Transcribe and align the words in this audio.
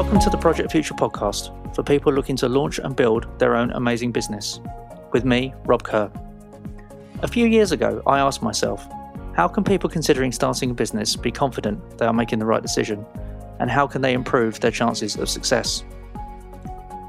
Welcome 0.00 0.20
to 0.20 0.30
the 0.30 0.38
Project 0.38 0.72
Future 0.72 0.94
podcast 0.94 1.74
for 1.74 1.82
people 1.82 2.10
looking 2.10 2.34
to 2.36 2.48
launch 2.48 2.78
and 2.78 2.96
build 2.96 3.38
their 3.38 3.54
own 3.54 3.70
amazing 3.72 4.12
business. 4.12 4.58
With 5.12 5.26
me, 5.26 5.52
Rob 5.66 5.82
Kerr. 5.82 6.10
A 7.20 7.28
few 7.28 7.44
years 7.44 7.70
ago, 7.70 8.02
I 8.06 8.18
asked 8.18 8.42
myself, 8.42 8.82
how 9.36 9.46
can 9.46 9.62
people 9.62 9.90
considering 9.90 10.32
starting 10.32 10.70
a 10.70 10.74
business 10.74 11.16
be 11.16 11.30
confident 11.30 11.98
they 11.98 12.06
are 12.06 12.14
making 12.14 12.38
the 12.38 12.46
right 12.46 12.62
decision? 12.62 13.04
And 13.58 13.70
how 13.70 13.86
can 13.86 14.00
they 14.00 14.14
improve 14.14 14.58
their 14.60 14.70
chances 14.70 15.16
of 15.16 15.28
success? 15.28 15.84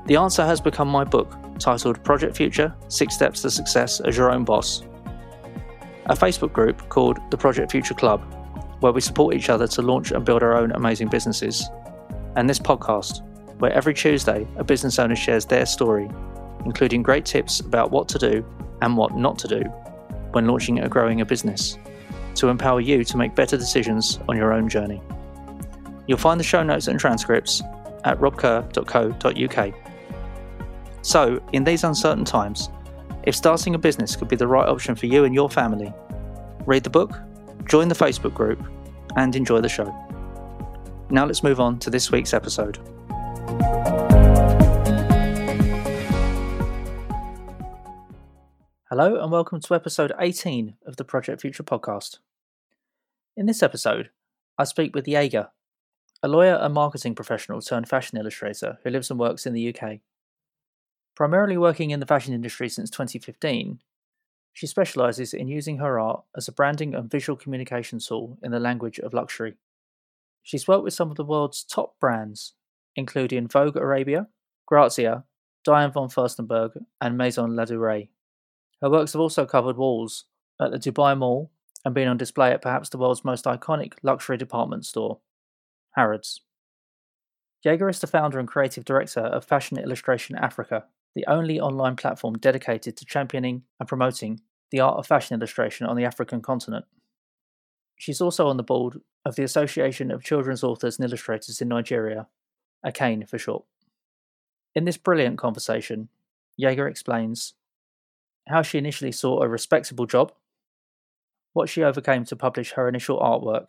The 0.07 0.17
answer 0.17 0.45
has 0.45 0.59
become 0.59 0.89
my 0.89 1.05
book, 1.05 1.33
titled 1.59 2.03
Project 2.03 2.35
Future 2.35 2.75
Six 2.89 3.13
Steps 3.13 3.41
to 3.43 3.51
Success 3.51 4.01
as 4.01 4.17
Your 4.17 4.29
Own 4.29 4.43
Boss. 4.43 4.81
A 6.07 6.13
Facebook 6.13 6.51
group 6.51 6.89
called 6.89 7.19
the 7.31 7.37
Project 7.37 7.71
Future 7.71 7.93
Club, 7.93 8.21
where 8.81 8.91
we 8.91 8.99
support 8.99 9.33
each 9.33 9.49
other 9.49 9.65
to 9.67 9.81
launch 9.81 10.11
and 10.11 10.25
build 10.25 10.43
our 10.43 10.57
own 10.57 10.73
amazing 10.73 11.07
businesses 11.07 11.69
and 12.35 12.49
this 12.49 12.59
podcast, 12.59 13.21
where 13.59 13.71
every 13.71 13.93
Tuesday 13.93 14.47
a 14.57 14.63
business 14.63 14.99
owner 14.99 15.15
shares 15.15 15.45
their 15.45 15.65
story, 15.65 16.09
including 16.65 17.03
great 17.03 17.25
tips 17.25 17.59
about 17.59 17.91
what 17.91 18.07
to 18.09 18.19
do 18.19 18.45
and 18.81 18.97
what 18.97 19.15
not 19.15 19.37
to 19.39 19.47
do 19.47 19.61
when 20.31 20.47
launching 20.47 20.79
or 20.79 20.87
growing 20.87 21.21
a 21.21 21.25
business, 21.25 21.77
to 22.35 22.47
empower 22.47 22.79
you 22.81 23.03
to 23.03 23.17
make 23.17 23.35
better 23.35 23.57
decisions 23.57 24.19
on 24.29 24.37
your 24.37 24.53
own 24.53 24.69
journey. 24.69 25.01
You'll 26.07 26.17
find 26.17 26.39
the 26.39 26.43
show 26.43 26.63
notes 26.63 26.87
and 26.87 26.99
transcripts 26.99 27.61
at 28.03 28.19
robkerr.co.uk. 28.19 29.73
So, 31.03 31.41
in 31.53 31.63
these 31.63 31.83
uncertain 31.83 32.25
times, 32.25 32.69
if 33.23 33.35
starting 33.35 33.75
a 33.75 33.79
business 33.79 34.15
could 34.15 34.27
be 34.27 34.35
the 34.35 34.47
right 34.47 34.67
option 34.67 34.95
for 34.95 35.05
you 35.05 35.25
and 35.25 35.33
your 35.33 35.49
family, 35.49 35.93
read 36.65 36.83
the 36.83 36.89
book, 36.89 37.19
join 37.65 37.87
the 37.87 37.95
Facebook 37.95 38.33
group, 38.33 38.63
and 39.15 39.35
enjoy 39.35 39.61
the 39.61 39.69
show. 39.69 39.93
Now 41.11 41.25
let's 41.25 41.43
move 41.43 41.59
on 41.59 41.77
to 41.79 41.89
this 41.89 42.09
week's 42.09 42.33
episode. 42.33 42.77
Hello, 48.89 49.21
and 49.21 49.29
welcome 49.29 49.59
to 49.59 49.75
episode 49.75 50.13
18 50.17 50.75
of 50.85 50.95
the 50.95 51.03
Project 51.03 51.41
Future 51.41 51.63
podcast. 51.63 52.19
In 53.35 53.45
this 53.45 53.61
episode, 53.61 54.09
I 54.57 54.63
speak 54.63 54.95
with 54.95 55.03
YEGA, 55.05 55.49
a 56.23 56.27
lawyer 56.29 56.55
and 56.55 56.73
marketing 56.73 57.13
professional 57.13 57.59
turned 57.59 57.89
fashion 57.89 58.17
illustrator 58.17 58.79
who 58.85 58.89
lives 58.89 59.11
and 59.11 59.19
works 59.19 59.45
in 59.45 59.51
the 59.51 59.75
UK. 59.75 59.99
Primarily 61.13 61.57
working 61.57 61.91
in 61.91 61.99
the 61.99 62.05
fashion 62.05 62.33
industry 62.33 62.69
since 62.69 62.89
2015, 62.89 63.79
she 64.53 64.65
specialises 64.65 65.33
in 65.33 65.49
using 65.49 65.79
her 65.79 65.99
art 65.99 66.23
as 66.37 66.47
a 66.47 66.53
branding 66.53 66.95
and 66.95 67.11
visual 67.11 67.35
communication 67.35 67.99
tool 67.99 68.37
in 68.41 68.51
the 68.51 68.61
language 68.61 68.97
of 68.97 69.13
luxury. 69.13 69.57
She's 70.43 70.67
worked 70.67 70.83
with 70.83 70.93
some 70.93 71.11
of 71.11 71.17
the 71.17 71.25
world's 71.25 71.63
top 71.63 71.99
brands, 71.99 72.53
including 72.95 73.47
Vogue 73.47 73.75
Arabia, 73.75 74.27
Grazia, 74.65 75.23
Diane 75.63 75.91
von 75.91 76.09
Furstenberg, 76.09 76.71
and 76.99 77.17
Maison 77.17 77.51
Ladurée. 77.51 78.09
Her 78.81 78.89
works 78.89 79.13
have 79.13 79.21
also 79.21 79.45
covered 79.45 79.77
walls 79.77 80.25
at 80.59 80.71
the 80.71 80.79
Dubai 80.79 81.17
Mall 81.17 81.51
and 81.85 81.93
been 81.93 82.07
on 82.07 82.17
display 82.17 82.51
at 82.51 82.61
perhaps 82.61 82.89
the 82.89 82.97
world's 82.97 83.25
most 83.25 83.45
iconic 83.45 83.93
luxury 84.03 84.37
department 84.37 84.85
store, 84.85 85.19
Harrods. 85.91 86.41
YEGA 87.65 87.89
is 87.89 87.99
the 87.99 88.07
founder 88.07 88.39
and 88.39 88.47
creative 88.47 88.85
director 88.85 89.19
of 89.19 89.45
Fashion 89.45 89.77
Illustration 89.77 90.35
Africa, 90.35 90.85
the 91.13 91.25
only 91.27 91.59
online 91.59 91.95
platform 91.95 92.37
dedicated 92.37 92.97
to 92.97 93.05
championing 93.05 93.63
and 93.79 93.87
promoting 93.87 94.41
the 94.71 94.79
art 94.79 94.97
of 94.97 95.05
fashion 95.05 95.35
illustration 95.35 95.85
on 95.85 95.95
the 95.95 96.05
African 96.05 96.41
continent. 96.41 96.85
She's 98.01 98.19
also 98.19 98.47
on 98.47 98.57
the 98.57 98.63
board 98.63 98.99
of 99.25 99.35
the 99.35 99.43
Association 99.43 100.09
of 100.09 100.23
Children's 100.23 100.63
Authors 100.63 100.97
and 100.97 101.07
Illustrators 101.07 101.61
in 101.61 101.67
Nigeria, 101.67 102.25
ACAIN 102.83 103.29
for 103.29 103.37
short. 103.37 103.63
In 104.73 104.85
this 104.85 104.97
brilliant 104.97 105.37
conversation, 105.37 106.09
YEGA 106.59 106.89
explains 106.89 107.53
how 108.47 108.63
she 108.63 108.79
initially 108.79 109.11
sought 109.11 109.43
a 109.43 109.47
respectable 109.47 110.07
job, 110.07 110.31
what 111.53 111.69
she 111.69 111.83
overcame 111.83 112.25
to 112.25 112.35
publish 112.35 112.71
her 112.71 112.89
initial 112.89 113.19
artwork, 113.19 113.67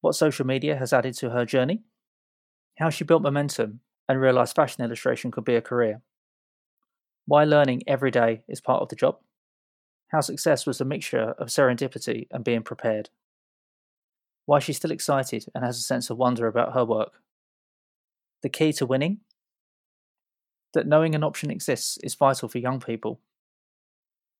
what 0.00 0.14
social 0.14 0.46
media 0.46 0.78
has 0.78 0.94
added 0.94 1.12
to 1.18 1.28
her 1.28 1.44
journey, 1.44 1.82
how 2.78 2.88
she 2.88 3.04
built 3.04 3.20
momentum 3.20 3.80
and 4.08 4.22
realised 4.22 4.56
fashion 4.56 4.82
illustration 4.82 5.30
could 5.30 5.44
be 5.44 5.54
a 5.54 5.60
career, 5.60 6.00
why 7.26 7.44
learning 7.44 7.82
every 7.86 8.10
day 8.10 8.42
is 8.48 8.62
part 8.62 8.80
of 8.80 8.88
the 8.88 8.96
job, 8.96 9.18
how 10.12 10.20
success 10.20 10.66
was 10.66 10.80
a 10.80 10.84
mixture 10.84 11.34
of 11.38 11.48
serendipity 11.48 12.28
and 12.30 12.44
being 12.44 12.62
prepared 12.62 13.08
why 14.46 14.58
she's 14.58 14.76
still 14.76 14.90
excited 14.90 15.46
and 15.54 15.64
has 15.64 15.78
a 15.78 15.82
sense 15.82 16.10
of 16.10 16.18
wonder 16.18 16.46
about 16.46 16.74
her 16.74 16.84
work. 16.84 17.22
The 18.42 18.48
key 18.48 18.72
to 18.74 18.86
winning? 18.86 19.20
That 20.74 20.86
knowing 20.86 21.14
an 21.14 21.24
option 21.24 21.50
exists 21.50 21.98
is 22.02 22.14
vital 22.14 22.48
for 22.48 22.58
young 22.58 22.80
people. 22.80 23.20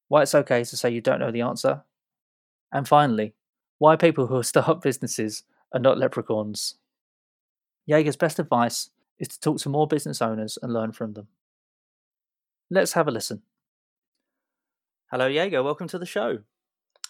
Why 0.09 0.22
it's 0.22 0.34
okay 0.34 0.65
to 0.65 0.77
say 0.77 0.91
you 0.91 1.00
don't 1.00 1.21
know 1.21 1.31
the 1.31 1.43
answer. 1.43 1.83
And 2.72 2.89
finally, 2.89 3.34
why 3.78 3.97
people 3.97 4.27
who 4.27 4.43
start 4.43 4.83
businesses 4.83 5.44
are 5.72 5.81
not 5.81 5.99
leprechauns. 5.99 6.75
YEGA's 7.87 8.16
best 8.16 8.39
advice 8.39 8.91
is 9.19 9.28
to 9.28 9.41
talk 9.41 9.59
to 9.59 9.69
more 9.69 9.87
business 9.87 10.21
owners 10.21 10.59
and 10.62 10.72
learn 10.72 10.93
from 10.93 11.15
them. 11.15 11.28
Let's 12.71 12.93
have 12.93 13.09
a 13.09 13.10
listen. 13.10 13.43
Hello, 15.12 15.28
YEGA. 15.28 15.62
Welcome 15.62 15.89
to 15.89 15.99
the 15.99 16.06
show. 16.06 16.39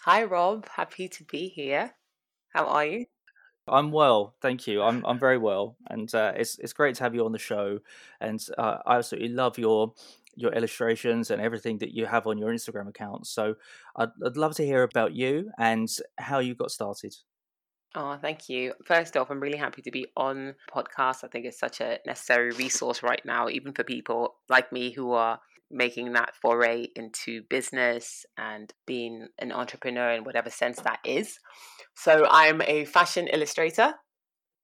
Hi, 0.01 0.25
Rob. 0.25 0.67
Happy 0.67 1.07
to 1.07 1.23
be 1.23 1.47
here. 1.47 1.91
How 2.53 2.65
are 2.65 2.85
you? 2.85 3.05
I'm 3.65 3.93
well, 3.93 4.35
thank 4.41 4.67
you. 4.67 4.81
I'm 4.81 5.05
I'm 5.05 5.17
very 5.17 5.37
well, 5.37 5.77
and 5.89 6.13
uh, 6.13 6.33
it's 6.35 6.59
it's 6.59 6.73
great 6.73 6.95
to 6.95 7.03
have 7.03 7.15
you 7.15 7.23
on 7.23 7.31
the 7.31 7.39
show. 7.39 7.79
And 8.19 8.45
uh, 8.57 8.79
I 8.85 8.97
absolutely 8.97 9.29
love 9.29 9.57
your 9.57 9.93
your 10.35 10.51
illustrations 10.51 11.31
and 11.31 11.41
everything 11.41 11.77
that 11.77 11.91
you 11.93 12.05
have 12.05 12.27
on 12.27 12.37
your 12.37 12.51
Instagram 12.53 12.89
account. 12.89 13.25
So 13.25 13.55
I'd, 13.95 14.09
I'd 14.25 14.35
love 14.35 14.53
to 14.55 14.65
hear 14.65 14.83
about 14.83 15.13
you 15.13 15.51
and 15.57 15.87
how 16.17 16.39
you 16.39 16.55
got 16.55 16.71
started. 16.71 17.15
Oh, 17.95 18.17
thank 18.21 18.49
you. 18.49 18.73
First 18.83 19.15
off, 19.15 19.31
I'm 19.31 19.39
really 19.39 19.57
happy 19.57 19.81
to 19.81 19.91
be 19.91 20.07
on 20.17 20.55
podcast. 20.69 21.23
I 21.23 21.29
think 21.29 21.45
it's 21.45 21.59
such 21.59 21.79
a 21.79 21.99
necessary 22.05 22.51
resource 22.51 23.01
right 23.01 23.23
now, 23.23 23.47
even 23.47 23.71
for 23.71 23.85
people 23.85 24.35
like 24.49 24.73
me 24.73 24.91
who 24.91 25.13
are 25.13 25.39
making 25.73 26.13
that 26.13 26.35
foray 26.41 26.87
into 26.95 27.41
business 27.49 28.25
and 28.37 28.73
being 28.85 29.27
an 29.39 29.51
entrepreneur 29.51 30.11
in 30.11 30.23
whatever 30.23 30.49
sense 30.49 30.79
that 30.81 30.99
is. 31.03 31.39
So 31.95 32.25
I'm 32.29 32.61
a 32.61 32.85
fashion 32.85 33.27
illustrator. 33.27 33.95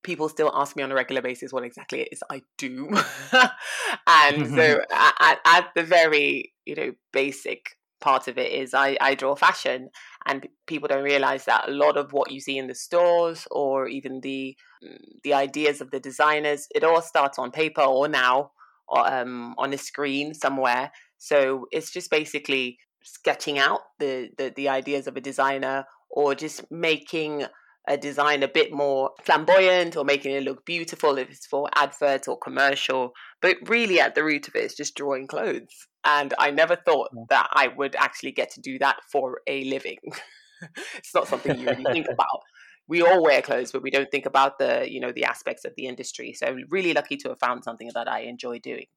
People 0.04 0.30
still 0.30 0.52
ask 0.54 0.76
me 0.76 0.84
on 0.84 0.92
a 0.92 0.96
regular 0.96 1.22
basis 1.22 1.52
what 1.52 1.64
exactly 1.64 2.02
it 2.02 2.10
is 2.12 2.24
I 2.30 2.42
do. 2.58 2.90
and 4.08 4.48
so 4.48 4.82
at, 4.92 5.40
at, 5.46 5.68
the 5.76 5.84
very, 5.84 6.54
you 6.66 6.76
know, 6.76 6.92
basic 7.12 7.72
part 8.00 8.28
of 8.28 8.38
it 8.38 8.52
is 8.52 8.74
I, 8.74 8.98
I 9.02 9.16
draw 9.16 9.36
fashion 9.36 9.90
and 10.26 10.48
people 10.68 10.88
don't 10.88 11.04
realize 11.04 11.46
that 11.46 11.68
a 11.68 11.72
lot 11.72 11.98
of 11.98 12.14
what 12.14 12.32
you 12.32 12.40
see 12.40 12.58
in 12.58 12.68
the 12.68 12.76
stores 12.76 13.48
or 13.52 13.88
even 13.88 14.22
the 14.22 14.56
mm, 14.82 14.98
the 15.24 15.34
ideas 15.34 15.82
of 15.82 15.92
the 15.92 16.00
designers 16.00 16.68
it 16.74 16.86
all 16.86 17.02
starts 17.02 17.38
on 17.38 17.52
paper 17.52 17.82
or 17.82 18.08
now 18.08 18.52
um, 18.96 19.56
on 19.58 19.74
a 19.74 19.78
screen 19.78 20.34
somewhere 20.34 20.92
so 21.18 21.66
it's 21.72 21.92
just 21.92 22.10
basically 22.10 22.78
sketching 23.04 23.58
out 23.58 23.82
the, 24.00 24.30
the 24.38 24.54
the 24.56 24.70
ideas 24.70 25.08
of 25.08 25.16
a 25.16 25.22
designer 25.22 25.86
or 26.10 26.36
just 26.36 26.64
making 26.72 27.46
a 27.88 27.98
design 27.98 28.44
a 28.44 28.48
bit 28.48 28.72
more 28.72 29.12
flamboyant 29.24 29.98
or 29.98 30.06
making 30.06 30.34
it 30.34 30.44
look 30.44 30.64
beautiful 30.66 31.18
if 31.18 31.30
it's 31.30 31.48
for 31.48 31.70
advert 31.76 32.28
or 32.28 32.38
commercial. 32.38 33.14
But 33.42 33.58
really, 33.66 34.00
at 34.00 34.16
the 34.16 34.24
root 34.24 34.48
of 34.48 34.56
it, 34.56 34.60
it, 34.60 34.66
is 34.66 34.76
just 34.76 34.96
drawing 34.96 35.28
clothes. 35.28 35.88
And 36.06 36.34
I 36.38 36.52
never 36.52 36.76
thought 36.76 37.10
that 37.30 37.48
I 37.52 37.70
would 37.70 37.96
actually 37.96 38.32
get 38.32 38.52
to 38.52 38.62
do 38.62 38.78
that 38.80 38.98
for 39.12 39.42
a 39.48 39.64
living. 39.66 39.98
it's 40.98 41.16
not 41.16 41.28
something 41.28 41.60
you 41.60 41.68
really 41.68 41.86
think 41.92 42.08
about. 42.12 42.42
We 42.90 43.02
all 43.02 43.24
wear 43.24 43.42
clothes, 43.42 43.72
but 43.72 43.84
we 43.84 43.92
don't 43.92 44.12
think 44.12 44.26
about 44.26 44.60
the, 44.60 44.92
you 44.92 45.00
know, 45.00 45.12
the 45.12 45.24
aspects 45.24 45.64
of 45.64 45.74
the 45.78 45.86
industry. 45.86 46.34
So 46.34 46.58
really 46.70 46.94
lucky 46.94 47.16
to 47.18 47.30
have 47.30 47.40
found 47.40 47.64
something 47.64 47.92
that 47.94 48.10
I 48.10 48.22
enjoy 48.22 48.60
doing. 48.60 48.88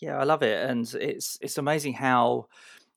Yeah, 0.00 0.18
I 0.18 0.24
love 0.24 0.42
it, 0.42 0.68
and 0.68 0.92
it's 0.94 1.38
it's 1.40 1.58
amazing 1.58 1.92
how 1.92 2.46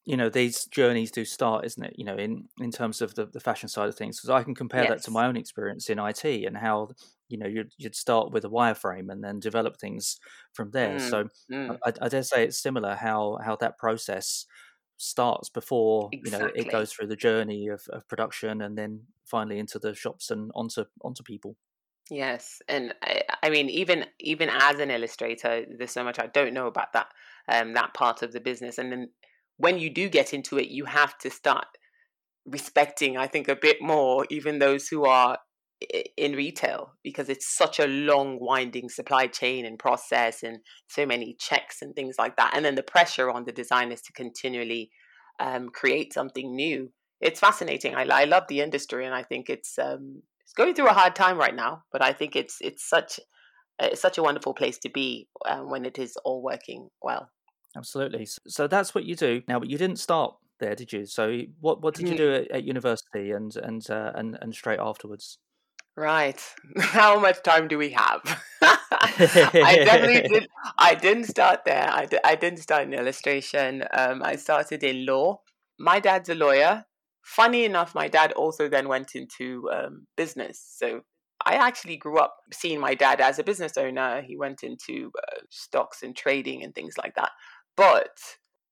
you 0.05 0.15
know 0.15 0.29
these 0.29 0.65
journeys 0.65 1.11
do 1.11 1.25
start 1.25 1.65
isn't 1.65 1.83
it 1.83 1.93
you 1.97 2.05
know 2.05 2.15
in 2.15 2.47
in 2.59 2.71
terms 2.71 3.01
of 3.01 3.15
the, 3.15 3.25
the 3.25 3.39
fashion 3.39 3.67
side 3.67 3.89
of 3.89 3.95
things 3.95 4.17
because 4.17 4.29
i 4.29 4.43
can 4.43 4.53
compare 4.53 4.83
yes. 4.83 4.89
that 4.89 5.03
to 5.03 5.11
my 5.11 5.25
own 5.25 5.35
experience 5.35 5.89
in 5.89 5.99
it 5.99 6.45
and 6.45 6.57
how 6.57 6.89
you 7.27 7.37
know 7.37 7.47
you'd, 7.47 7.71
you'd 7.77 7.95
start 7.95 8.31
with 8.31 8.45
a 8.45 8.49
wireframe 8.49 9.11
and 9.11 9.23
then 9.23 9.39
develop 9.39 9.77
things 9.77 10.19
from 10.53 10.69
there 10.71 10.97
mm, 10.97 11.09
so 11.09 11.25
mm. 11.51 11.77
I, 11.83 11.93
I, 12.01 12.07
dare 12.07 12.21
say 12.21 12.43
it's 12.43 12.61
similar 12.61 12.95
how 12.95 13.39
how 13.43 13.55
that 13.57 13.79
process 13.79 14.45
starts 14.97 15.49
before 15.49 16.09
exactly. 16.11 16.47
you 16.47 16.63
know 16.63 16.67
it 16.67 16.71
goes 16.71 16.91
through 16.91 17.07
the 17.07 17.15
journey 17.15 17.67
of, 17.67 17.81
of 17.89 18.07
production 18.07 18.61
and 18.61 18.77
then 18.77 19.01
finally 19.25 19.59
into 19.59 19.77
the 19.77 19.93
shops 19.93 20.31
and 20.31 20.51
onto 20.55 20.85
onto 21.03 21.21
people 21.21 21.55
yes 22.09 22.61
and 22.69 22.93
I, 23.01 23.21
I 23.43 23.49
mean 23.49 23.69
even 23.69 24.05
even 24.19 24.49
as 24.49 24.79
an 24.79 24.91
illustrator 24.91 25.65
there's 25.77 25.91
so 25.91 26.03
much 26.03 26.19
i 26.19 26.27
don't 26.27 26.53
know 26.53 26.67
about 26.67 26.93
that 26.93 27.07
um 27.49 27.73
that 27.73 27.93
part 27.93 28.21
of 28.21 28.31
the 28.31 28.39
business 28.39 28.77
and 28.77 28.91
then 28.91 29.09
when 29.57 29.79
you 29.79 29.89
do 29.89 30.09
get 30.09 30.33
into 30.33 30.57
it, 30.57 30.69
you 30.69 30.85
have 30.85 31.17
to 31.19 31.29
start 31.29 31.67
respecting, 32.45 33.17
I 33.17 33.27
think, 33.27 33.47
a 33.47 33.55
bit 33.55 33.81
more, 33.81 34.25
even 34.29 34.59
those 34.59 34.87
who 34.87 35.05
are 35.05 35.37
in 36.17 36.33
retail 36.33 36.93
because 37.03 37.29
it's 37.29 37.55
such 37.55 37.79
a 37.79 37.87
long 37.87 38.37
winding 38.39 38.89
supply 38.89 39.27
chain 39.27 39.65
and 39.65 39.79
process 39.79 40.43
and 40.43 40.59
so 40.87 41.05
many 41.05 41.35
checks 41.39 41.81
and 41.81 41.95
things 41.95 42.15
like 42.17 42.35
that 42.37 42.53
and 42.55 42.63
then 42.65 42.75
the 42.75 42.83
pressure 42.83 43.29
on 43.29 43.45
the 43.45 43.51
designers 43.51 44.01
to 44.01 44.13
continually 44.13 44.89
um, 45.39 45.69
create 45.69 46.13
something 46.13 46.55
new 46.55 46.91
it's 47.21 47.39
fascinating. 47.39 47.95
I, 47.95 48.03
I 48.03 48.23
love 48.25 48.43
the 48.49 48.61
industry 48.61 49.05
and 49.05 49.15
i 49.15 49.23
think 49.23 49.49
it's 49.49 49.77
um, 49.79 50.21
it's 50.41 50.53
going 50.53 50.73
through 50.73 50.89
a 50.89 50.93
hard 50.93 51.15
time 51.15 51.37
right 51.37 51.55
now 51.55 51.83
but 51.91 52.01
i 52.01 52.13
think 52.13 52.35
it's 52.35 52.57
it's 52.61 52.87
such 52.87 53.19
it's 53.79 54.01
such 54.01 54.17
a 54.17 54.23
wonderful 54.23 54.53
place 54.53 54.77
to 54.79 54.89
be 54.89 55.27
um, 55.45 55.69
when 55.69 55.85
it 55.85 55.99
is 55.99 56.17
all 56.23 56.41
working 56.41 56.89
well. 57.01 57.29
Absolutely. 57.75 58.27
So 58.47 58.67
that's 58.67 58.95
what 58.95 59.03
you 59.03 59.15
do. 59.15 59.41
Now 59.47 59.59
but 59.59 59.69
you 59.69 59.77
didn't 59.77 59.97
start 59.97 60.35
there 60.59 60.75
did 60.75 60.93
you? 60.93 61.05
So 61.05 61.41
what 61.59 61.81
what 61.81 61.95
did 61.95 62.07
you 62.07 62.13
mm. 62.13 62.17
do 62.17 62.33
at, 62.33 62.51
at 62.51 62.63
university 62.63 63.31
and 63.31 63.55
and 63.57 63.87
uh, 63.89 64.11
and 64.15 64.37
and 64.41 64.55
straight 64.55 64.79
afterwards 64.79 65.39
Right. 65.97 66.41
How 66.79 67.19
much 67.19 67.41
time 67.43 67.67
do 67.67 67.77
we 67.77 67.91
have? 67.91 68.21
I 68.61 69.81
definitely 69.85 70.21
did. 70.39 70.47
I 70.77 70.93
didn't 70.95 71.25
start 71.25 71.61
there. 71.65 71.89
I, 71.89 72.05
d- 72.05 72.19
I 72.23 72.35
didn't 72.35 72.59
start 72.59 72.83
in 72.83 72.93
illustration. 72.93 73.83
Um, 73.93 74.21
I 74.23 74.35
started 74.35 74.83
in 74.83 75.05
law. 75.05 75.41
My 75.79 75.99
dad's 75.99 76.29
a 76.29 76.35
lawyer. 76.35 76.85
Funny 77.23 77.63
enough, 77.65 77.95
my 77.95 78.07
dad 78.07 78.33
also 78.33 78.67
then 78.67 78.87
went 78.87 79.15
into 79.15 79.69
um, 79.71 80.05
business. 80.17 80.61
So 80.77 81.01
I 81.45 81.55
actually 81.55 81.97
grew 81.97 82.17
up 82.19 82.35
seeing 82.53 82.79
my 82.79 82.93
dad 82.93 83.21
as 83.21 83.39
a 83.39 83.43
business 83.43 83.77
owner. 83.77 84.21
He 84.21 84.35
went 84.37 84.63
into 84.63 85.11
uh, 85.17 85.41
stocks 85.49 86.03
and 86.03 86.15
trading 86.15 86.63
and 86.63 86.75
things 86.75 86.97
like 86.97 87.15
that. 87.15 87.31
But 87.77 88.19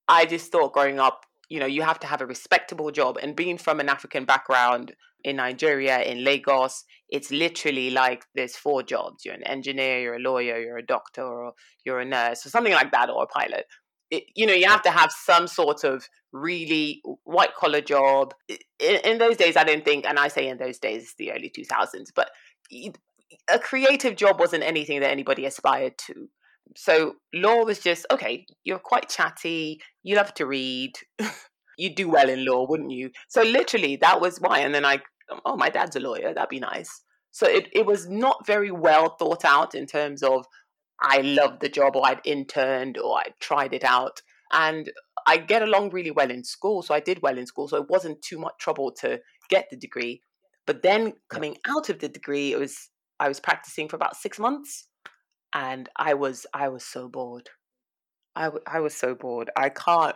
I 0.07 0.25
just 0.25 0.51
thought 0.51 0.73
growing 0.73 0.99
up, 0.99 1.25
you 1.53 1.59
know, 1.59 1.67
you 1.67 1.83
have 1.83 1.99
to 1.99 2.07
have 2.07 2.19
a 2.19 2.25
respectable 2.25 2.89
job. 2.89 3.19
And 3.21 3.35
being 3.35 3.59
from 3.59 3.79
an 3.79 3.87
African 3.87 4.25
background, 4.25 4.95
in 5.23 5.35
Nigeria, 5.35 6.01
in 6.01 6.23
Lagos, 6.23 6.83
it's 7.09 7.29
literally 7.29 7.91
like 7.91 8.25
there's 8.33 8.55
four 8.55 8.81
jobs. 8.81 9.23
You're 9.23 9.35
an 9.35 9.43
engineer, 9.43 10.01
you're 10.01 10.15
a 10.15 10.19
lawyer, 10.19 10.59
you're 10.59 10.79
a 10.79 10.85
doctor, 10.85 11.21
or 11.21 11.53
you're 11.85 11.99
a 11.99 12.05
nurse, 12.05 12.43
or 12.43 12.49
something 12.49 12.73
like 12.73 12.91
that, 12.91 13.11
or 13.11 13.21
a 13.21 13.27
pilot. 13.27 13.65
It, 14.09 14.23
you 14.35 14.47
know, 14.47 14.53
you 14.53 14.65
have 14.65 14.81
to 14.81 14.89
have 14.89 15.11
some 15.11 15.45
sort 15.45 15.83
of 15.83 16.09
really 16.31 17.03
white 17.23 17.53
collar 17.53 17.81
job. 17.81 18.33
In, 18.49 18.97
in, 19.03 19.17
those 19.19 19.37
days, 19.37 19.55
I 19.55 19.63
didn't 19.63 19.85
think, 19.85 20.05
and 20.07 20.17
I 20.17 20.29
say 20.29 20.47
in 20.47 20.57
those 20.57 20.79
days, 20.79 21.13
the 21.19 21.33
early 21.33 21.53
2000s, 21.55 22.09
but 22.15 22.31
a 23.47 23.59
creative 23.59 24.15
job 24.15 24.39
wasn't 24.39 24.63
anything 24.63 25.01
that 25.01 25.11
anybody 25.11 25.45
aspired 25.45 25.99
to. 26.07 26.29
So 26.75 27.15
law 27.33 27.63
was 27.63 27.79
just 27.79 28.05
okay. 28.11 28.45
You're 28.63 28.79
quite 28.79 29.09
chatty. 29.09 29.79
You 30.03 30.15
love 30.15 30.33
to 30.35 30.45
read. 30.45 30.93
You'd 31.77 31.95
do 31.95 32.09
well 32.09 32.29
in 32.29 32.45
law, 32.45 32.67
wouldn't 32.67 32.91
you? 32.91 33.09
So 33.29 33.41
literally, 33.41 33.95
that 33.97 34.21
was 34.21 34.37
why. 34.39 34.59
And 34.59 34.75
then 34.75 34.85
I 34.85 34.99
oh, 35.45 35.55
my 35.55 35.69
dad's 35.69 35.95
a 35.95 35.99
lawyer, 35.99 36.33
that'd 36.33 36.49
be 36.49 36.59
nice. 36.59 37.01
So 37.31 37.47
it, 37.47 37.67
it 37.73 37.85
was 37.85 38.07
not 38.07 38.45
very 38.45 38.71
well 38.71 39.15
thought 39.17 39.43
out 39.45 39.75
in 39.75 39.87
terms 39.87 40.21
of 40.21 40.45
I 41.01 41.21
loved 41.21 41.61
the 41.61 41.69
job 41.69 41.95
or 41.95 42.05
I'd 42.05 42.21
interned 42.23 42.97
or 42.97 43.19
I'd 43.19 43.33
tried 43.39 43.73
it 43.73 43.83
out. 43.83 44.21
And 44.51 44.91
I 45.25 45.37
get 45.37 45.63
along 45.63 45.89
really 45.89 46.11
well 46.11 46.29
in 46.29 46.43
school. 46.43 46.83
So 46.83 46.93
I 46.93 46.99
did 46.99 47.21
well 47.21 47.37
in 47.37 47.47
school. 47.47 47.67
So 47.67 47.77
it 47.77 47.89
wasn't 47.89 48.21
too 48.21 48.37
much 48.37 48.53
trouble 48.59 48.91
to 48.99 49.19
get 49.49 49.67
the 49.71 49.77
degree. 49.77 50.21
But 50.67 50.83
then 50.83 51.13
coming 51.29 51.57
out 51.67 51.89
of 51.89 51.99
the 51.99 52.07
degree, 52.07 52.53
it 52.53 52.59
was 52.59 52.89
I 53.19 53.27
was 53.27 53.39
practicing 53.39 53.89
for 53.89 53.95
about 53.95 54.15
six 54.15 54.37
months 54.37 54.87
and 55.53 55.89
I 55.95 56.13
was 56.13 56.45
I 56.53 56.69
was 56.69 56.83
so 56.83 57.07
bored. 57.07 57.49
I, 58.35 58.45
w- 58.45 58.63
I 58.65 58.79
was 58.79 58.95
so 58.95 59.13
bored. 59.13 59.51
I 59.55 59.69
can't. 59.69 60.15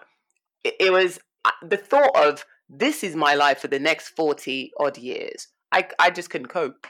It, 0.64 0.76
it 0.80 0.92
was 0.92 1.20
the 1.62 1.78
thought 1.78 2.16
of 2.16 2.46
this 2.70 3.04
is 3.04 3.16
my 3.16 3.36
life 3.36 3.60
for 3.60 3.68
the 3.68 3.80
next 3.80 4.10
40 4.10 4.72
odd 4.80 4.98
years. 4.98 5.48
I, 5.72 5.88
I 6.00 6.10
just 6.10 6.30
couldn't 6.30 6.48
cope. 6.48 6.88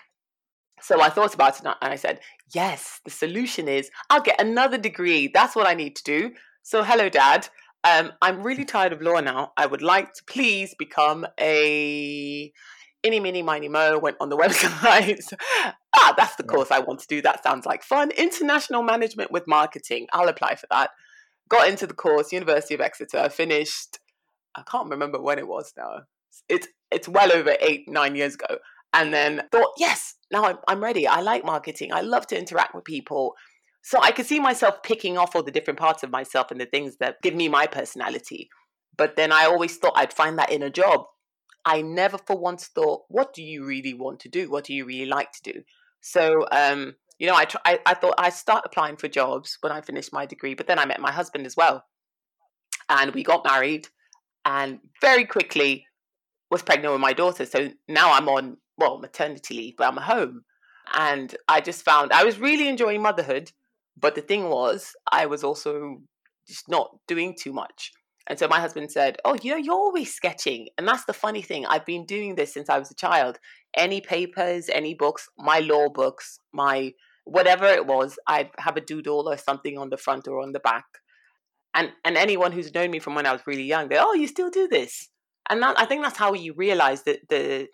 So 0.81 1.01
I 1.01 1.09
thought 1.09 1.33
about 1.33 1.59
it 1.59 1.65
and 1.65 1.75
I 1.81 1.95
said, 1.95 2.19
yes, 2.53 3.01
the 3.03 3.11
solution 3.11 3.67
is 3.67 3.89
I'll 4.09 4.21
get 4.21 4.39
another 4.39 4.77
degree. 4.77 5.29
That's 5.33 5.55
what 5.55 5.67
I 5.67 5.73
need 5.73 5.95
to 5.97 6.03
do. 6.03 6.31
So, 6.61 6.83
hello, 6.83 7.09
Dad. 7.09 7.47
Um, 7.83 8.11
I'm 8.21 8.43
really 8.43 8.65
tired 8.65 8.93
of 8.93 9.01
law 9.01 9.19
now. 9.19 9.53
I 9.57 9.65
would 9.65 9.81
like 9.81 10.13
to 10.13 10.23
please 10.27 10.75
become 10.77 11.25
a 11.39 12.51
any, 13.03 13.19
mini, 13.19 13.41
miny, 13.41 13.69
mo. 13.69 13.99
Went 13.99 14.17
on 14.19 14.29
the 14.29 14.37
website. 14.43 15.33
ah, 15.95 16.13
that's 16.17 16.35
the 16.35 16.43
course 16.43 16.71
I 16.71 16.79
want 16.79 16.99
to 17.01 17.07
do. 17.07 17.21
That 17.21 17.43
sounds 17.43 17.65
like 17.65 17.83
fun. 17.83 18.11
International 18.11 18.83
management 18.83 19.31
with 19.31 19.47
marketing. 19.47 20.07
I'll 20.13 20.29
apply 20.29 20.55
for 20.55 20.67
that. 20.71 20.91
Got 21.49 21.69
into 21.69 21.87
the 21.87 21.93
course, 21.93 22.33
University 22.33 22.73
of 22.73 22.81
Exeter, 22.81 23.29
finished 23.29 23.99
I 24.57 24.63
can't 24.69 24.89
remember 24.89 25.21
when 25.21 25.37
it 25.37 25.47
was 25.47 25.71
now. 25.77 26.01
It's 26.49 26.67
it's 26.91 27.07
well 27.07 27.31
over 27.31 27.55
eight 27.61 27.87
nine 27.87 28.15
years 28.15 28.33
ago, 28.33 28.57
and 28.93 29.13
then 29.13 29.43
thought, 29.51 29.71
yes, 29.77 30.15
now 30.31 30.45
I'm 30.45 30.57
I'm 30.67 30.83
ready. 30.83 31.07
I 31.07 31.21
like 31.21 31.45
marketing. 31.45 31.93
I 31.93 32.01
love 32.01 32.27
to 32.27 32.37
interact 32.37 32.73
with 32.73 32.83
people. 32.83 33.35
So 33.83 33.99
I 34.01 34.11
could 34.11 34.25
see 34.25 34.39
myself 34.39 34.83
picking 34.83 35.17
off 35.17 35.35
all 35.35 35.43
the 35.43 35.51
different 35.51 35.79
parts 35.79 36.03
of 36.03 36.09
myself 36.09 36.51
and 36.51 36.59
the 36.59 36.65
things 36.65 36.97
that 36.99 37.21
give 37.21 37.35
me 37.35 37.47
my 37.47 37.67
personality. 37.67 38.49
But 38.97 39.15
then 39.15 39.31
I 39.31 39.45
always 39.45 39.77
thought 39.77 39.93
I'd 39.95 40.11
find 40.11 40.37
that 40.39 40.51
in 40.51 40.63
a 40.63 40.69
job. 40.69 41.05
I 41.67 41.81
never 41.81 42.17
for 42.17 42.37
once 42.37 42.67
thought, 42.67 43.03
what 43.09 43.33
do 43.33 43.43
you 43.43 43.65
really 43.65 43.93
want 43.93 44.21
to 44.21 44.29
do? 44.29 44.49
What 44.49 44.63
do 44.63 44.73
you 44.73 44.85
really 44.85 45.05
like 45.05 45.33
to 45.33 45.51
do? 45.51 45.63
So, 45.99 46.47
um, 46.49 46.95
you 47.19 47.27
know, 47.27 47.35
I, 47.35 47.43
try, 47.43 47.59
I, 47.65 47.79
I 47.85 47.93
thought 47.93 48.15
I'd 48.17 48.31
start 48.31 48.63
applying 48.65 48.95
for 48.95 49.09
jobs 49.09 49.57
when 49.59 49.73
I 49.73 49.81
finished 49.81 50.13
my 50.13 50.25
degree, 50.25 50.53
but 50.53 50.67
then 50.67 50.79
I 50.79 50.85
met 50.85 51.01
my 51.01 51.11
husband 51.11 51.45
as 51.45 51.57
well. 51.57 51.83
And 52.87 53.13
we 53.13 53.21
got 53.21 53.43
married 53.43 53.89
and 54.45 54.79
very 55.01 55.25
quickly 55.25 55.85
was 56.49 56.61
pregnant 56.63 56.93
with 56.93 57.01
my 57.01 57.11
daughter. 57.11 57.45
So 57.45 57.69
now 57.89 58.13
I'm 58.13 58.29
on, 58.29 58.55
well, 58.77 58.99
maternity 58.99 59.55
leave, 59.55 59.73
but 59.77 59.89
I'm 59.89 59.97
home. 59.97 60.43
And 60.93 61.35
I 61.49 61.59
just 61.59 61.83
found 61.83 62.13
I 62.13 62.23
was 62.23 62.39
really 62.39 62.69
enjoying 62.69 63.01
motherhood. 63.01 63.51
But 63.99 64.15
the 64.15 64.21
thing 64.21 64.47
was, 64.47 64.93
I 65.11 65.25
was 65.25 65.43
also 65.43 65.97
just 66.47 66.69
not 66.69 66.91
doing 67.09 67.35
too 67.37 67.51
much. 67.51 67.91
And 68.29 68.37
so 68.37 68.47
my 68.47 68.59
husband 68.59 68.91
said, 68.91 69.17
Oh, 69.23 69.37
you 69.41 69.51
know, 69.51 69.57
you're 69.57 69.73
always 69.73 70.13
sketching. 70.13 70.67
And 70.77 70.87
that's 70.87 71.05
the 71.05 71.13
funny 71.13 71.41
thing. 71.41 71.65
I've 71.65 71.85
been 71.85 72.05
doing 72.05 72.35
this 72.35 72.53
since 72.53 72.69
I 72.69 72.77
was 72.77 72.91
a 72.91 72.95
child. 72.95 73.39
Any 73.75 74.01
papers, 74.01 74.69
any 74.71 74.93
books, 74.93 75.29
my 75.37 75.59
law 75.59 75.89
books, 75.89 76.39
my 76.53 76.93
whatever 77.23 77.65
it 77.65 77.85
was, 77.85 78.19
I'd 78.27 78.51
have 78.57 78.77
a 78.77 78.81
doodle 78.81 79.29
or 79.29 79.37
something 79.37 79.77
on 79.77 79.89
the 79.89 79.97
front 79.97 80.27
or 80.27 80.41
on 80.41 80.51
the 80.51 80.59
back 80.59 80.85
and 81.77 81.91
and 82.03 82.17
anyone 82.17 82.51
who's 82.51 82.73
known 82.73 82.91
me 82.91 82.99
from 82.99 83.15
when 83.15 83.25
I 83.25 83.31
was 83.31 83.45
really 83.45 83.63
young, 83.63 83.87
they 83.87 83.97
oh, 83.97 84.13
you 84.13 84.27
still 84.27 84.49
do 84.49 84.67
this, 84.67 85.09
and 85.49 85.61
that, 85.61 85.79
I 85.79 85.85
think 85.85 86.03
that's 86.03 86.17
how 86.17 86.33
you 86.33 86.53
realize 86.53 87.03
that 87.03 87.29
the 87.29 87.67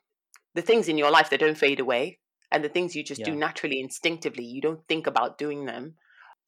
the 0.54 0.62
things 0.62 0.88
in 0.88 0.98
your 0.98 1.10
life 1.10 1.30
that 1.30 1.40
don't 1.40 1.58
fade 1.58 1.80
away, 1.80 2.20
and 2.52 2.64
the 2.64 2.70
things 2.70 2.96
you 2.96 3.04
just 3.04 3.22
yeah. 3.22 3.28
do 3.28 3.36
naturally, 3.36 3.80
instinctively, 3.80 4.46
you 4.46 4.62
don't 4.62 4.86
think 4.88 5.08
about 5.08 5.38
doing 5.38 5.66
them. 5.66 5.96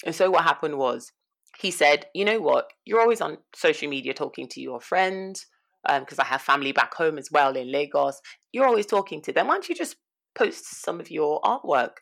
And 0.06 0.13
so 0.13 0.29
what 0.29 0.44
happened 0.44 0.77
was, 0.77 1.12
he 1.57 1.71
said, 1.71 2.05
you 2.13 2.25
know 2.25 2.39
what, 2.39 2.69
you're 2.85 3.01
always 3.01 3.21
on 3.21 3.38
social 3.55 3.89
media 3.89 4.13
talking 4.13 4.47
to 4.50 4.62
your 4.62 4.81
friends, 4.81 5.45
because 5.83 6.19
um, 6.19 6.25
I 6.25 6.25
have 6.25 6.41
family 6.41 6.71
back 6.71 6.93
home 6.93 7.17
as 7.17 7.29
well 7.31 7.55
in 7.55 7.71
Lagos. 7.71 8.19
You're 8.51 8.67
always 8.67 8.85
talking 8.85 9.21
to 9.21 9.31
them. 9.31 9.47
Why 9.47 9.55
don't 9.55 9.69
you 9.69 9.75
just 9.75 9.97
post 10.33 10.81
some 10.83 11.00
of 11.00 11.12
your 11.12 11.39
artwork? 11.41 11.97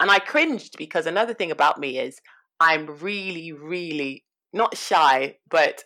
And 0.00 0.10
I 0.10 0.18
cringed 0.18 0.76
because 0.78 1.06
another 1.06 1.34
thing 1.34 1.50
about 1.50 1.78
me 1.78 1.98
is 1.98 2.20
I'm 2.60 2.86
really, 2.98 3.52
really 3.52 4.24
not 4.52 4.76
shy, 4.76 5.36
but 5.50 5.84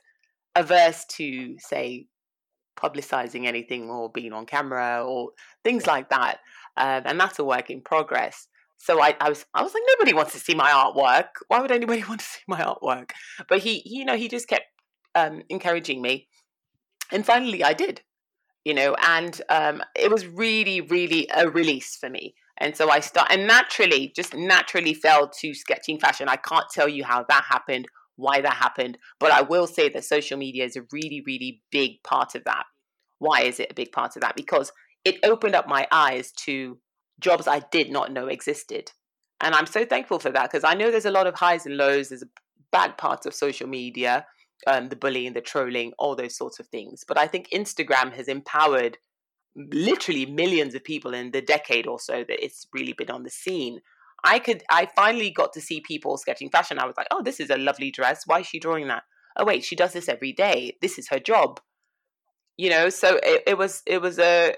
averse 0.54 1.04
to, 1.16 1.56
say, 1.58 2.06
publicizing 2.78 3.46
anything 3.46 3.90
or 3.90 4.10
being 4.10 4.32
on 4.32 4.46
camera 4.46 5.04
or 5.04 5.30
things 5.64 5.86
like 5.86 6.10
that. 6.10 6.38
Um, 6.76 7.02
and 7.06 7.18
that's 7.18 7.38
a 7.38 7.44
work 7.44 7.70
in 7.70 7.80
progress. 7.80 8.46
So 8.78 9.02
I, 9.02 9.14
I 9.20 9.28
was 9.28 9.44
I 9.54 9.62
was 9.62 9.74
like, 9.74 9.82
nobody 9.86 10.14
wants 10.14 10.32
to 10.32 10.38
see 10.38 10.54
my 10.54 10.70
artwork. 10.70 11.28
Why 11.48 11.60
would 11.60 11.70
anybody 11.70 12.04
want 12.08 12.20
to 12.20 12.26
see 12.26 12.40
my 12.46 12.60
artwork? 12.60 13.10
But 13.48 13.60
he, 13.60 13.82
you 13.84 14.04
know, 14.04 14.16
he 14.16 14.28
just 14.28 14.48
kept 14.48 14.66
um, 15.14 15.42
encouraging 15.48 16.00
me. 16.00 16.28
And 17.10 17.24
finally 17.24 17.64
I 17.64 17.72
did, 17.72 18.02
you 18.64 18.74
know, 18.74 18.94
and 19.00 19.40
um, 19.48 19.82
it 19.96 20.10
was 20.10 20.26
really, 20.26 20.80
really 20.80 21.28
a 21.34 21.48
release 21.48 21.96
for 21.96 22.08
me. 22.08 22.34
And 22.60 22.76
so 22.76 22.90
I 22.90 23.00
start 23.00 23.28
and 23.30 23.46
naturally, 23.46 24.12
just 24.14 24.34
naturally 24.34 24.92
fell 24.92 25.28
to 25.40 25.54
sketching 25.54 25.98
fashion. 26.00 26.28
I 26.28 26.36
can't 26.36 26.66
tell 26.72 26.88
you 26.88 27.04
how 27.04 27.24
that 27.28 27.44
happened 27.48 27.86
why 28.18 28.40
that 28.40 28.54
happened. 28.54 28.98
But 29.18 29.32
I 29.32 29.40
will 29.42 29.66
say 29.66 29.88
that 29.88 30.04
social 30.04 30.36
media 30.36 30.64
is 30.64 30.76
a 30.76 30.82
really, 30.92 31.22
really 31.24 31.62
big 31.70 32.02
part 32.02 32.34
of 32.34 32.44
that. 32.44 32.64
Why 33.18 33.42
is 33.42 33.58
it 33.58 33.70
a 33.70 33.74
big 33.74 33.92
part 33.92 34.16
of 34.16 34.22
that? 34.22 34.36
Because 34.36 34.70
it 35.04 35.16
opened 35.24 35.54
up 35.54 35.66
my 35.66 35.86
eyes 35.90 36.32
to 36.44 36.78
jobs 37.20 37.46
I 37.46 37.60
did 37.70 37.90
not 37.90 38.12
know 38.12 38.26
existed. 38.26 38.92
And 39.40 39.54
I'm 39.54 39.66
so 39.66 39.84
thankful 39.84 40.18
for 40.18 40.30
that 40.30 40.50
because 40.50 40.64
I 40.64 40.74
know 40.74 40.90
there's 40.90 41.04
a 41.04 41.10
lot 41.10 41.26
of 41.26 41.34
highs 41.34 41.66
and 41.66 41.76
lows. 41.76 42.08
There's 42.08 42.24
bad 42.72 42.98
parts 42.98 43.24
of 43.24 43.34
social 43.34 43.68
media, 43.68 44.26
um, 44.66 44.88
the 44.88 44.96
bullying, 44.96 45.32
the 45.32 45.40
trolling, 45.40 45.92
all 45.98 46.16
those 46.16 46.36
sorts 46.36 46.58
of 46.58 46.66
things. 46.66 47.04
But 47.06 47.18
I 47.18 47.26
think 47.26 47.48
Instagram 47.54 48.12
has 48.14 48.26
empowered 48.26 48.98
literally 49.56 50.26
millions 50.26 50.74
of 50.74 50.84
people 50.84 51.14
in 51.14 51.30
the 51.30 51.40
decade 51.40 51.86
or 51.86 51.98
so 51.98 52.24
that 52.24 52.44
it's 52.44 52.66
really 52.72 52.92
been 52.92 53.10
on 53.10 53.22
the 53.22 53.30
scene 53.30 53.80
I 54.24 54.38
could 54.38 54.62
I 54.70 54.88
finally 54.96 55.30
got 55.30 55.52
to 55.54 55.60
see 55.60 55.80
people 55.80 56.16
sketching 56.16 56.50
fashion. 56.50 56.78
I 56.78 56.86
was 56.86 56.96
like, 56.96 57.06
oh, 57.10 57.22
this 57.22 57.40
is 57.40 57.50
a 57.50 57.56
lovely 57.56 57.90
dress. 57.90 58.26
Why 58.26 58.40
is 58.40 58.46
she 58.46 58.58
drawing 58.58 58.88
that? 58.88 59.04
Oh 59.36 59.44
wait, 59.44 59.64
she 59.64 59.76
does 59.76 59.92
this 59.92 60.08
every 60.08 60.32
day. 60.32 60.76
This 60.82 60.98
is 60.98 61.08
her 61.08 61.20
job. 61.20 61.60
You 62.56 62.70
know, 62.70 62.88
so 62.88 63.20
it, 63.22 63.44
it 63.46 63.58
was 63.58 63.82
it 63.86 64.02
was 64.02 64.18
a 64.18 64.54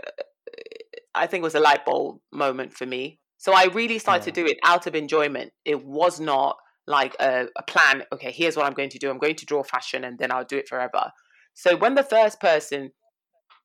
I 1.14 1.26
think 1.26 1.42
it 1.42 1.44
was 1.44 1.54
a 1.54 1.60
light 1.60 1.84
bulb 1.84 2.20
moment 2.32 2.72
for 2.72 2.86
me. 2.86 3.18
So 3.38 3.52
I 3.52 3.64
really 3.64 3.98
started 3.98 4.26
yeah. 4.26 4.32
to 4.32 4.42
do 4.42 4.46
it 4.46 4.58
out 4.64 4.86
of 4.86 4.94
enjoyment. 4.94 5.52
It 5.64 5.84
was 5.84 6.20
not 6.20 6.56
like 6.86 7.16
a, 7.20 7.46
a 7.56 7.62
plan. 7.62 8.04
Okay, 8.12 8.30
here's 8.30 8.56
what 8.56 8.66
I'm 8.66 8.74
going 8.74 8.90
to 8.90 8.98
do. 8.98 9.10
I'm 9.10 9.18
going 9.18 9.36
to 9.36 9.46
draw 9.46 9.62
fashion, 9.62 10.04
and 10.04 10.18
then 10.18 10.30
I'll 10.30 10.44
do 10.44 10.58
it 10.58 10.68
forever. 10.68 11.10
So 11.54 11.76
when 11.76 11.94
the 11.94 12.02
first 12.02 12.40
person 12.40 12.90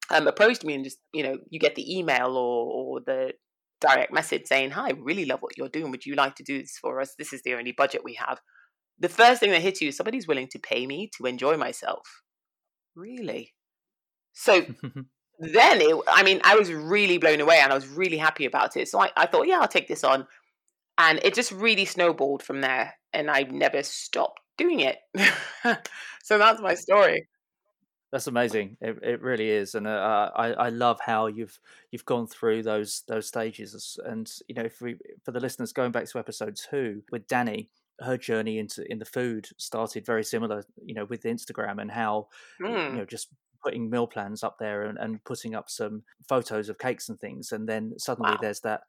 um, 0.10 0.28
approached 0.28 0.64
me 0.64 0.76
and 0.76 0.84
just 0.84 1.00
you 1.14 1.24
know 1.24 1.38
you 1.50 1.60
get 1.60 1.76
the 1.76 1.98
email 1.98 2.38
or 2.38 2.98
or 2.98 3.02
the 3.06 3.34
direct 3.82 4.14
message 4.14 4.44
saying, 4.46 4.72
"Hi, 4.72 4.88
I 4.88 4.94
really 4.98 5.26
love 5.26 5.42
what 5.42 5.58
you're 5.58 5.70
doing. 5.70 5.92
Would 5.92 6.06
you 6.06 6.16
like 6.16 6.36
to 6.36 6.44
do 6.44 6.62
this 6.62 6.78
for 6.80 7.02
us? 7.02 7.16
This 7.18 7.34
is 7.34 7.42
the 7.44 7.56
only 7.56 7.72
budget 7.72 8.04
we 8.04 8.16
have." 8.16 8.40
The 8.98 9.10
first 9.10 9.42
thing 9.42 9.52
that 9.52 9.62
hits 9.62 9.82
you 9.82 9.90
is 9.90 9.98
somebody's 9.98 10.28
willing 10.28 10.48
to 10.52 10.60
pay 10.60 10.88
me 10.88 11.10
to 11.18 11.26
enjoy 11.26 11.58
myself. 11.58 12.24
Really? 12.96 13.54
So 14.34 14.66
then 15.40 15.82
it, 15.82 15.96
I 16.08 16.24
mean, 16.24 16.42
I 16.44 16.56
was 16.56 16.72
really 16.72 17.18
blown 17.18 17.42
away 17.42 17.60
and 17.62 17.72
I 17.72 17.76
was 17.76 17.88
really 17.88 18.18
happy 18.18 18.46
about 18.46 18.78
it. 18.78 18.88
So 18.88 19.00
I, 19.00 19.10
I 19.18 19.26
thought, 19.26 19.48
yeah, 19.48 19.60
I'll 19.60 19.68
take 19.68 19.88
this 19.88 20.04
on. 20.04 20.28
And 20.98 21.20
it 21.24 21.34
just 21.34 21.52
really 21.52 21.86
snowballed 21.86 22.42
from 22.42 22.62
there. 22.62 22.94
And 23.14 23.30
I 23.30 23.44
never 23.44 23.84
stopped 23.84 24.40
doing 24.58 24.80
it. 24.80 24.98
so 26.24 26.38
that's 26.38 26.62
my 26.62 26.76
story. 26.76 27.28
That's 28.12 28.28
amazing. 28.28 28.78
It, 28.80 28.98
it 29.04 29.22
really 29.22 29.50
is, 29.50 29.76
and 29.76 29.86
uh, 29.86 30.32
I 30.34 30.54
I 30.54 30.70
love 30.70 31.00
how 31.06 31.28
you've 31.28 31.60
you've 31.92 32.06
gone 32.06 32.28
through 32.28 32.64
those 32.64 33.04
those 33.10 33.28
stages. 33.28 34.00
And 34.06 34.32
you 34.48 34.56
know, 34.56 34.62
if 34.62 34.80
we 34.80 34.96
for 35.26 35.32
the 35.32 35.42
listeners 35.42 35.74
going 35.74 35.92
back 35.92 36.06
to 36.06 36.20
episode 36.20 36.56
two 36.56 37.04
with 37.12 37.28
Danny, 37.28 37.72
her 38.00 38.16
journey 38.16 38.58
into 38.58 38.90
in 38.90 39.00
the 39.00 39.06
food 39.06 39.50
started 39.58 40.06
very 40.06 40.24
similar. 40.24 40.64
You 40.82 40.94
know, 40.94 41.04
with 41.04 41.24
Instagram 41.24 41.82
and 41.82 41.92
how 41.92 42.30
mm. 42.62 42.70
you 42.70 42.90
hmm. 42.90 42.98
know 43.00 43.06
just 43.06 43.30
putting 43.66 43.90
meal 43.90 44.08
plans 44.08 44.44
up 44.44 44.58
there 44.60 44.84
and, 44.84 44.98
and 45.00 45.24
putting 45.24 45.56
up 45.56 45.70
some 45.70 46.04
photos 46.30 46.70
of 46.70 46.78
cakes 46.78 47.10
and 47.10 47.20
things, 47.20 47.52
and 47.52 47.68
then 47.68 47.94
suddenly 47.98 48.32
wow. 48.32 48.38
there's 48.42 48.62
that 48.62 48.82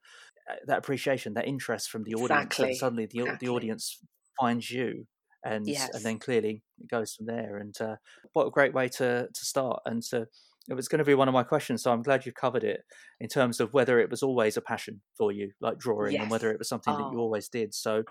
uh, 0.51 0.57
that 0.67 0.79
appreciation, 0.79 1.35
that 1.35 1.49
interest 1.49 1.91
from 1.91 2.05
the 2.05 2.15
audience, 2.15 2.31
exactly. 2.31 2.69
and 2.69 2.77
suddenly 2.77 3.07
the 3.07 3.21
exactly. 3.21 3.47
the 3.47 3.53
audience 3.53 3.99
finds 4.39 4.71
you, 4.71 5.07
and 5.45 5.67
yes. 5.67 5.89
and 5.95 6.05
then 6.05 6.19
clearly 6.19 6.63
it 6.79 6.91
goes 6.91 7.15
from 7.15 7.27
there. 7.27 7.57
And 7.57 7.75
uh, 7.81 7.97
what 8.35 8.47
a 8.47 8.51
great 8.51 8.75
way 8.75 8.89
to 8.89 9.29
to 9.33 9.45
start 9.45 9.81
and 9.87 10.03
to 10.11 10.27
it 10.69 10.75
was 10.75 10.89
going 10.89 10.99
to 10.99 11.05
be 11.05 11.15
one 11.15 11.29
of 11.29 11.35
my 11.35 11.45
questions, 11.45 11.83
so 11.83 11.93
I'm 11.93 12.03
glad 12.03 12.27
you've 12.27 12.35
covered 12.35 12.65
it 12.65 12.81
in 13.21 13.29
terms 13.29 13.61
of 13.61 13.73
whether 13.73 13.99
it 14.01 14.11
was 14.11 14.23
always 14.23 14.57
a 14.57 14.61
passion 14.61 15.01
for 15.17 15.33
you, 15.33 15.53
like 15.61 15.79
drawing, 15.79 16.15
yes. 16.15 16.23
and 16.23 16.31
whether 16.31 16.51
it 16.51 16.59
was 16.59 16.69
something 16.69 16.93
oh. 16.93 16.99
that 16.99 17.13
you 17.13 17.19
oh. 17.19 17.23
always 17.23 17.49
did. 17.49 17.73
So, 17.73 18.03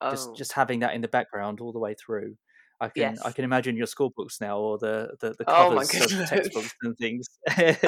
oh. 0.00 0.10
just 0.10 0.36
just 0.36 0.52
having 0.52 0.80
that 0.80 0.94
in 0.94 1.00
the 1.00 1.08
background 1.08 1.60
all 1.60 1.72
the 1.72 1.78
way 1.78 1.94
through 1.94 2.36
I 2.82 2.88
can 2.88 3.14
yes. 3.14 3.22
I 3.24 3.30
can 3.30 3.44
imagine 3.44 3.76
your 3.76 3.86
school 3.86 4.12
books 4.16 4.40
now 4.40 4.58
or 4.58 4.76
the 4.76 5.12
the, 5.20 5.36
the 5.38 5.44
oh 5.46 5.70
covers 5.70 5.94
oh 5.94 6.20
of 6.20 6.28
textbooks 6.28 6.74
and 6.82 6.98
things. 6.98 7.28
it, 7.46 7.78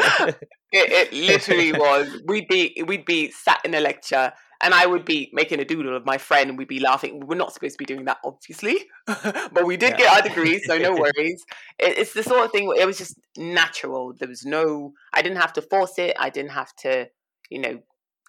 it, 0.73 1.13
literally 1.13 1.73
was. 1.73 2.23
We'd 2.29 2.47
be 2.47 2.81
we'd 2.87 3.05
be 3.05 3.33
sat 3.33 3.61
in 3.65 3.75
a 3.75 3.81
lecture 3.81 4.33
and 4.63 4.73
I 4.73 4.87
would 4.87 5.05
be 5.05 5.31
making 5.33 5.59
a 5.59 5.65
doodle 5.65 5.97
of 5.97 6.07
my 6.07 6.17
friend 6.17 6.49
and 6.49 6.57
we'd 6.57 6.69
be 6.69 6.79
laughing. 6.79 7.27
We 7.27 7.35
are 7.35 7.39
not 7.39 7.53
supposed 7.53 7.75
to 7.75 7.79
be 7.79 7.93
doing 7.93 8.05
that, 8.05 8.19
obviously, 8.25 8.87
but 9.07 9.67
we 9.67 9.77
did 9.77 9.91
yeah. 9.91 9.97
get 9.97 10.13
our 10.17 10.23
degrees, 10.23 10.63
so 10.65 10.79
no 10.79 10.93
worries. 10.95 11.45
It, 11.81 11.99
it's 11.99 12.15
the 12.15 12.23
sort 12.23 12.45
of 12.45 12.53
thing. 12.53 12.73
It 12.79 12.87
was 12.87 12.97
just 12.97 13.19
natural. 13.37 14.15
There 14.17 14.29
was 14.29 14.45
no. 14.45 14.93
I 15.13 15.23
didn't 15.23 15.39
have 15.39 15.55
to 15.55 15.63
force 15.63 15.99
it. 15.99 16.15
I 16.21 16.31
didn't 16.31 16.53
have 16.53 16.73
to, 16.83 17.09
you 17.51 17.59
know, 17.59 17.81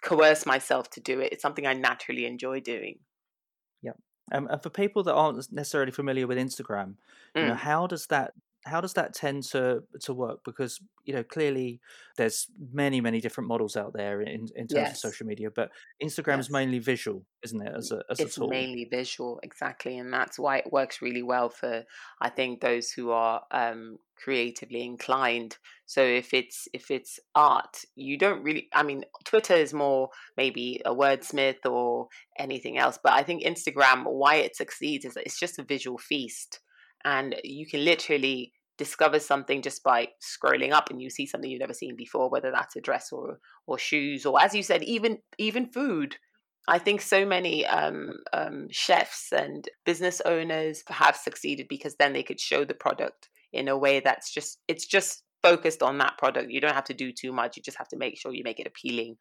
coerce 0.04 0.48
myself 0.48 0.90
to 0.92 1.00
do 1.00 1.20
it. 1.20 1.32
It's 1.32 1.44
something 1.44 1.68
I 1.68 1.74
naturally 1.74 2.26
enjoy 2.26 2.60
doing. 2.62 2.98
Um, 4.32 4.48
and 4.50 4.62
for 4.62 4.70
people 4.70 5.04
that 5.04 5.14
aren't 5.14 5.52
necessarily 5.52 5.92
familiar 5.92 6.28
with 6.28 6.38
Instagram, 6.38 6.96
mm. 7.36 7.42
you 7.42 7.48
know, 7.48 7.54
mm. 7.54 7.58
how 7.58 7.88
does 7.88 8.08
that 8.08 8.34
how 8.66 8.82
does 8.82 8.94
that 8.94 9.14
tend 9.14 9.44
to 9.44 9.84
to 10.02 10.14
work? 10.14 10.40
Because 10.44 10.80
you 11.04 11.14
know, 11.14 11.24
clearly 11.24 11.80
there's 12.18 12.48
many 12.74 13.00
many 13.00 13.22
different 13.22 13.48
models 13.48 13.78
out 13.78 13.94
there 13.94 14.22
in, 14.22 14.48
in 14.56 14.68
terms 14.68 14.74
yes. 14.74 14.92
of 14.92 14.98
social 14.98 15.28
media, 15.28 15.50
but 15.52 15.70
Instagram 16.04 16.38
yes. 16.38 16.46
is 16.46 16.52
mainly 16.52 16.80
visual, 16.80 17.24
isn't 17.44 17.62
it? 17.62 17.72
As 17.76 17.92
a 17.92 18.02
as 18.10 18.20
it's 18.20 18.38
a 18.38 18.40
tool, 18.40 18.50
mainly 18.50 18.88
visual, 18.90 19.40
exactly, 19.44 20.00
and 20.00 20.12
that's 20.12 20.40
why 20.40 20.58
it 20.58 20.72
works 20.72 21.02
really 21.02 21.22
well 21.22 21.50
for 21.50 21.84
I 22.20 22.30
think 22.30 22.62
those 22.62 22.90
who 22.90 23.12
are 23.12 23.44
um, 23.52 24.00
creatively 24.18 24.84
inclined. 24.84 25.58
So 25.86 26.02
if 26.02 26.34
it's 26.34 26.68
if 26.74 26.90
it's 26.90 27.20
art, 27.36 27.82
you 27.96 28.18
don't 28.18 28.42
really. 28.42 28.68
I 28.74 28.82
mean, 28.82 29.06
Twitter 29.26 29.56
is 29.56 29.76
more 29.76 30.10
maybe 30.38 30.82
a 30.86 30.94
wordsmith 30.94 31.66
or 31.66 32.08
anything 32.40 32.80
else, 32.80 32.98
but 33.02 33.14
I 33.14 33.22
think 33.22 33.44
Instagram, 33.44 34.06
why 34.06 34.38
it 34.38 34.56
succeeds 34.56 35.06
is 35.06 35.14
that 35.14 35.26
it's 35.28 35.40
just 35.40 35.60
a 35.60 35.64
visual 35.64 36.00
feast 36.00 36.62
and 37.06 37.36
you 37.44 37.66
can 37.66 37.86
literally 37.86 38.52
discover 38.78 39.20
something 39.20 39.62
just 39.62 39.84
by 39.84 40.10
scrolling 40.22 40.74
up 40.74 40.90
and 40.90 41.02
you 41.02 41.10
see 41.10 41.26
something 41.26 41.50
you've 41.50 41.62
never 41.62 41.74
seen 41.74 41.96
before 41.96 42.30
whether 42.30 42.52
that's 42.52 42.76
a 42.76 42.82
dress 42.82 43.10
or 43.12 43.40
or 43.68 43.78
shoes 43.78 44.26
or 44.26 44.42
as 44.42 44.54
you 44.54 44.62
said 44.64 44.84
even 44.84 45.20
even 45.38 45.72
food. 45.72 46.18
I 46.68 46.80
think 46.80 47.00
so 47.00 47.28
many 47.28 47.64
um, 47.68 48.14
um, 48.34 48.68
chefs 48.72 49.32
and 49.32 49.70
business 49.86 50.20
owners 50.26 50.84
have 50.90 51.16
succeeded 51.16 51.68
because 51.70 51.96
then 52.00 52.14
they 52.14 52.24
could 52.24 52.40
show 52.40 52.66
the 52.66 52.74
product 52.74 53.30
in 53.54 53.68
a 53.68 53.78
way 53.78 54.00
that's 54.00 54.34
just 54.34 54.58
it's 54.68 54.88
just 54.88 55.22
focused 55.44 55.84
on 55.84 56.00
that 56.00 56.18
product. 56.18 56.50
You 56.50 56.60
don't 56.60 56.74
have 56.74 56.86
to 56.86 56.96
do 56.96 57.12
too 57.12 57.32
much. 57.32 57.56
You 57.56 57.62
just 57.62 57.78
have 57.78 57.88
to 57.90 57.98
make 57.98 58.18
sure 58.18 58.34
you 58.34 58.44
make 58.44 58.60
it 58.60 58.66
appealing. 58.66 59.18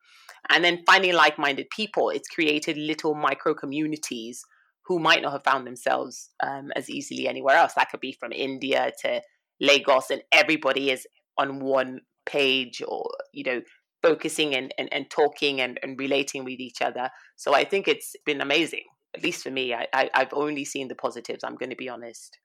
And 0.49 0.64
then 0.64 0.85
finding 0.87 1.12
like-minded 1.12 1.67
people 1.69 2.09
it's 2.09 2.29
created 2.29 2.79
little 2.79 3.14
micro 3.14 3.53
communities 3.53 4.43
who 4.87 4.99
might 4.99 5.23
not 5.23 5.33
have 5.33 5.45
found 5.45 5.67
themselves 5.67 6.31
um, 6.41 6.71
as 6.76 6.91
easily 6.91 7.26
anywhere 7.26 7.57
else. 7.57 7.75
That 7.75 7.91
could 7.91 8.00
be 8.00 8.12
from 8.12 8.33
India 8.33 8.93
to 9.03 9.23
Lagos, 9.61 10.11
and 10.11 10.23
everybody 10.33 10.91
is 10.91 11.07
on 11.38 11.61
one 11.61 12.00
page 12.26 12.83
or, 12.87 13.11
you 13.33 13.45
know, 13.45 13.62
focusing 14.03 14.55
and, 14.55 14.73
and, 14.79 14.93
and 14.93 15.11
talking 15.11 15.61
and, 15.61 15.81
and 15.83 15.99
relating 15.99 16.45
with 16.45 16.61
each 16.61 16.83
other. 16.83 17.11
So 17.37 17.55
I 17.55 17.64
think 17.64 17.88
it's 17.88 18.14
been 18.26 18.41
amazing, 18.41 18.85
at 19.14 19.23
least 19.23 19.43
for 19.43 19.50
me. 19.50 19.73
I, 19.73 19.87
I, 19.93 20.11
have 20.12 20.33
only 20.33 20.64
seen 20.64 20.88
the 20.88 20.95
positives, 20.95 21.43
I'm 21.43 21.57
going 21.57 21.71
to 21.71 21.76
be 21.76 21.88
honest. 21.88 22.38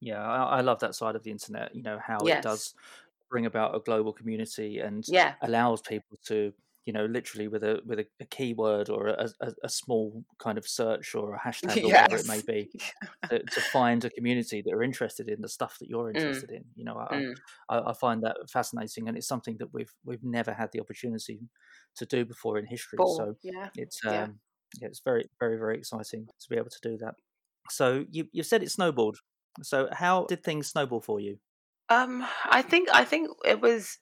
Yeah, 0.00 0.22
I, 0.22 0.58
I 0.58 0.60
love 0.60 0.80
that 0.80 0.94
side 0.94 1.16
of 1.16 1.22
the 1.22 1.30
internet, 1.30 1.74
you 1.74 1.82
know, 1.82 1.98
how 2.04 2.18
yes. 2.24 2.38
it 2.38 2.42
does 2.42 2.74
bring 3.30 3.46
about 3.46 3.74
a 3.74 3.80
global 3.80 4.12
community 4.12 4.78
and 4.78 5.04
yeah. 5.08 5.34
allows 5.40 5.80
people 5.80 6.18
to 6.26 6.52
you 6.86 6.92
know, 6.92 7.06
literally 7.06 7.48
with 7.48 7.64
a 7.64 7.80
with 7.86 7.98
a, 7.98 8.06
a 8.20 8.24
keyword 8.26 8.90
or 8.90 9.08
a, 9.08 9.28
a, 9.40 9.52
a, 9.64 9.68
small 9.68 10.22
kind 10.38 10.58
of 10.58 10.68
search 10.68 11.14
or 11.14 11.34
a 11.34 11.38
hashtag 11.46 11.82
or 11.82 11.88
whatever 11.88 12.16
it 12.16 12.28
may 12.28 12.42
be, 12.42 12.70
to, 13.30 13.38
to, 13.38 13.60
find 13.72 14.04
a 14.04 14.10
community 14.10 14.60
that 14.62 14.72
are 14.72 14.82
interested 14.82 15.28
in 15.28 15.40
the 15.40 15.48
stuff 15.48 15.78
that 15.80 15.88
you're 15.88 16.12
mm. 16.12 16.14
interested 16.14 16.50
mm. 16.50 16.56
in. 16.56 16.64
You 16.76 16.84
know, 16.84 16.98
I, 16.98 17.14
mm. 17.14 17.34
I, 17.70 17.78
I, 17.78 17.92
find 17.94 18.22
that 18.24 18.36
fascinating, 18.50 19.08
and 19.08 19.16
it's 19.16 19.26
something 19.26 19.56
that 19.58 19.72
we've 19.72 19.92
we've 20.04 20.22
never 20.22 20.52
had 20.52 20.70
the 20.72 20.80
opportunity 20.80 21.40
to 21.96 22.04
do 22.04 22.24
before 22.24 22.58
in 22.58 22.66
history. 22.66 22.98
So 23.16 23.36
yeah. 23.42 23.68
it's 23.76 24.04
um, 24.04 24.12
yeah. 24.12 24.26
yeah, 24.82 24.88
it's 24.88 25.00
very 25.00 25.28
very 25.40 25.56
very 25.56 25.78
exciting 25.78 26.26
to 26.40 26.48
be 26.50 26.56
able 26.56 26.70
to 26.70 26.80
do 26.82 26.98
that. 26.98 27.14
So 27.70 28.04
you 28.10 28.28
you 28.32 28.42
said 28.42 28.62
it 28.62 28.70
snowballed. 28.70 29.18
So 29.62 29.88
how 29.92 30.26
did 30.26 30.42
things 30.42 30.66
snowball 30.66 31.00
for 31.00 31.18
you? 31.18 31.38
Um, 31.88 32.26
I 32.44 32.60
think 32.60 32.88
I 32.92 33.04
think 33.04 33.30
it 33.44 33.60
was 33.62 33.98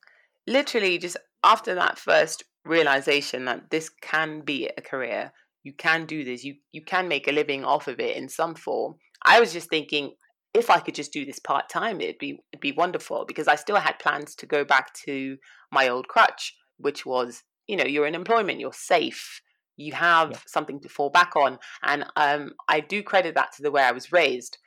literally 0.46 0.98
just 0.98 1.16
after 1.44 1.74
that 1.74 1.98
first 1.98 2.44
realization 2.64 3.44
that 3.46 3.70
this 3.70 3.88
can 3.88 4.40
be 4.40 4.68
a 4.76 4.80
career. 4.80 5.32
You 5.64 5.72
can 5.72 6.06
do 6.06 6.24
this. 6.24 6.44
You 6.44 6.56
you 6.72 6.82
can 6.84 7.08
make 7.08 7.28
a 7.28 7.32
living 7.32 7.64
off 7.64 7.88
of 7.88 8.00
it 8.00 8.16
in 8.16 8.28
some 8.28 8.54
form. 8.54 8.96
I 9.24 9.40
was 9.40 9.52
just 9.52 9.70
thinking 9.70 10.12
if 10.54 10.68
i 10.68 10.78
could 10.78 10.94
just 10.94 11.14
do 11.14 11.24
this 11.24 11.38
part 11.38 11.70
time 11.70 11.98
it'd 11.98 12.18
be 12.18 12.38
it'd 12.52 12.60
be 12.60 12.72
wonderful 12.72 13.24
because 13.26 13.48
i 13.48 13.54
still 13.54 13.76
had 13.76 13.98
plans 13.98 14.34
to 14.34 14.44
go 14.44 14.66
back 14.66 14.92
to 14.92 15.38
my 15.70 15.88
old 15.88 16.08
crutch 16.08 16.54
which 16.76 17.06
was 17.06 17.42
you 17.66 17.74
know 17.74 17.84
you're 17.84 18.06
in 18.06 18.14
employment 18.14 18.60
you're 18.60 18.70
safe 18.70 19.40
you 19.76 19.92
have 19.92 20.32
yeah. 20.32 20.38
something 20.46 20.80
to 20.80 20.88
fall 20.88 21.10
back 21.10 21.34
on. 21.36 21.58
And 21.82 22.04
um, 22.16 22.52
i 22.68 22.80
do 22.80 23.02
credit 23.02 23.34
that 23.34 23.52
to 23.56 23.62
the 23.62 23.70
way 23.70 23.82
i 23.82 23.92
was 23.92 24.12
raised. 24.12 24.58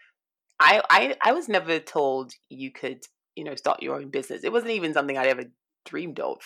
I, 0.60 0.82
I 0.90 1.16
i 1.22 1.32
was 1.34 1.50
never 1.50 1.80
told 1.80 2.34
you 2.50 2.72
could 2.72 3.04
you 3.36 3.44
know 3.44 3.56
start 3.56 3.84
your 3.84 3.96
own 3.96 4.10
business. 4.10 4.44
It 4.44 4.52
wasn't 4.52 4.72
even 4.72 4.94
something 4.94 5.18
I'd 5.18 5.28
ever 5.28 5.46
dreamed 5.86 6.20
of 6.20 6.38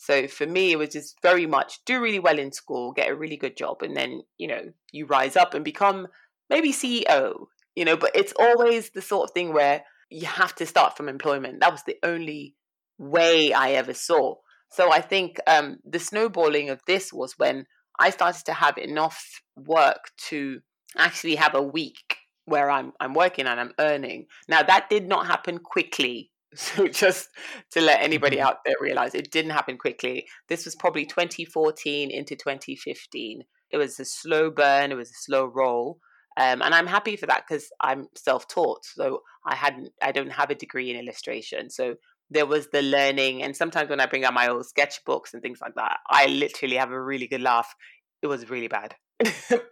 so 0.00 0.26
for 0.28 0.46
me, 0.46 0.72
it 0.72 0.78
was 0.78 0.88
just 0.88 1.20
very 1.20 1.44
much 1.44 1.84
do 1.84 2.00
really 2.00 2.18
well 2.18 2.38
in 2.38 2.52
school, 2.52 2.92
get 2.92 3.10
a 3.10 3.14
really 3.14 3.36
good 3.36 3.54
job, 3.54 3.82
and 3.82 3.94
then, 3.94 4.22
you 4.38 4.48
know, 4.48 4.62
you 4.92 5.04
rise 5.04 5.36
up 5.36 5.52
and 5.52 5.62
become 5.62 6.08
maybe 6.48 6.72
CEO, 6.72 7.48
you 7.76 7.84
know, 7.84 7.98
but 7.98 8.12
it's 8.14 8.32
always 8.40 8.90
the 8.90 9.02
sort 9.02 9.28
of 9.28 9.34
thing 9.34 9.52
where 9.52 9.84
you 10.08 10.26
have 10.26 10.54
to 10.54 10.64
start 10.64 10.96
from 10.96 11.06
employment. 11.06 11.60
That 11.60 11.70
was 11.70 11.82
the 11.82 11.98
only 12.02 12.54
way 12.96 13.52
I 13.52 13.72
ever 13.72 13.92
saw. 13.92 14.36
So 14.70 14.90
I 14.90 15.02
think 15.02 15.36
um, 15.46 15.76
the 15.84 15.98
snowballing 15.98 16.70
of 16.70 16.80
this 16.86 17.12
was 17.12 17.34
when 17.36 17.66
I 17.98 18.08
started 18.08 18.46
to 18.46 18.54
have 18.54 18.78
enough 18.78 19.42
work 19.54 20.12
to 20.28 20.60
actually 20.96 21.34
have 21.34 21.54
a 21.54 21.62
week 21.62 22.16
where 22.46 22.70
I'm 22.70 22.94
I'm 23.00 23.12
working 23.12 23.46
and 23.46 23.60
I'm 23.60 23.74
earning. 23.78 24.28
Now 24.48 24.62
that 24.62 24.88
did 24.88 25.06
not 25.06 25.26
happen 25.26 25.58
quickly 25.58 26.30
So 26.56 26.88
just 26.88 27.28
to 27.70 27.80
let 27.80 28.02
anybody 28.02 28.38
mm-hmm. 28.38 28.46
out 28.46 28.64
there 28.64 28.74
realize 28.80 29.14
it 29.14 29.30
didn't 29.30 29.52
happen 29.52 29.78
quickly. 29.78 30.26
This 30.48 30.64
was 30.64 30.74
probably 30.74 31.06
2014 31.06 32.10
into 32.10 32.34
2015. 32.34 33.44
It 33.70 33.76
was 33.76 34.00
a 34.00 34.04
slow 34.04 34.50
burn, 34.50 34.90
it 34.90 34.96
was 34.96 35.10
a 35.10 35.22
slow 35.22 35.44
roll. 35.46 35.98
Um, 36.36 36.62
and 36.62 36.74
I'm 36.74 36.86
happy 36.86 37.16
for 37.16 37.26
that 37.26 37.44
because 37.48 37.68
I'm 37.80 38.08
self-taught. 38.16 38.84
So 38.84 39.20
I 39.46 39.54
hadn't 39.54 39.90
I 40.02 40.12
don't 40.12 40.32
have 40.32 40.50
a 40.50 40.54
degree 40.54 40.90
in 40.90 40.96
illustration. 40.96 41.70
So 41.70 41.94
there 42.30 42.46
was 42.46 42.68
the 42.68 42.82
learning. 42.82 43.42
And 43.42 43.56
sometimes 43.56 43.90
when 43.90 44.00
I 44.00 44.06
bring 44.06 44.24
out 44.24 44.34
my 44.34 44.48
old 44.48 44.64
sketchbooks 44.64 45.32
and 45.32 45.42
things 45.42 45.60
like 45.60 45.74
that, 45.74 45.98
I 46.08 46.26
literally 46.26 46.76
have 46.76 46.92
a 46.92 47.02
really 47.02 47.26
good 47.26 47.42
laugh. 47.42 47.74
It 48.22 48.28
was 48.28 48.48
really 48.48 48.68
bad. 48.68 48.94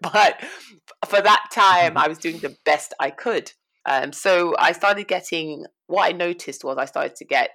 but 0.02 0.42
for 1.06 1.20
that 1.23 1.47
time, 1.52 1.97
I 1.97 2.08
was 2.08 2.18
doing 2.18 2.38
the 2.38 2.56
best 2.64 2.92
I 3.00 3.11
could. 3.11 3.52
Um, 3.88 4.12
so 4.12 4.54
I 4.59 4.73
started 4.73 5.09
getting 5.09 5.64
what 5.87 6.07
I 6.07 6.12
noticed 6.12 6.62
was 6.62 6.76
I 6.76 6.85
started 6.85 7.16
to 7.16 7.25
get 7.25 7.50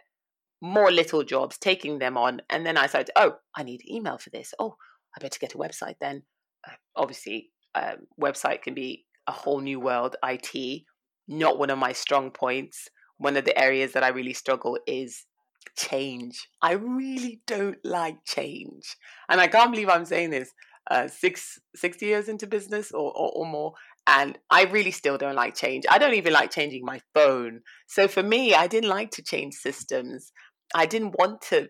more 0.61 0.91
little 0.91 1.23
jobs, 1.23 1.59
taking 1.59 1.99
them 1.99 2.17
on, 2.17 2.41
and 2.49 2.65
then 2.65 2.75
I 2.75 2.87
said, 2.87 3.11
Oh, 3.15 3.35
I 3.55 3.63
need 3.63 3.81
email 3.87 4.17
for 4.17 4.31
this. 4.31 4.53
Oh, 4.57 4.75
I 5.15 5.21
better 5.21 5.37
get 5.39 5.53
a 5.53 5.57
website 5.57 5.95
then. 6.01 6.23
Uh, 6.67 6.73
obviously, 6.95 7.51
um, 7.75 8.07
website 8.19 8.63
can 8.63 8.73
be 8.73 9.05
a 9.27 9.31
whole 9.31 9.61
new 9.61 9.79
world. 9.79 10.15
IT, 10.25 10.83
not 11.27 11.59
one 11.59 11.69
of 11.69 11.77
my 11.77 11.93
strong 11.93 12.31
points. 12.31 12.87
One 13.17 13.37
of 13.37 13.45
the 13.45 13.57
areas 13.57 13.93
that 13.93 14.03
I 14.03 14.07
really 14.07 14.33
struggle 14.33 14.79
is 14.87 15.25
change. 15.77 16.47
I 16.63 16.73
really 16.73 17.41
don't 17.45 17.77
like 17.83 18.25
change, 18.25 18.97
and 19.29 19.39
I 19.39 19.47
can't 19.47 19.71
believe 19.71 19.89
I'm 19.89 20.05
saying 20.05 20.31
this. 20.31 20.51
Uh, 20.91 21.07
six 21.07 21.59
six 21.75 22.01
years 22.01 22.27
into 22.27 22.45
business 22.45 22.91
or, 22.91 23.13
or, 23.15 23.31
or 23.35 23.45
more, 23.45 23.73
and 24.07 24.37
I 24.49 24.63
really 24.63 24.91
still 24.91 25.17
don't 25.17 25.35
like 25.35 25.55
change. 25.55 25.85
I 25.89 25.97
don't 25.97 26.15
even 26.15 26.33
like 26.33 26.51
changing 26.51 26.83
my 26.83 26.99
phone. 27.13 27.61
So 27.87 28.07
for 28.07 28.21
me, 28.23 28.53
I 28.53 28.67
didn't 28.67 28.89
like 28.89 29.11
to 29.11 29.23
change 29.23 29.53
systems. 29.55 30.31
I 30.75 30.85
didn't 30.85 31.15
want 31.17 31.41
to 31.49 31.67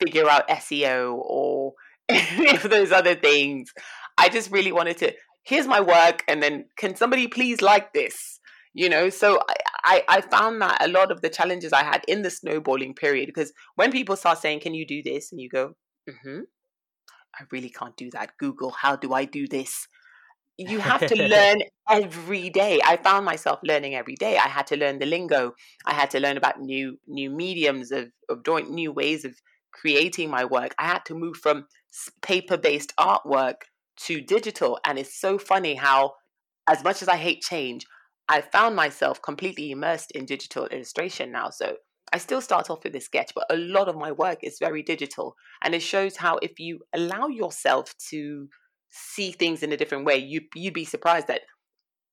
figure 0.00 0.28
out 0.28 0.48
SEO 0.48 1.18
or 1.20 1.72
any 2.08 2.56
of 2.56 2.70
those 2.70 2.92
other 2.92 3.14
things. 3.14 3.70
I 4.16 4.28
just 4.28 4.50
really 4.50 4.72
wanted 4.72 4.98
to, 4.98 5.12
here's 5.44 5.66
my 5.66 5.80
work, 5.80 6.24
and 6.26 6.42
then 6.42 6.66
can 6.76 6.96
somebody 6.96 7.28
please 7.28 7.60
like 7.60 7.92
this? 7.92 8.40
You 8.74 8.88
know, 8.88 9.08
so 9.10 9.40
I, 9.84 10.04
I, 10.08 10.20
found 10.20 10.60
that 10.62 10.84
a 10.84 10.88
lot 10.88 11.10
of 11.10 11.20
the 11.20 11.30
challenges 11.30 11.72
I 11.72 11.82
had 11.82 12.04
in 12.06 12.22
the 12.22 12.30
snowballing 12.30 12.94
period, 12.94 13.26
because 13.26 13.52
when 13.74 13.90
people 13.90 14.14
start 14.14 14.38
saying, 14.38 14.60
Can 14.60 14.74
you 14.74 14.86
do 14.86 15.02
this? 15.02 15.32
And 15.32 15.40
you 15.40 15.48
go, 15.48 15.72
mm-hmm. 16.08 16.40
I 17.34 17.44
really 17.50 17.70
can't 17.70 17.96
do 17.96 18.10
that. 18.12 18.32
Google, 18.38 18.70
how 18.70 18.94
do 18.94 19.14
I 19.14 19.24
do 19.24 19.48
this? 19.48 19.88
You 20.58 20.80
have 20.80 21.06
to 21.06 21.16
learn 21.16 21.62
every 21.88 22.50
day. 22.50 22.80
I 22.84 22.96
found 22.96 23.24
myself 23.24 23.60
learning 23.62 23.94
every 23.94 24.16
day. 24.16 24.36
I 24.36 24.48
had 24.48 24.66
to 24.68 24.76
learn 24.76 24.98
the 24.98 25.06
lingo. 25.06 25.54
I 25.86 25.94
had 25.94 26.10
to 26.10 26.20
learn 26.20 26.36
about 26.36 26.60
new 26.60 26.98
new 27.06 27.30
mediums 27.30 27.92
of 27.92 28.10
of 28.28 28.42
doing 28.42 28.74
new 28.74 28.92
ways 28.92 29.24
of 29.24 29.34
creating 29.72 30.30
my 30.30 30.44
work. 30.44 30.74
I 30.78 30.86
had 30.86 31.04
to 31.06 31.14
move 31.14 31.36
from 31.36 31.66
paper 32.22 32.56
based 32.56 32.92
artwork 32.98 33.62
to 34.06 34.20
digital, 34.20 34.78
and 34.84 34.98
it's 34.98 35.18
so 35.18 35.38
funny 35.38 35.74
how, 35.76 36.14
as 36.68 36.82
much 36.82 37.02
as 37.02 37.08
I 37.08 37.16
hate 37.16 37.42
change, 37.42 37.86
I 38.28 38.40
found 38.40 38.74
myself 38.74 39.22
completely 39.22 39.70
immersed 39.70 40.10
in 40.12 40.26
digital 40.26 40.66
illustration 40.66 41.30
now. 41.30 41.50
So 41.50 41.76
I 42.12 42.18
still 42.18 42.40
start 42.40 42.68
off 42.70 42.84
with 42.84 42.96
a 42.96 43.00
sketch, 43.00 43.32
but 43.34 43.46
a 43.50 43.56
lot 43.56 43.88
of 43.88 43.96
my 43.96 44.12
work 44.12 44.38
is 44.42 44.58
very 44.58 44.82
digital, 44.82 45.36
and 45.62 45.74
it 45.74 45.82
shows 45.82 46.16
how 46.16 46.38
if 46.38 46.58
you 46.58 46.80
allow 46.92 47.28
yourself 47.28 47.94
to 48.10 48.48
see 48.90 49.32
things 49.32 49.62
in 49.62 49.72
a 49.72 49.76
different 49.76 50.04
way, 50.04 50.16
you 50.16 50.42
you'd 50.54 50.74
be 50.74 50.84
surprised 50.84 51.28
that 51.28 51.42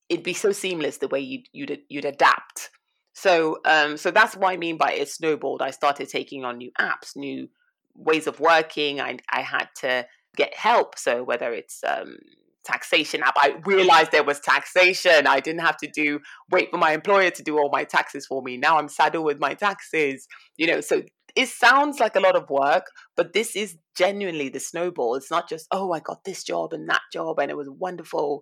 it'd 0.10 0.24
be 0.24 0.34
so 0.34 0.52
seamless 0.52 0.98
the 0.98 1.08
way 1.08 1.20
you'd 1.20 1.48
you'd 1.52 1.80
you'd 1.90 2.06
adapt. 2.06 2.70
So 3.14 3.60
um 3.66 3.98
so 3.98 4.12
that's 4.12 4.36
what 4.36 4.52
I 4.52 4.58
mean 4.58 4.78
by 4.78 4.94
it 4.94 5.10
snowballed. 5.10 5.62
I 5.62 5.72
started 5.72 6.10
taking 6.10 6.44
on 6.44 6.58
new 6.58 6.72
apps, 6.80 7.16
new 7.16 7.50
ways 7.96 8.28
of 8.28 8.40
working. 8.40 9.02
I 9.02 9.18
I 9.30 9.42
had 9.42 9.70
to 9.78 10.06
get 10.36 10.54
help. 10.54 10.98
So 10.98 11.24
whether 11.24 11.54
it's 11.54 11.84
um 11.84 12.18
taxation 12.66 13.22
app. 13.24 13.36
I 13.38 13.56
realized 13.66 14.12
there 14.12 14.24
was 14.24 14.40
taxation. 14.40 15.28
I 15.28 15.40
didn't 15.40 15.62
have 15.62 15.78
to 15.78 15.88
do 15.88 16.20
wait 16.52 16.72
for 16.72 16.78
my 16.78 16.94
employer 16.94 17.30
to 17.30 17.44
do 17.44 17.58
all 17.58 17.70
my 17.72 17.84
taxes 17.84 18.26
for 18.26 18.42
me. 18.42 18.58
Now 18.58 18.78
I'm 18.78 18.90
saddled 18.90 19.24
with 19.24 19.40
my 19.40 19.54
taxes. 19.54 20.28
You 20.58 20.68
know, 20.68 20.82
so 20.82 21.04
it 21.36 21.50
sounds 21.50 22.00
like 22.00 22.16
a 22.16 22.22
lot 22.22 22.36
of 22.36 22.50
work, 22.50 22.86
but 23.18 23.34
this 23.34 23.56
is 23.56 23.78
genuinely 23.96 24.50
the 24.50 24.60
snowball. 24.60 25.16
It's 25.16 25.32
not 25.32 25.50
just, 25.50 25.68
oh, 25.72 25.92
I 25.92 26.00
got 26.00 26.24
this 26.24 26.44
job 26.44 26.74
and 26.74 26.90
that 26.90 27.02
job 27.12 27.40
and 27.40 27.52
it 27.52 27.58
was 27.58 27.70
wonderful. 27.70 28.42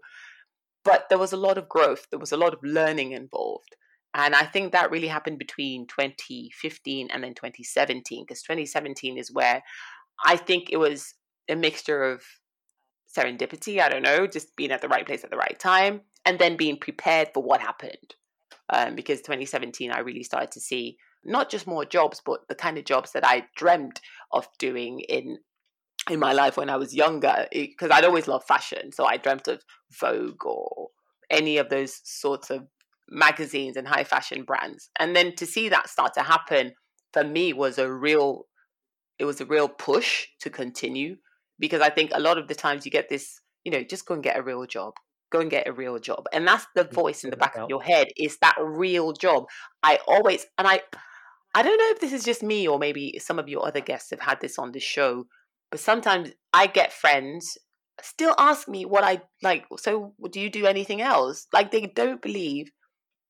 But 0.85 1.07
there 1.09 1.17
was 1.17 1.33
a 1.33 1.37
lot 1.37 1.57
of 1.57 1.69
growth, 1.69 2.07
there 2.11 2.19
was 2.19 2.31
a 2.31 2.37
lot 2.37 2.53
of 2.53 2.59
learning 2.63 3.13
involved. 3.13 3.75
And 4.15 4.35
I 4.35 4.45
think 4.45 4.71
that 4.71 4.91
really 4.91 5.07
happened 5.07 5.39
between 5.39 5.87
2015 5.87 7.09
and 7.11 7.23
then 7.23 7.33
2017, 7.33 8.25
because 8.27 8.43
2017 8.43 9.17
is 9.17 9.33
where 9.33 9.63
I 10.23 10.37
think 10.37 10.69
it 10.69 10.77
was 10.77 11.15
a 11.49 11.55
mixture 11.55 12.03
of 12.03 12.23
serendipity, 13.17 13.79
I 13.79 13.89
don't 13.89 14.03
know, 14.03 14.27
just 14.27 14.55
being 14.55 14.71
at 14.71 14.81
the 14.81 14.87
right 14.87 15.05
place 15.05 15.23
at 15.23 15.31
the 15.31 15.37
right 15.37 15.57
time, 15.59 16.01
and 16.25 16.37
then 16.37 16.57
being 16.57 16.77
prepared 16.77 17.29
for 17.33 17.41
what 17.41 17.61
happened. 17.61 18.15
Um, 18.69 18.95
because 18.95 19.19
2017, 19.21 19.91
I 19.91 19.99
really 19.99 20.23
started 20.23 20.51
to 20.51 20.59
see 20.59 20.97
not 21.25 21.49
just 21.49 21.67
more 21.67 21.85
jobs, 21.85 22.21
but 22.25 22.47
the 22.47 22.55
kind 22.55 22.77
of 22.77 22.85
jobs 22.85 23.11
that 23.13 23.25
I 23.25 23.45
dreamt 23.55 24.01
of 24.31 24.47
doing 24.59 24.99
in 25.01 25.37
in 26.09 26.19
my 26.19 26.33
life 26.33 26.57
when 26.57 26.69
I 26.69 26.75
was 26.75 26.93
younger. 26.93 27.47
Eh, 27.51 27.67
because 27.67 27.91
I'd 27.91 28.05
always 28.05 28.27
loved 28.27 28.47
fashion, 28.47 28.91
so 28.91 29.05
I 29.05 29.17
dreamt 29.17 29.47
of 29.47 29.63
Vogue 29.99 30.45
or 30.45 30.89
any 31.29 31.57
of 31.57 31.69
those 31.69 32.01
sorts 32.03 32.49
of 32.49 32.67
magazines 33.09 33.77
and 33.77 33.87
high 33.87 34.03
fashion 34.03 34.43
brands. 34.43 34.89
And 34.99 35.15
then 35.15 35.35
to 35.35 35.45
see 35.45 35.69
that 35.69 35.89
start 35.89 36.13
to 36.15 36.23
happen 36.23 36.73
for 37.13 37.23
me 37.23 37.53
was 37.53 37.77
a 37.77 37.91
real 37.91 38.45
it 39.19 39.25
was 39.25 39.39
a 39.39 39.45
real 39.45 39.69
push 39.69 40.27
to 40.41 40.49
continue 40.49 41.17
because 41.59 41.81
I 41.81 41.89
think 41.89 42.11
a 42.13 42.19
lot 42.19 42.37
of 42.37 42.47
the 42.47 42.55
times 42.55 42.83
you 42.83 42.91
get 42.91 43.09
this, 43.09 43.39
you 43.63 43.71
know, 43.71 43.83
just 43.83 44.05
go 44.05 44.15
and 44.15 44.23
get 44.23 44.37
a 44.37 44.41
real 44.41 44.65
job. 44.65 44.93
Go 45.31 45.39
and 45.39 45.51
get 45.51 45.67
a 45.67 45.71
real 45.71 45.99
job. 45.99 46.25
And 46.33 46.47
that's 46.47 46.65
the 46.75 46.83
voice 46.83 47.23
in 47.23 47.29
the 47.29 47.37
back 47.37 47.55
of 47.55 47.69
your 47.69 47.81
head 47.81 48.07
is 48.17 48.37
that 48.39 48.55
real 48.59 49.13
job. 49.13 49.45
I 49.81 49.99
always 50.07 50.45
and 50.57 50.67
I 50.67 50.81
I 51.55 51.61
don't 51.61 51.77
know 51.77 51.91
if 51.91 51.99
this 51.99 52.13
is 52.13 52.23
just 52.23 52.41
me 52.43 52.67
or 52.67 52.79
maybe 52.79 53.19
some 53.19 53.39
of 53.39 53.47
your 53.47 53.65
other 53.65 53.81
guests 53.81 54.09
have 54.09 54.21
had 54.21 54.41
this 54.41 54.57
on 54.57 54.71
the 54.71 54.79
show, 54.79 55.27
but 55.69 55.79
sometimes 55.79 56.31
I 56.53 56.67
get 56.67 56.91
friends 56.91 57.57
still 58.01 58.35
ask 58.37 58.67
me 58.67 58.85
what 58.85 59.03
I 59.03 59.21
like. 59.41 59.65
So, 59.77 60.13
do 60.31 60.39
you 60.39 60.49
do 60.49 60.65
anything 60.65 61.01
else? 61.01 61.47
Like, 61.53 61.71
they 61.71 61.85
don't 61.85 62.21
believe 62.21 62.71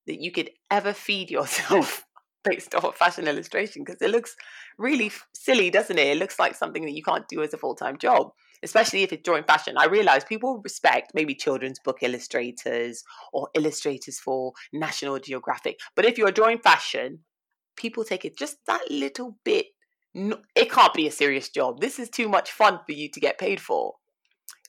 that 0.07 0.21
you 0.21 0.31
could 0.31 0.49
ever 0.71 0.93
feed 0.93 1.29
yourself 1.37 2.05
based 2.43 2.75
off 2.75 2.83
of 2.83 2.95
fashion 2.95 3.27
illustration 3.27 3.83
because 3.85 4.01
it 4.01 4.09
looks 4.09 4.35
really 4.77 5.11
silly, 5.33 5.69
doesn't 5.69 5.97
it? 5.97 6.07
It 6.07 6.17
looks 6.17 6.39
like 6.39 6.55
something 6.55 6.83
that 6.85 6.95
you 6.95 7.03
can't 7.03 7.27
do 7.29 7.41
as 7.41 7.53
a 7.53 7.57
full 7.57 7.75
time 7.75 7.97
job, 7.97 8.31
especially 8.63 9.03
if 9.03 9.13
it's 9.13 9.23
drawing 9.23 9.45
fashion. 9.45 9.75
I 9.77 9.85
realize 9.85 10.25
people 10.25 10.61
respect 10.63 11.11
maybe 11.13 11.35
children's 11.35 11.79
book 11.79 11.99
illustrators 12.01 13.03
or 13.31 13.49
illustrators 13.53 14.19
for 14.19 14.53
National 14.73 15.19
Geographic, 15.19 15.79
but 15.95 16.05
if 16.05 16.17
you're 16.17 16.31
drawing 16.31 16.59
fashion, 16.59 17.19
people 17.75 18.03
take 18.03 18.25
it 18.25 18.37
just 18.37 18.57
that 18.67 18.89
little 18.89 19.37
bit. 19.43 19.67
No, 20.13 20.37
it 20.55 20.71
can't 20.71 20.93
be 20.93 21.07
a 21.07 21.11
serious 21.11 21.49
job. 21.49 21.81
This 21.81 21.97
is 21.97 22.09
too 22.09 22.29
much 22.29 22.51
fun 22.51 22.79
for 22.85 22.91
you 22.91 23.09
to 23.09 23.19
get 23.19 23.39
paid 23.39 23.59
for. 23.59 23.95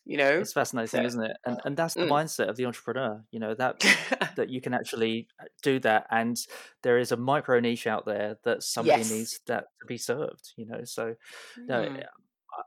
You 0.07 0.19
know, 0.19 0.39
it's 0.39 0.53
fascinating, 0.53 1.05
isn't 1.05 1.23
it? 1.23 1.37
And 1.47 1.61
and 1.65 1.77
that's 1.77 1.95
the 1.95 2.03
mm. 2.03 2.11
mindset 2.11 2.49
of 2.49 2.57
the 2.57 2.67
entrepreneur. 2.67 3.25
You 3.31 3.41
know 3.41 3.55
that 3.55 3.81
that 4.37 4.51
you 4.51 4.61
can 4.61 4.75
actually 4.75 5.29
uh, 5.41 5.45
do 5.63 5.81
that, 5.81 6.07
and 6.11 6.37
there 6.83 6.99
is 6.99 7.11
a 7.11 7.17
micro 7.17 7.59
niche 7.61 7.87
out 7.87 8.05
there 8.05 8.37
that 8.45 8.63
somebody 8.63 9.01
yes. 9.01 9.11
needs 9.11 9.41
that 9.47 9.65
to 9.81 9.87
be 9.87 9.97
served. 9.97 10.53
You 10.57 10.67
know, 10.67 10.85
so 10.85 11.15
mm. 11.59 11.67
no, 11.69 12.01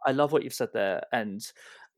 I 0.06 0.12
love 0.14 0.32
what 0.32 0.44
you've 0.44 0.54
said 0.54 0.70
there, 0.74 1.04
and 1.12 1.42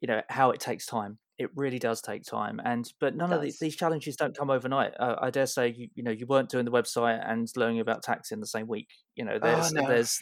you 0.01 0.07
know 0.07 0.21
how 0.27 0.51
it 0.51 0.59
takes 0.59 0.85
time 0.85 1.19
it 1.39 1.49
really 1.55 1.79
does 1.79 2.01
take 2.01 2.23
time 2.23 2.59
and 2.65 2.91
but 2.99 3.15
none 3.15 3.31
of 3.31 3.41
these, 3.41 3.57
these 3.59 3.75
challenges 3.75 4.17
don't 4.17 4.37
come 4.37 4.49
overnight 4.49 4.91
uh, 4.99 5.15
i 5.21 5.29
dare 5.29 5.47
say 5.47 5.69
you, 5.69 5.87
you 5.95 6.03
know 6.03 6.11
you 6.11 6.27
weren't 6.27 6.49
doing 6.49 6.65
the 6.65 6.71
website 6.71 7.19
and 7.27 7.49
learning 7.55 7.79
about 7.79 8.03
tax 8.03 8.31
in 8.31 8.41
the 8.41 8.45
same 8.45 8.67
week 8.67 8.89
you 9.15 9.23
know 9.23 9.39
there's 9.41 9.71
oh, 9.71 9.81
no. 9.81 9.87
there's 9.87 10.19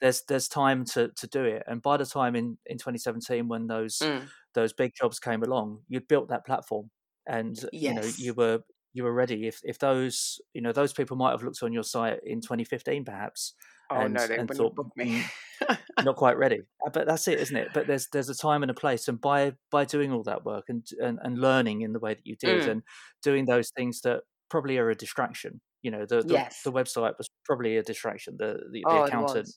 there's 0.00 0.22
there's 0.28 0.48
time 0.48 0.84
to 0.84 1.08
to 1.16 1.26
do 1.26 1.44
it 1.44 1.62
and 1.66 1.82
by 1.82 1.96
the 1.96 2.06
time 2.06 2.36
in 2.36 2.56
in 2.66 2.78
2017 2.78 3.48
when 3.48 3.66
those 3.66 3.98
mm. 3.98 4.22
those 4.54 4.72
big 4.72 4.92
jobs 4.94 5.18
came 5.18 5.42
along 5.42 5.80
you'd 5.88 6.08
built 6.08 6.28
that 6.28 6.46
platform 6.46 6.88
and 7.26 7.56
yes. 7.72 7.82
you 7.82 7.94
know 7.94 8.08
you 8.16 8.34
were 8.34 8.60
you 8.92 9.02
were 9.02 9.12
ready 9.12 9.46
if 9.46 9.60
if 9.64 9.78
those 9.78 10.40
you 10.54 10.62
know 10.62 10.72
those 10.72 10.92
people 10.92 11.16
might 11.16 11.32
have 11.32 11.42
looked 11.42 11.62
on 11.62 11.72
your 11.72 11.82
site 11.82 12.20
in 12.24 12.40
2015 12.40 13.04
perhaps 13.04 13.54
Oh 13.90 14.00
and, 14.00 14.14
no, 14.14 14.26
they 14.26 14.38
and 14.38 14.48
thought, 14.48 14.74
book 14.74 14.90
me. 14.96 15.22
Not 16.02 16.16
quite 16.16 16.36
ready. 16.36 16.60
Uh, 16.84 16.90
but 16.90 17.06
that's 17.06 17.28
it, 17.28 17.38
isn't 17.38 17.56
it? 17.56 17.68
But 17.74 17.86
there's 17.86 18.08
there's 18.12 18.28
a 18.28 18.34
time 18.34 18.62
and 18.62 18.70
a 18.70 18.74
place, 18.74 19.08
and 19.08 19.20
by 19.20 19.52
by 19.70 19.84
doing 19.84 20.12
all 20.12 20.22
that 20.24 20.44
work 20.44 20.64
and 20.68 20.86
and, 21.00 21.18
and 21.22 21.38
learning 21.38 21.82
in 21.82 21.92
the 21.92 21.98
way 21.98 22.14
that 22.14 22.26
you 22.26 22.36
did, 22.36 22.64
mm. 22.64 22.70
and 22.70 22.82
doing 23.22 23.44
those 23.44 23.70
things 23.76 24.00
that 24.02 24.22
probably 24.50 24.78
are 24.78 24.90
a 24.90 24.94
distraction. 24.94 25.60
You 25.82 25.90
know, 25.90 26.06
the 26.06 26.22
the, 26.22 26.34
yes. 26.34 26.62
the 26.64 26.72
website 26.72 27.18
was 27.18 27.30
probably 27.44 27.76
a 27.76 27.82
distraction. 27.82 28.36
The 28.38 28.60
the, 28.72 28.80
the 28.80 28.84
oh, 28.86 29.04
accountant 29.04 29.50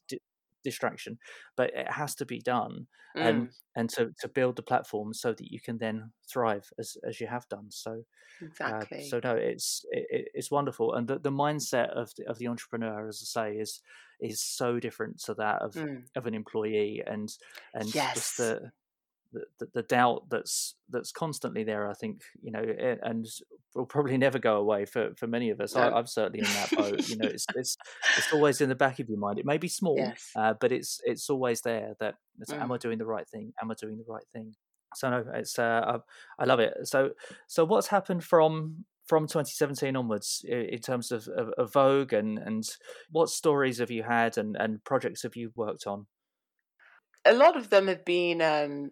distraction, 0.64 1.18
but 1.56 1.72
it 1.74 1.90
has 1.90 2.16
to 2.16 2.26
be 2.26 2.42
done, 2.42 2.88
mm. 3.18 3.26
and 3.26 3.50
and 3.76 3.90
to 3.92 4.12
to 4.20 4.28
build 4.28 4.58
the 4.58 4.64
platform 4.64 5.14
so 5.14 5.32
that 5.32 5.52
you 5.52 5.62
can 5.62 5.78
then 5.78 6.12
thrive 6.32 6.70
as 6.78 6.98
as 7.08 7.22
you 7.22 7.28
have 7.28 7.48
done. 7.50 7.68
So 7.70 8.04
exactly. 8.42 9.00
Uh, 9.00 9.10
so 9.10 9.22
no, 9.24 9.36
it's 9.36 9.86
it, 9.92 10.28
it's 10.34 10.52
wonderful, 10.52 10.94
and 10.94 11.08
the, 11.08 11.20
the 11.20 11.32
mindset 11.32 11.90
of 11.90 12.12
the, 12.18 12.30
of 12.30 12.38
the 12.40 12.48
entrepreneur, 12.48 13.08
as 13.08 13.22
I 13.24 13.28
say, 13.42 13.56
is 13.58 13.82
is 14.20 14.42
so 14.42 14.80
different 14.80 15.20
to 15.24 15.34
that 15.36 15.62
of 15.62 15.74
mm. 15.74 16.04
of 16.16 16.26
an 16.26 16.34
employee, 16.34 17.04
and 17.06 17.30
and 17.74 17.94
yes. 17.94 18.16
just 18.16 18.38
the 18.38 18.72
the, 19.34 19.68
the, 19.74 19.84
doubt 19.84 20.24
that's 20.30 20.76
that's 20.90 21.12
constantly 21.12 21.64
there. 21.64 21.90
I 21.90 21.94
think 21.94 22.22
you 22.42 22.52
know, 22.52 22.64
and 23.04 23.26
will 23.76 23.86
probably 23.86 24.18
never 24.18 24.40
go 24.40 24.58
away 24.58 24.86
for, 24.86 25.14
for 25.16 25.28
many 25.28 25.50
of 25.50 25.60
us. 25.60 25.76
No. 25.76 25.82
I, 25.82 26.00
am 26.00 26.08
certainly 26.08 26.40
in 26.40 26.46
that 26.46 26.72
boat. 26.72 27.08
you 27.10 27.18
know, 27.18 27.28
it's 27.30 27.46
it's 27.56 27.78
it's 28.18 28.34
always 28.34 28.62
in 28.62 28.70
the 28.70 28.76
back 28.76 29.00
of 29.00 29.10
your 29.10 29.20
mind. 29.20 29.40
It 29.40 29.46
may 29.46 29.58
be 29.58 29.68
small, 29.68 29.98
yes. 29.98 30.32
uh, 30.36 30.54
but 30.60 30.72
it's 30.72 31.00
it's 31.04 31.30
always 31.30 31.62
there. 31.62 31.96
That 32.00 32.16
mm. 32.50 32.60
am 32.60 32.72
I 32.72 32.78
doing 32.78 32.98
the 32.98 33.06
right 33.06 33.28
thing? 33.30 33.54
Am 33.62 33.72
I 33.72 33.76
doing 33.80 33.98
the 33.98 34.12
right 34.12 34.26
thing? 34.34 34.54
So 34.96 35.10
no, 35.10 35.24
it's 35.34 35.60
uh, 35.60 36.00
I, 36.40 36.44
I 36.44 36.46
love 36.46 36.60
it. 36.60 36.74
So 36.84 37.12
so 37.48 37.66
what's 37.66 37.88
happened 37.88 38.24
from 38.24 38.86
from 39.08 39.24
2017 39.24 39.96
onwards 39.96 40.46
in 40.48 40.80
terms 40.80 41.12
of, 41.12 41.28
of, 41.30 41.50
of, 41.58 41.74
Vogue 41.74 42.14
and, 42.14 42.38
and 42.38 42.64
what 43.10 43.30
stories 43.30 43.80
have 43.80 43.92
you 43.92 44.04
had 44.04 44.38
and, 44.38 44.56
and 44.60 44.84
projects 44.84 45.24
have 45.24 45.36
you 45.36 45.52
worked 45.56 45.88
on? 45.88 46.08
A 47.26 47.34
lot 47.34 47.58
of 47.58 47.70
them 47.70 47.88
have 47.88 48.06
been 48.06 48.42
um, 48.42 48.92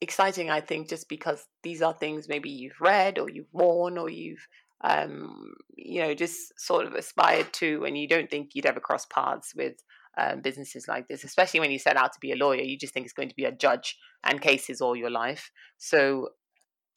exciting, 0.00 0.50
I 0.50 0.60
think, 0.60 0.88
just 0.88 1.08
because 1.08 1.44
these 1.62 1.82
are 1.82 1.92
things 1.92 2.28
maybe 2.28 2.50
you've 2.50 2.80
read 2.80 3.18
or 3.18 3.28
you've 3.30 3.52
worn 3.52 3.98
or 3.98 4.08
you've, 4.08 4.46
um, 4.82 5.54
you 5.76 6.02
know, 6.02 6.14
just 6.14 6.58
sort 6.58 6.86
of 6.86 6.94
aspired 6.94 7.52
to, 7.54 7.84
and 7.84 7.96
you 7.98 8.08
don't 8.08 8.30
think 8.30 8.50
you'd 8.54 8.66
ever 8.66 8.80
cross 8.80 9.06
paths 9.06 9.52
with 9.54 9.74
um, 10.18 10.40
businesses 10.40 10.86
like 10.88 11.08
this, 11.08 11.24
especially 11.24 11.60
when 11.60 11.70
you 11.70 11.78
set 11.78 11.96
out 11.96 12.12
to 12.12 12.20
be 12.20 12.32
a 12.32 12.36
lawyer. 12.36 12.62
You 12.62 12.78
just 12.78 12.94
think 12.94 13.04
it's 13.04 13.12
going 13.12 13.28
to 13.28 13.34
be 13.34 13.44
a 13.44 13.52
judge 13.52 13.98
and 14.24 14.40
cases 14.40 14.80
all 14.80 14.96
your 14.96 15.10
life. 15.10 15.50
So 15.78 16.30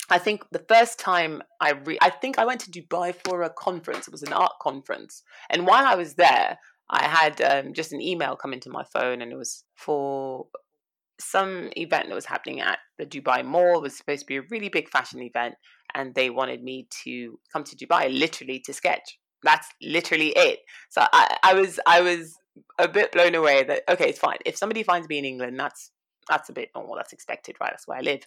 I 0.09 0.17
think 0.17 0.43
the 0.51 0.65
first 0.67 0.99
time 0.99 1.41
I 1.61 1.71
re- 1.71 1.99
I 2.01 2.09
think 2.09 2.39
I 2.39 2.45
went 2.45 2.61
to 2.61 2.71
Dubai 2.71 3.13
for 3.25 3.43
a 3.43 3.49
conference. 3.49 4.07
It 4.07 4.11
was 4.11 4.23
an 4.23 4.33
art 4.33 4.53
conference, 4.61 5.23
and 5.49 5.67
while 5.67 5.85
I 5.85 5.95
was 5.95 6.15
there, 6.15 6.57
I 6.89 7.05
had 7.07 7.41
um, 7.41 7.73
just 7.73 7.93
an 7.93 8.01
email 8.01 8.35
come 8.35 8.53
into 8.53 8.69
my 8.69 8.83
phone, 8.83 9.21
and 9.21 9.31
it 9.31 9.37
was 9.37 9.63
for 9.75 10.47
some 11.19 11.69
event 11.75 12.07
that 12.07 12.15
was 12.15 12.25
happening 12.25 12.61
at 12.61 12.79
the 12.97 13.05
Dubai 13.05 13.43
Mall. 13.45 13.77
It 13.77 13.83
was 13.83 13.97
supposed 13.97 14.21
to 14.21 14.25
be 14.25 14.37
a 14.37 14.43
really 14.49 14.69
big 14.69 14.89
fashion 14.89 15.21
event, 15.21 15.55
and 15.93 16.15
they 16.15 16.29
wanted 16.29 16.63
me 16.63 16.87
to 17.03 17.39
come 17.53 17.63
to 17.63 17.75
Dubai 17.75 18.17
literally 18.17 18.59
to 18.65 18.73
sketch. 18.73 19.19
That's 19.43 19.67
literally 19.81 20.33
it. 20.35 20.59
So 20.89 21.05
I, 21.13 21.37
I 21.43 21.53
was 21.53 21.79
I 21.85 22.01
was 22.01 22.35
a 22.77 22.87
bit 22.87 23.11
blown 23.11 23.35
away 23.35 23.63
that 23.63 23.83
okay, 23.89 24.09
it's 24.09 24.19
fine. 24.19 24.37
If 24.45 24.57
somebody 24.57 24.83
finds 24.83 25.07
me 25.07 25.17
in 25.19 25.25
England, 25.25 25.59
that's 25.59 25.91
that's 26.29 26.49
a 26.49 26.53
bit 26.53 26.69
normal. 26.75 26.95
That's 26.95 27.13
expected, 27.13 27.55
right? 27.59 27.71
That's 27.71 27.87
where 27.87 27.97
I 27.97 28.01
live. 28.01 28.21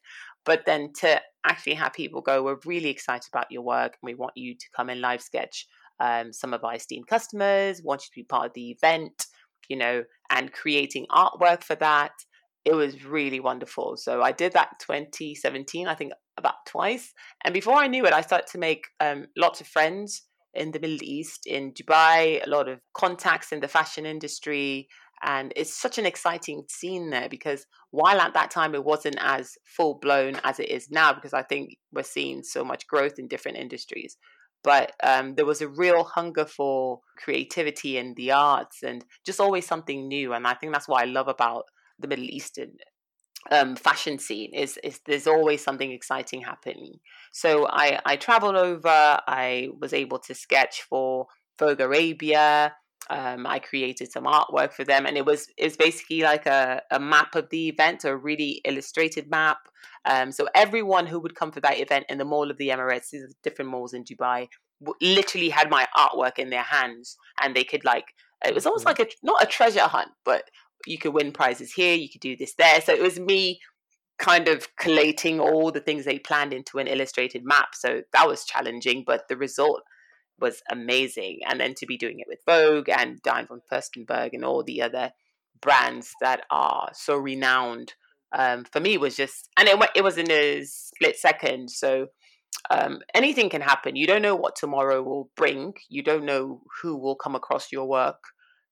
But 0.45 0.65
then 0.67 0.93
to 1.01 1.21
actually 1.47 1.75
have 1.75 1.93
people 1.93 2.21
go, 2.21 2.43
we're 2.43 2.59
really 2.65 2.89
excited 2.89 3.29
about 3.33 3.51
your 3.51 3.63
work, 3.63 3.97
and 4.01 4.07
we 4.09 4.15
want 4.15 4.33
you 4.37 4.55
to 4.55 4.67
come 4.75 4.89
and 4.89 5.01
live 5.01 5.23
sketch 5.23 5.67
um, 6.01 6.33
some 6.33 6.53
of 6.55 6.65
our 6.65 6.75
esteemed 6.75 7.07
customers. 7.07 7.83
Want 7.83 8.03
you 8.03 8.07
to 8.07 8.25
be 8.25 8.25
part 8.25 8.47
of 8.47 8.55
the 8.55 8.71
event, 8.71 9.27
you 9.69 9.77
know, 9.77 10.05
and 10.31 10.53
creating 10.53 11.07
artwork 11.11 11.63
for 11.63 11.77
that 11.77 12.13
it 12.65 12.75
was 12.75 13.05
really 13.05 13.41
wonderful. 13.41 13.97
So 13.97 14.23
I 14.23 14.33
did 14.33 14.53
that 14.53 14.79
2017, 14.81 15.89
I 15.89 15.95
think 15.95 16.13
about 16.37 16.67
twice. 16.67 17.13
And 17.45 17.53
before 17.53 17.77
I 17.77 17.89
knew 17.89 18.07
it, 18.07 18.13
I 18.13 18.21
started 18.21 18.49
to 18.49 18.59
make 18.59 18.87
um, 19.01 19.27
lots 19.37 19.61
of 19.61 19.67
friends 19.67 20.23
in 20.55 20.71
the 20.71 20.81
Middle 20.81 21.03
East, 21.03 21.47
in 21.47 21.73
Dubai, 21.73 22.45
a 22.45 22.49
lot 22.49 22.69
of 22.69 22.79
contacts 22.95 23.53
in 23.53 23.61
the 23.61 23.69
fashion 23.69 24.07
industry. 24.07 24.89
And 25.23 25.53
it's 25.57 25.75
such 25.75 25.99
an 25.99 26.07
exciting 26.07 26.65
scene 26.69 27.11
there 27.11 27.29
because 27.29 27.67
while 27.91 28.21
at 28.21 28.35
that 28.35 28.51
time 28.51 28.75
it 28.75 28.85
wasn't 28.85 29.17
as 29.21 29.57
full 29.65 29.99
blown 30.01 30.41
as 30.45 30.59
it 30.59 30.69
is 30.69 30.91
now, 30.91 31.13
because 31.13 31.33
I 31.33 31.43
think 31.43 31.77
we're 31.93 32.03
seeing 32.03 32.43
so 32.43 32.65
much 32.65 32.87
growth 32.87 33.19
in 33.19 33.29
different 33.29 33.59
industries. 33.59 34.17
But 34.65 34.93
um, 35.03 35.35
there 35.35 35.47
was 35.47 35.61
a 35.61 35.69
real 35.69 36.05
hunger 36.05 36.45
for 36.45 37.01
creativity 37.17 37.99
in 37.99 38.15
the 38.15 38.33
arts 38.33 38.83
and 38.83 39.05
just 39.25 39.41
always 39.41 39.67
something 39.67 40.07
new. 40.07 40.33
And 40.33 40.47
I 40.47 40.55
think 40.55 40.73
that's 40.73 40.89
what 40.89 41.03
I 41.03 41.07
love 41.07 41.29
about 41.29 41.65
the 41.99 42.09
Middle 42.09 42.25
Eastern 42.25 42.73
um, 43.51 43.75
fashion 43.75 44.19
scene 44.19 44.55
is 44.55 44.79
is 44.85 45.01
there's 45.07 45.27
always 45.27 45.63
something 45.65 45.91
exciting 45.91 46.43
happening. 46.43 47.01
So 47.33 47.67
I 47.69 47.99
I 48.05 48.17
traveled 48.17 48.57
over. 48.57 49.19
I 49.27 49.69
was 49.81 49.93
able 49.93 50.19
to 50.21 50.35
sketch 50.35 50.83
for 50.83 51.27
Vogue 51.59 51.81
Arabia. 51.81 52.75
Um, 53.11 53.47
I 53.47 53.59
created 53.59 54.13
some 54.13 54.25
artwork 54.25 54.73
for 54.73 54.85
them, 54.85 55.07
and 55.07 55.17
it 55.17 55.27
was 55.27 55.49
it 55.57 55.65
was 55.65 55.77
basically 55.77 56.21
like 56.21 56.47
a, 56.47 56.83
a 56.91 57.01
map 57.01 57.35
of 57.35 57.51
the 57.51 57.69
event, 57.69 58.05
a 58.05 58.17
really 58.17 58.61
illustrated 58.65 59.29
map. 59.31 59.59
Um, 60.05 60.33
so 60.33 60.49
everyone 60.55 61.07
who 61.07 61.21
would 61.21 61.35
come 61.35 61.53
for 61.53 61.61
that 61.61 61.79
event 61.79 62.07
in 62.09 62.19
the 62.19 62.25
Mall 62.25 62.51
of 62.51 62.59
the 62.59 62.69
Emirates, 62.69 63.11
these 63.11 63.23
are 63.23 63.29
different 63.43 63.71
malls 63.71 63.93
in 63.93 64.05
Dubai, 64.05 64.49
literally 65.01 65.49
had 65.49 65.71
my 65.71 65.87
artwork 65.97 66.39
in 66.39 66.51
their 66.51 66.63
hands, 66.63 67.17
and 67.43 67.55
they 67.55 67.65
could 67.65 67.85
like 67.85 68.15
it 68.45 68.55
was 68.55 68.67
almost 68.67 68.87
like 68.87 69.01
a 69.01 69.07
not 69.23 69.43
a 69.43 69.47
treasure 69.47 69.81
hunt, 69.81 70.11
but 70.25 70.45
you 70.87 70.99
could 70.99 71.15
win 71.15 71.33
prizes 71.33 71.73
here, 71.73 71.95
you 71.95 72.09
could 72.11 72.21
do 72.21 72.37
this 72.37 72.55
there. 72.55 72.81
So 72.81 72.93
it 72.93 73.03
was 73.03 73.19
me 73.19 73.61
kind 74.19 74.49
of 74.49 74.69
collating 74.77 75.41
all 75.41 75.71
the 75.71 75.81
things 75.81 76.05
they 76.05 76.19
planned 76.19 76.53
into 76.53 76.79
an 76.79 76.87
illustrated 76.87 77.45
map. 77.45 77.75
So 77.75 78.03
that 78.13 78.27
was 78.27 78.45
challenging, 78.45 79.05
but 79.07 79.29
the 79.29 79.37
result 79.37 79.83
was 80.43 80.63
amazing. 80.71 81.41
And 81.49 81.61
then 81.61 81.75
to 81.77 81.87
be 81.87 81.97
doing 81.97 82.21
it 82.21 82.27
with 82.29 82.41
Vogue 82.45 82.91
and 82.91 83.23
Diane 83.23 83.47
von 83.47 83.63
Furstenberg 83.73 84.31
and 84.35 84.45
all 84.45 84.63
the 84.63 84.83
other 84.83 85.13
brands 85.61 86.13
that 86.21 86.43
are 86.51 86.91
so 86.93 87.17
renowned 87.17 87.95
um, 88.37 88.65
for 88.65 88.81
me 88.81 88.99
was 88.99 89.17
just, 89.17 89.49
and 89.59 89.69
it, 89.69 89.79
it 89.95 90.05
was 90.05 90.19
in 90.19 90.31
a 90.31 90.65
split 90.65 91.17
second. 91.17 91.71
So 91.71 92.09
um, 92.71 93.01
anything 93.15 93.51
can 93.51 93.61
happen. 93.61 93.97
You 93.97 94.07
don't 94.07 94.23
know 94.23 94.37
what 94.37 94.57
tomorrow 94.57 95.03
will 95.03 95.31
bring. 95.37 95.75
You 95.89 96.03
don't 96.03 96.25
know 96.25 96.63
who 96.81 96.97
will 96.97 97.17
come 97.17 97.35
across 97.35 97.73
your 97.73 97.87
work. 97.87 98.23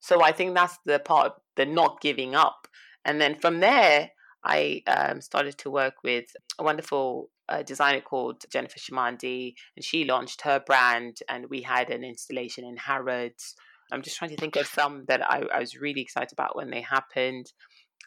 So 0.01 0.23
I 0.23 0.33
think 0.33 0.55
that's 0.55 0.79
the 0.87 0.99
part, 0.99 1.33
the 1.57 1.67
not 1.67 2.01
giving 2.01 2.35
up. 2.35 2.67
And 3.05 3.21
then 3.21 3.39
from 3.39 3.61
there, 3.61 4.11
I 4.45 4.83
um, 4.87 5.21
started 5.21 5.59
to 5.59 5.71
work 5.71 5.95
with 6.03 6.27
a 6.59 6.65
wonderful 6.65 7.31
uh, 7.51 7.63
designer 7.63 8.01
called 8.01 8.45
Jennifer 8.51 8.79
Chamandi, 8.79 9.55
and 9.77 9.85
she 9.85 10.05
launched 10.05 10.43
her 10.43 10.61
brand, 10.61 11.19
and 11.29 11.51
we 11.51 11.63
had 11.63 11.91
an 11.91 12.05
installation 12.05 12.65
in 12.65 12.77
Harrods. 12.77 13.55
I'm 13.93 14.03
just 14.03 14.17
trying 14.17 14.31
to 14.31 14.37
think 14.37 14.57
of 14.57 14.67
some 14.67 15.05
that 15.09 15.21
I, 15.29 15.43
I 15.53 15.59
was 15.59 15.77
really 15.77 16.01
excited 16.01 16.33
about 16.33 16.57
when 16.57 16.71
they 16.71 16.81
happened. 16.81 17.53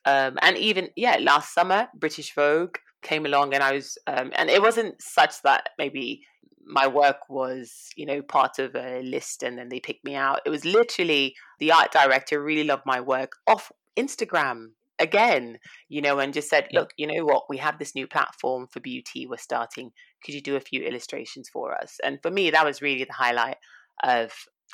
Um, 0.05 0.37
and 0.41 0.57
even, 0.57 0.89
yeah, 0.95 1.17
last 1.19 1.53
summer, 1.53 1.87
British 1.93 2.33
Vogue 2.33 2.77
came 3.01 3.25
along, 3.25 3.53
and 3.53 3.61
I 3.61 3.73
was, 3.73 3.97
um, 4.07 4.31
and 4.35 4.49
it 4.49 4.61
wasn't 4.61 5.01
such 5.01 5.41
that 5.43 5.69
maybe 5.77 6.21
my 6.65 6.87
work 6.87 7.29
was, 7.29 7.89
you 7.95 8.05
know, 8.05 8.21
part 8.21 8.59
of 8.59 8.75
a 8.75 9.01
list 9.01 9.43
and 9.43 9.57
then 9.57 9.67
they 9.67 9.81
picked 9.81 10.05
me 10.05 10.15
out. 10.15 10.39
It 10.45 10.49
was 10.49 10.63
literally 10.63 11.35
the 11.59 11.73
art 11.73 11.91
director 11.91 12.41
really 12.41 12.63
loved 12.63 12.83
my 12.85 13.01
work 13.01 13.33
off 13.47 13.69
Instagram 13.97 14.67
again, 14.99 15.57
you 15.89 16.01
know, 16.01 16.19
and 16.19 16.33
just 16.33 16.49
said, 16.49 16.67
look, 16.71 16.91
you 16.97 17.07
know 17.07 17.25
what, 17.25 17.43
we 17.49 17.57
have 17.57 17.79
this 17.79 17.95
new 17.95 18.07
platform 18.07 18.67
for 18.71 18.79
beauty 18.79 19.25
we're 19.27 19.37
starting. 19.37 19.91
Could 20.23 20.35
you 20.35 20.41
do 20.41 20.55
a 20.55 20.61
few 20.61 20.81
illustrations 20.81 21.49
for 21.51 21.75
us? 21.75 21.97
And 22.03 22.19
for 22.21 22.31
me, 22.31 22.51
that 22.51 22.65
was 22.65 22.81
really 22.81 23.03
the 23.03 23.13
highlight 23.13 23.57
of 24.03 24.31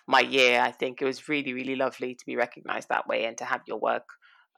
my 0.08 0.22
year. 0.22 0.62
I 0.62 0.72
think 0.72 1.02
it 1.02 1.06
was 1.06 1.30
really, 1.30 1.54
really 1.54 1.76
lovely 1.76 2.16
to 2.16 2.26
be 2.26 2.36
recognized 2.36 2.90
that 2.90 3.08
way 3.08 3.26
and 3.26 3.38
to 3.38 3.46
have 3.46 3.62
your 3.68 3.80
work 3.80 4.08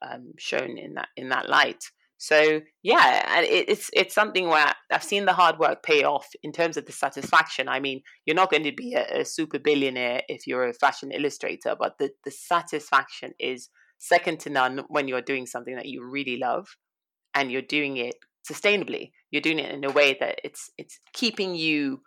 um, 0.02 0.34
shown 0.38 0.78
in 0.78 0.96
that 0.96 1.10
in 1.16 1.30
that 1.30 1.50
light. 1.50 1.84
So 2.18 2.62
yeah, 2.84 3.36
and 3.36 3.46
it's 3.50 3.90
it's 3.94 4.14
something 4.14 4.48
where 4.48 4.72
I've 4.92 5.04
seen 5.04 5.26
the 5.26 5.34
hard 5.34 5.58
work 5.58 5.82
pay 5.82 6.04
off 6.04 6.28
in 6.44 6.52
terms 6.52 6.78
of 6.78 6.86
the 6.86 6.92
satisfaction. 6.92 7.68
I 7.68 7.80
mean, 7.80 8.02
you're 8.26 8.36
not 8.36 8.52
going 8.52 8.64
to 8.64 8.72
be 8.72 8.94
a, 8.94 9.22
a 9.22 9.26
super 9.26 9.58
billionaire 9.58 10.22
if 10.28 10.46
you're 10.46 10.68
a 10.68 10.74
fashion 10.74 11.12
illustrator, 11.12 11.76
but 11.80 11.98
the 11.98 12.12
the 12.24 12.30
satisfaction 12.30 13.34
is 13.40 13.70
second 14.02 14.40
to 14.42 14.50
none 14.50 14.84
when 14.88 15.08
you're 15.08 15.22
doing 15.22 15.46
something 15.46 15.76
that 15.76 15.86
you 15.86 16.04
really 16.04 16.38
love 16.38 16.76
and 17.36 17.52
you're 17.52 17.62
doing 17.62 17.98
it 17.98 18.16
sustainably. 18.50 19.12
You're 19.30 19.42
doing 19.42 19.60
it 19.60 19.72
in 19.72 19.86
a 19.86 19.92
way 19.92 20.18
that 20.20 20.40
it's 20.44 20.72
it's 20.78 21.00
keeping 21.14 21.56
you 21.56 22.02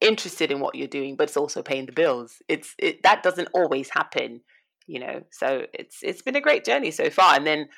interested 0.00 0.50
in 0.50 0.60
what 0.60 0.76
you're 0.76 0.88
doing, 0.88 1.16
but 1.16 1.24
it's 1.24 1.36
also 1.36 1.62
paying 1.62 1.86
the 1.86 1.92
bills. 1.92 2.36
It's 2.48 2.74
it, 2.78 3.02
that 3.02 3.22
doesn't 3.22 3.48
always 3.52 3.90
happen, 3.90 4.42
you 4.86 5.00
know. 5.00 5.22
So 5.32 5.66
it's 5.74 5.98
it's 6.02 6.22
been 6.22 6.36
a 6.36 6.40
great 6.40 6.64
journey 6.64 6.92
so 6.92 7.10
far. 7.10 7.34
And 7.34 7.46
then 7.46 7.68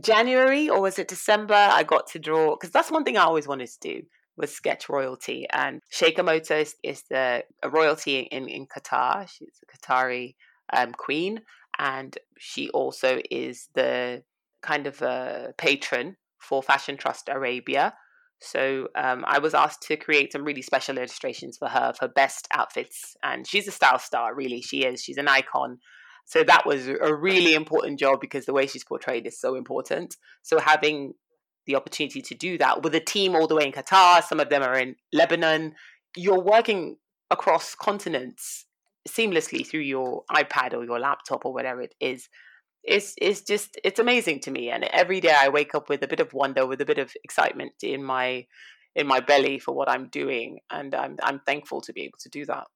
January 0.00 0.68
or 0.68 0.80
was 0.82 0.98
it 0.98 1.08
December? 1.08 1.54
I 1.54 1.84
got 1.84 2.08
to 2.08 2.18
draw 2.18 2.56
because 2.56 2.70
that's 2.70 2.90
one 2.90 3.04
thing 3.04 3.16
I 3.16 3.22
always 3.22 3.46
wanted 3.46 3.68
to 3.68 3.78
do 3.80 4.02
was 4.36 4.52
sketch 4.52 4.88
royalty. 4.88 5.46
And 5.52 5.80
Sheikha 5.92 6.18
Moza 6.18 6.62
is, 6.62 6.74
is 6.82 7.04
the 7.08 7.44
a 7.62 7.70
royalty 7.70 8.18
in, 8.18 8.48
in 8.48 8.66
Qatar. 8.66 9.28
She's 9.28 9.60
a 9.62 9.76
Qatari 9.76 10.34
um, 10.72 10.92
queen, 10.92 11.40
and 11.78 12.16
she 12.38 12.68
also 12.70 13.20
is 13.30 13.68
the 13.74 14.22
kind 14.62 14.86
of 14.86 15.02
a 15.02 15.54
patron 15.58 16.16
for 16.38 16.62
Fashion 16.62 16.96
Trust 16.96 17.28
Arabia. 17.28 17.94
So 18.40 18.88
um, 18.94 19.24
I 19.26 19.38
was 19.38 19.54
asked 19.54 19.82
to 19.82 19.96
create 19.96 20.32
some 20.32 20.44
really 20.44 20.62
special 20.62 20.98
illustrations 20.98 21.56
for 21.56 21.68
her, 21.68 21.92
her 22.00 22.08
best 22.08 22.46
outfits, 22.52 23.16
and 23.22 23.46
she's 23.46 23.68
a 23.68 23.72
style 23.72 23.98
star. 23.98 24.34
Really, 24.34 24.60
she 24.60 24.84
is. 24.84 25.02
She's 25.02 25.16
an 25.16 25.28
icon. 25.28 25.78
So 26.26 26.42
that 26.44 26.66
was 26.66 26.88
a 26.88 27.14
really 27.14 27.54
important 27.54 27.98
job 27.98 28.20
because 28.20 28.46
the 28.46 28.52
way 28.52 28.66
she's 28.66 28.84
portrayed 28.84 29.26
is 29.26 29.38
so 29.38 29.54
important. 29.54 30.16
So 30.42 30.58
having 30.58 31.14
the 31.66 31.76
opportunity 31.76 32.22
to 32.22 32.34
do 32.34 32.58
that 32.58 32.82
with 32.82 32.94
a 32.94 33.00
team 33.00 33.34
all 33.34 33.46
the 33.46 33.54
way 33.54 33.66
in 33.66 33.72
Qatar, 33.72 34.22
some 34.22 34.40
of 34.40 34.48
them 34.48 34.62
are 34.62 34.78
in 34.78 34.96
Lebanon, 35.12 35.74
you're 36.16 36.42
working 36.42 36.96
across 37.30 37.74
continents 37.74 38.66
seamlessly 39.08 39.66
through 39.66 39.80
your 39.80 40.24
iPad 40.30 40.74
or 40.74 40.84
your 40.84 40.98
laptop 40.98 41.44
or 41.44 41.52
whatever 41.52 41.82
it 41.82 41.94
is. 42.00 42.28
it's 42.82 43.14
it's 43.18 43.40
just 43.42 43.78
it's 43.84 43.98
amazing 43.98 44.40
to 44.40 44.50
me 44.50 44.70
and 44.70 44.84
every 44.84 45.20
day 45.20 45.34
i 45.36 45.48
wake 45.48 45.74
up 45.74 45.88
with 45.88 46.02
a 46.02 46.08
bit 46.08 46.20
of 46.20 46.32
wonder 46.34 46.66
with 46.66 46.80
a 46.80 46.84
bit 46.84 46.98
of 46.98 47.12
excitement 47.24 47.72
in 47.82 48.04
my 48.04 48.46
in 48.94 49.06
my 49.06 49.20
belly 49.20 49.58
for 49.58 49.74
what 49.74 49.88
i'm 49.88 50.08
doing 50.08 50.58
and 50.70 50.94
i'm 50.94 51.16
i'm 51.22 51.40
thankful 51.46 51.80
to 51.80 51.92
be 51.92 52.02
able 52.02 52.18
to 52.18 52.28
do 52.28 52.44
that 52.44 52.66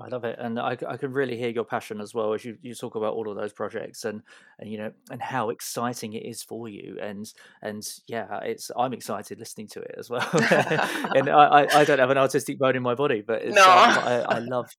I 0.00 0.08
love 0.08 0.24
it, 0.24 0.36
and 0.38 0.58
I, 0.58 0.76
I 0.86 0.96
can 0.96 1.12
really 1.12 1.36
hear 1.36 1.48
your 1.48 1.64
passion 1.64 2.00
as 2.00 2.14
well 2.14 2.32
as 2.32 2.44
you, 2.44 2.56
you 2.62 2.74
talk 2.74 2.94
about 2.94 3.14
all 3.14 3.28
of 3.28 3.36
those 3.36 3.52
projects 3.52 4.04
and, 4.04 4.22
and 4.58 4.70
you 4.70 4.78
know 4.78 4.92
and 5.10 5.20
how 5.20 5.50
exciting 5.50 6.12
it 6.12 6.24
is 6.24 6.42
for 6.42 6.68
you 6.68 6.96
and 7.02 7.32
and 7.62 7.82
yeah, 8.06 8.38
it's 8.42 8.70
I'm 8.76 8.92
excited 8.92 9.38
listening 9.38 9.66
to 9.68 9.80
it 9.80 9.94
as 9.98 10.08
well. 10.08 10.28
and 10.32 11.28
I, 11.28 11.66
I 11.72 11.84
don't 11.84 11.98
have 11.98 12.10
an 12.10 12.18
artistic 12.18 12.58
bone 12.58 12.76
in 12.76 12.82
my 12.82 12.94
body, 12.94 13.22
but 13.26 13.42
it's, 13.42 13.56
no, 13.56 13.62
um, 13.62 13.68
I, 13.68 14.24
I 14.28 14.38
love, 14.38 14.70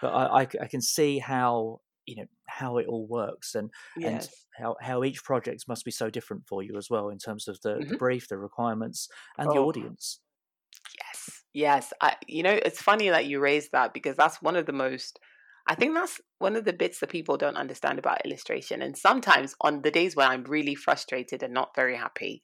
but 0.00 0.08
I, 0.08 0.40
I 0.40 0.66
can 0.66 0.80
see 0.80 1.18
how 1.18 1.80
you 2.06 2.16
know 2.16 2.26
how 2.48 2.78
it 2.78 2.86
all 2.86 3.06
works 3.06 3.54
and 3.54 3.70
yes. 3.96 4.24
and 4.24 4.28
how, 4.58 4.76
how 4.80 5.04
each 5.04 5.24
project 5.24 5.64
must 5.66 5.84
be 5.84 5.90
so 5.90 6.10
different 6.10 6.44
for 6.46 6.62
you 6.62 6.76
as 6.76 6.88
well 6.90 7.08
in 7.08 7.18
terms 7.18 7.48
of 7.48 7.60
the, 7.62 7.70
mm-hmm. 7.70 7.88
the 7.88 7.96
brief 7.96 8.28
the 8.28 8.38
requirements 8.38 9.08
and 9.38 9.48
oh. 9.48 9.54
the 9.54 9.60
audience 9.60 10.20
yes 10.98 11.42
yes 11.52 11.92
I, 12.00 12.16
you 12.26 12.42
know 12.42 12.58
it's 12.64 12.82
funny 12.82 13.08
that 13.08 13.26
you 13.26 13.40
raised 13.40 13.70
that 13.72 13.94
because 13.94 14.16
that's 14.16 14.42
one 14.42 14.56
of 14.56 14.66
the 14.66 14.72
most 14.72 15.18
i 15.66 15.74
think 15.74 15.94
that's 15.94 16.20
one 16.38 16.56
of 16.56 16.64
the 16.64 16.72
bits 16.72 17.00
that 17.00 17.10
people 17.10 17.36
don't 17.36 17.56
understand 17.56 17.98
about 17.98 18.24
illustration 18.24 18.82
and 18.82 18.96
sometimes 18.96 19.54
on 19.60 19.82
the 19.82 19.90
days 19.90 20.14
when 20.14 20.28
i'm 20.28 20.44
really 20.44 20.74
frustrated 20.74 21.42
and 21.42 21.54
not 21.54 21.74
very 21.74 21.96
happy 21.96 22.42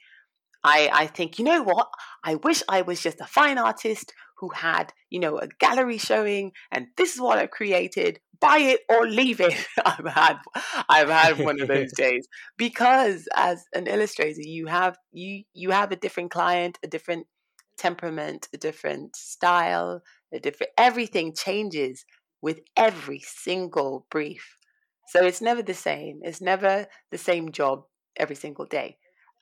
I, 0.62 0.90
I 0.92 1.06
think, 1.06 1.38
you 1.38 1.44
know 1.44 1.62
what? 1.62 1.88
I 2.22 2.34
wish 2.34 2.62
I 2.68 2.82
was 2.82 3.02
just 3.02 3.20
a 3.20 3.26
fine 3.26 3.56
artist 3.56 4.12
who 4.40 4.48
had, 4.48 4.92
you 5.10 5.20
know, 5.20 5.38
a 5.38 5.48
gallery 5.58 5.98
showing 5.98 6.52
and 6.72 6.86
this 6.96 7.14
is 7.14 7.20
what 7.20 7.38
I've 7.38 7.50
created. 7.50 8.20
Buy 8.40 8.58
it 8.58 8.80
or 8.88 9.06
leave 9.06 9.40
it. 9.40 9.54
I've 9.84 10.06
had 10.06 10.38
I've 10.88 11.10
had 11.10 11.38
one 11.44 11.60
of 11.60 11.68
those 11.68 11.92
days. 11.96 12.26
Because 12.56 13.28
as 13.36 13.64
an 13.74 13.86
illustrator, 13.86 14.40
you 14.40 14.66
have 14.66 14.96
you 15.12 15.44
you 15.52 15.70
have 15.70 15.92
a 15.92 15.96
different 15.96 16.30
client, 16.30 16.78
a 16.82 16.88
different 16.88 17.26
temperament, 17.76 18.48
a 18.54 18.56
different 18.56 19.14
style, 19.14 20.02
a 20.32 20.40
different 20.40 20.72
everything 20.78 21.34
changes 21.34 22.04
with 22.42 22.60
every 22.76 23.20
single 23.20 24.06
brief. 24.10 24.56
So 25.08 25.24
it's 25.24 25.42
never 25.42 25.62
the 25.62 25.74
same. 25.74 26.20
It's 26.22 26.40
never 26.40 26.86
the 27.10 27.18
same 27.18 27.52
job 27.52 27.84
every 28.16 28.36
single 28.36 28.64
day. 28.64 28.96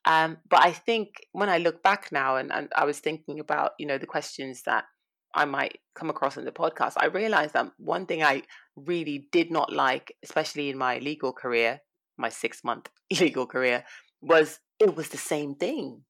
Um, 0.05 0.39
but 0.49 0.65
I 0.65 0.73
think 0.73 1.09
when 1.33 1.49
I 1.49 1.59
look 1.59 1.83
back 1.83 2.11
now 2.13 2.37
and, 2.37 2.53
and 2.53 2.69
I 2.75 2.85
was 2.85 2.99
thinking 3.01 3.41
about, 3.41 3.73
you 3.79 3.87
know, 3.87 3.99
the 3.99 4.07
questions 4.07 4.63
that 4.65 4.85
I 5.35 5.45
might 5.45 5.79
come 5.95 6.11
across 6.11 6.37
in 6.37 6.45
the 6.45 6.53
podcast, 6.53 6.95
I 6.97 7.07
realized 7.07 7.55
that 7.55 7.71
one 7.79 8.07
thing 8.07 8.23
I 8.23 8.43
really 8.77 9.29
did 9.33 9.51
not 9.51 9.73
like, 9.73 10.15
especially 10.25 10.71
in 10.71 10.79
my 10.79 10.99
legal 10.99 11.33
career, 11.33 11.81
my 12.17 12.29
six 12.29 12.65
month 12.65 12.89
legal 13.21 13.47
career, 13.47 13.85
was 14.21 14.61
it 14.79 14.97
was 14.97 15.09
the 15.09 15.19
same 15.19 15.55
thing. 15.55 16.03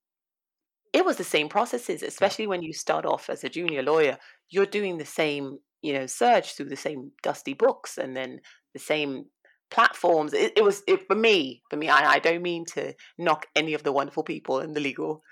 It 0.93 1.05
was 1.05 1.17
the 1.17 1.25
same 1.25 1.49
processes, 1.49 2.03
especially 2.03 2.47
when 2.47 2.63
you 2.63 2.73
start 2.73 3.05
off 3.05 3.29
as 3.29 3.45
a 3.45 3.49
junior 3.49 3.83
lawyer. 3.83 4.19
You're 4.49 4.67
doing 4.67 4.97
the 4.99 5.05
same, 5.05 5.59
you 5.83 5.93
know, 5.93 6.07
search 6.07 6.55
through 6.55 6.71
the 6.71 6.77
same 6.77 7.13
dusty 7.23 7.53
books 7.53 7.99
and 7.99 8.17
then 8.17 8.41
the 8.73 8.79
same 8.79 9.27
platforms 9.71 10.33
it, 10.33 10.53
it 10.57 10.65
was 10.65 10.83
it, 10.87 11.07
for 11.07 11.17
me 11.17 11.63
for 11.71 11.77
me 11.77 11.89
I, 11.89 12.13
I 12.15 12.19
don't 12.19 12.43
mean 12.43 12.65
to 12.75 12.95
knock 13.19 13.47
any 13.55 13.75
of 13.75 13.83
the 13.83 13.93
wonderful 13.93 14.23
people 14.23 14.61
in 14.61 14.73
the 14.73 14.81
legal 14.81 15.23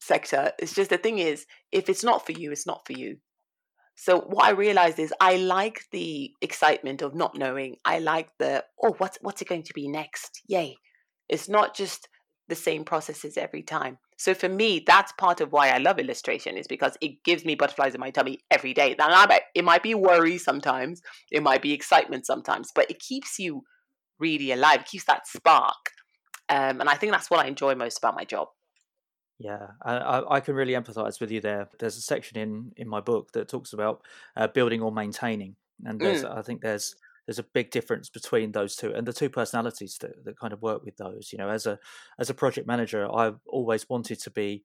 sector. 0.00 0.52
It's 0.58 0.74
just 0.74 0.90
the 0.90 0.98
thing 0.98 1.18
is 1.18 1.46
if 1.72 1.88
it's 1.88 2.04
not 2.04 2.26
for 2.26 2.32
you 2.32 2.52
it's 2.52 2.66
not 2.66 2.86
for 2.86 2.92
you. 2.92 3.18
So 3.96 4.20
what 4.20 4.46
i 4.46 4.50
realized 4.50 4.98
is 4.98 5.12
i 5.20 5.36
like 5.36 5.82
the 5.92 6.32
excitement 6.40 7.02
of 7.02 7.14
not 7.14 7.36
knowing. 7.36 7.76
I 7.84 7.98
like 7.98 8.30
the 8.38 8.64
oh 8.82 8.94
what's 8.98 9.18
what's 9.20 9.42
it 9.42 9.48
going 9.48 9.64
to 9.64 9.74
be 9.74 9.88
next? 9.88 10.42
Yay. 10.46 10.76
It's 11.28 11.48
not 11.48 11.76
just 11.76 12.08
the 12.48 12.56
same 12.56 12.84
processes 12.84 13.36
every 13.36 13.62
time. 13.62 13.98
So 14.16 14.34
for 14.34 14.48
me 14.48 14.82
that's 14.86 15.12
part 15.12 15.40
of 15.40 15.52
why 15.52 15.70
i 15.70 15.78
love 15.78 15.98
illustration 15.98 16.56
is 16.56 16.66
because 16.66 16.96
it 17.00 17.22
gives 17.24 17.44
me 17.44 17.54
butterflies 17.54 17.94
in 17.94 18.00
my 18.00 18.10
tummy 18.10 18.38
every 18.50 18.74
day. 18.74 18.96
It 18.98 19.64
might 19.64 19.82
be 19.82 19.94
worry 19.94 20.38
sometimes 20.38 21.02
it 21.30 21.42
might 21.42 21.62
be 21.62 21.72
excitement 21.72 22.26
sometimes 22.26 22.70
but 22.74 22.90
it 22.90 22.98
keeps 23.00 23.38
you 23.38 23.62
really 24.20 24.52
alive, 24.52 24.82
it 24.82 24.86
keeps 24.86 25.04
that 25.06 25.26
spark. 25.26 25.90
Um, 26.48 26.80
and 26.80 26.88
I 26.88 26.94
think 26.94 27.12
that's 27.12 27.30
what 27.30 27.44
I 27.44 27.48
enjoy 27.48 27.74
most 27.74 27.98
about 27.98 28.14
my 28.14 28.24
job. 28.24 28.48
Yeah, 29.38 29.68
I, 29.82 30.22
I 30.28 30.40
can 30.40 30.54
really 30.54 30.74
empathise 30.74 31.18
with 31.18 31.30
you 31.30 31.40
there. 31.40 31.68
There's 31.78 31.96
a 31.96 32.02
section 32.02 32.36
in 32.36 32.72
in 32.76 32.86
my 32.88 33.00
book 33.00 33.32
that 33.32 33.48
talks 33.48 33.72
about 33.72 34.02
uh, 34.36 34.48
building 34.48 34.82
or 34.82 34.92
maintaining, 34.92 35.56
and 35.82 35.98
there's, 35.98 36.24
mm. 36.24 36.36
I 36.36 36.42
think 36.42 36.60
there's 36.60 36.94
there's 37.26 37.38
a 37.38 37.44
big 37.54 37.70
difference 37.70 38.10
between 38.10 38.52
those 38.52 38.76
two 38.76 38.92
and 38.92 39.06
the 39.06 39.14
two 39.14 39.30
personalities 39.30 39.96
that, 40.02 40.24
that 40.24 40.38
kind 40.38 40.52
of 40.52 40.60
work 40.60 40.84
with 40.84 40.98
those. 40.98 41.30
You 41.32 41.38
know, 41.38 41.48
as 41.48 41.64
a 41.64 41.78
as 42.18 42.28
a 42.28 42.34
project 42.34 42.66
manager, 42.66 43.08
I've 43.10 43.38
always 43.46 43.88
wanted 43.88 44.20
to 44.20 44.30
be 44.30 44.62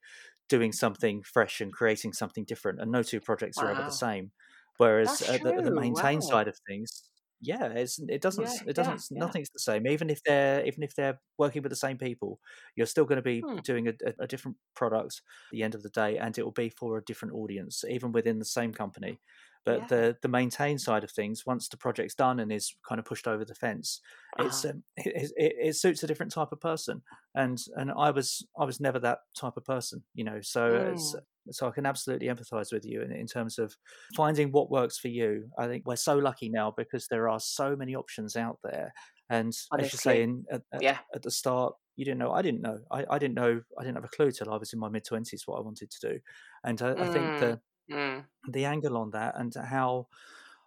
doing 0.49 0.73
something 0.73 1.23
fresh 1.23 1.61
and 1.61 1.71
creating 1.71 2.11
something 2.11 2.43
different, 2.43 2.81
and 2.81 2.91
no 2.91 3.01
two 3.01 3.21
projects 3.21 3.57
wow. 3.57 3.67
are 3.67 3.71
ever 3.71 3.83
the 3.83 3.91
same. 3.91 4.31
Whereas 4.77 5.21
uh, 5.21 5.37
the, 5.41 5.61
the 5.61 5.71
maintain 5.71 6.19
wow. 6.19 6.29
side 6.29 6.47
of 6.49 6.57
things, 6.67 7.03
yeah, 7.41 7.65
it's 7.67 7.99
it 7.99 8.21
doesn't 8.21 8.43
yeah, 8.43 8.59
it 8.67 8.75
doesn't 8.75 9.03
yeah, 9.11 9.19
nothing's 9.19 9.49
the 9.49 9.59
same. 9.59 9.87
Even 9.87 10.09
if 10.09 10.21
they're 10.23 10.65
even 10.65 10.83
if 10.83 10.95
they're 10.95 11.19
working 11.37 11.61
with 11.61 11.71
the 11.71 11.75
same 11.75 11.97
people, 11.97 12.39
you're 12.75 12.85
still 12.85 13.05
going 13.05 13.17
to 13.17 13.21
be 13.21 13.41
hmm. 13.41 13.57
doing 13.57 13.87
a, 13.87 13.93
a, 14.05 14.23
a, 14.23 14.27
different 14.27 14.57
product 14.75 15.21
at 15.47 15.51
the 15.51 15.63
end 15.63 15.75
of 15.75 15.83
the 15.83 15.89
day, 15.89 16.17
and 16.17 16.37
it 16.37 16.43
will 16.43 16.51
be 16.51 16.69
for 16.69 16.97
a 16.97 17.03
different 17.03 17.33
audience, 17.33 17.83
even 17.89 18.11
within 18.11 18.39
the 18.39 18.45
same 18.45 18.73
company. 18.73 19.19
But 19.65 19.82
yeah. 19.82 19.88
the 19.88 20.17
the 20.21 20.28
maintain 20.28 20.78
side 20.78 21.04
of 21.04 21.12
things, 21.12 21.43
once 21.45 21.67
the 21.67 21.78
project's 21.78 22.13
done 22.13 22.39
and 22.39 22.51
is 22.51 22.75
kind 22.88 22.99
of 22.99 23.06
pushed 23.06 23.28
over 23.28 23.43
the 23.43 23.56
fence, 23.56 23.99
uh-huh. 24.38 24.47
it's 24.47 24.63
um, 24.65 24.84
it, 24.97 25.32
it, 25.36 25.54
it, 25.60 25.75
suits 25.75 26.04
a 26.04 26.08
different 26.08 26.32
type 26.32 26.51
of 26.51 26.62
person. 26.62 27.01
And 27.34 27.60
and 27.75 27.91
I 27.97 28.12
was 28.12 28.45
I 28.60 28.65
was 28.65 28.80
never 28.80 28.99
that 28.99 29.19
type 29.38 29.58
of 29.58 29.65
person, 29.65 30.04
you 30.13 30.23
know. 30.23 30.39
So 30.41 30.93
mm. 30.95 31.15
so 31.51 31.67
I 31.67 31.71
can 31.71 31.86
absolutely 31.86 32.28
empathise 32.28 32.71
with 32.71 32.86
you 32.86 33.01
in, 33.01 33.12
in 33.12 33.25
terms 33.25 33.58
of 33.58 33.75
finding 34.15 34.51
what 34.51 34.69
works 34.69 34.99
for 34.99 35.08
you. 35.08 35.49
I 35.58 35.67
think 35.67 35.84
we're 35.86 35.95
so 35.95 36.17
lucky 36.17 36.49
now 36.49 36.73
because 36.78 37.08
there 37.08 37.28
are 37.28 37.39
so 37.39 37.75
many 37.75 37.95
options 37.95 38.36
out 38.36 38.60
there. 38.63 38.93
And 39.30 39.51
Honestly. 39.71 39.86
as 39.86 39.93
you 39.93 39.97
say, 39.97 40.21
in, 40.21 40.45
at, 40.51 40.62
yeah. 40.80 40.99
at 41.15 41.23
the 41.23 41.32
start, 41.32 41.73
you 41.95 42.06
didn't 42.06 42.19
know. 42.19 42.32
I 42.32 42.43
didn't 42.43 42.62
know. 42.62 42.78
I, 42.91 43.06
I 43.10 43.17
didn't 43.17 43.36
know. 43.36 43.62
I 43.80 43.84
didn't 43.84 43.95
have 43.95 44.06
a 44.06 44.15
clue 44.15 44.32
till 44.32 44.51
I 44.51 44.58
was 44.58 44.73
in 44.73 44.80
my 44.80 44.89
mid 44.89 45.06
twenties 45.06 45.43
what 45.47 45.58
I 45.58 45.62
wanted 45.62 45.89
to 45.89 46.10
do. 46.10 46.19
And 46.63 46.80
I, 46.82 46.93
mm. 46.93 47.01
I 47.01 47.08
think 47.12 47.39
the 47.39 47.60
mm. 47.91 48.23
the 48.49 48.65
angle 48.65 48.97
on 48.97 49.11
that 49.11 49.35
and 49.37 49.53
how 49.55 50.07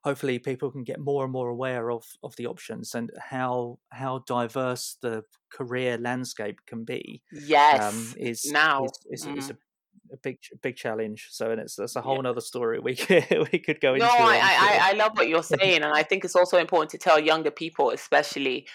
hopefully 0.04 0.38
people 0.38 0.70
can 0.70 0.85
get 0.85 0.98
more 0.98 1.24
and 1.24 1.33
more 1.33 1.48
aware 1.48 1.90
of 1.90 2.04
of 2.22 2.35
the 2.37 2.46
options 2.46 2.94
and 2.94 3.11
how 3.18 3.78
how 3.90 4.20
diverse 4.26 4.96
the 5.02 5.24
career 5.50 5.98
landscape 5.98 6.61
can 6.66 6.85
be. 6.85 7.22
Um, 7.33 7.42
yes, 7.46 7.83
um, 7.83 8.14
is 8.16 8.44
now 8.46 8.85
is, 8.85 8.92
is, 9.11 9.26
mm. 9.26 9.38
is 9.38 9.50
a, 9.50 9.57
a 10.12 10.16
big 10.22 10.38
big 10.62 10.76
challenge. 10.76 11.28
So 11.31 11.50
and 11.50 11.61
it's 11.61 11.76
that's 11.76 11.96
a 11.96 12.00
whole 12.00 12.22
yeah. 12.22 12.31
other 12.31 12.40
story 12.40 12.78
we 12.78 12.96
could 13.07 13.48
we 13.52 13.59
could 13.59 13.81
go 13.81 13.94
no, 13.96 14.07
into. 14.07 14.18
No, 14.18 14.24
I, 14.24 14.38
I 14.38 14.90
I 14.90 14.92
love 14.92 15.12
what 15.14 15.28
you're 15.28 15.42
saying, 15.57 15.83
and 15.83 15.92
I 15.92 16.02
think 16.02 16.24
it's 16.24 16.37
also 16.37 16.59
important 16.59 16.90
to 16.92 16.98
tell 16.98 17.18
younger 17.18 17.50
people, 17.50 17.90
especially 17.90 18.66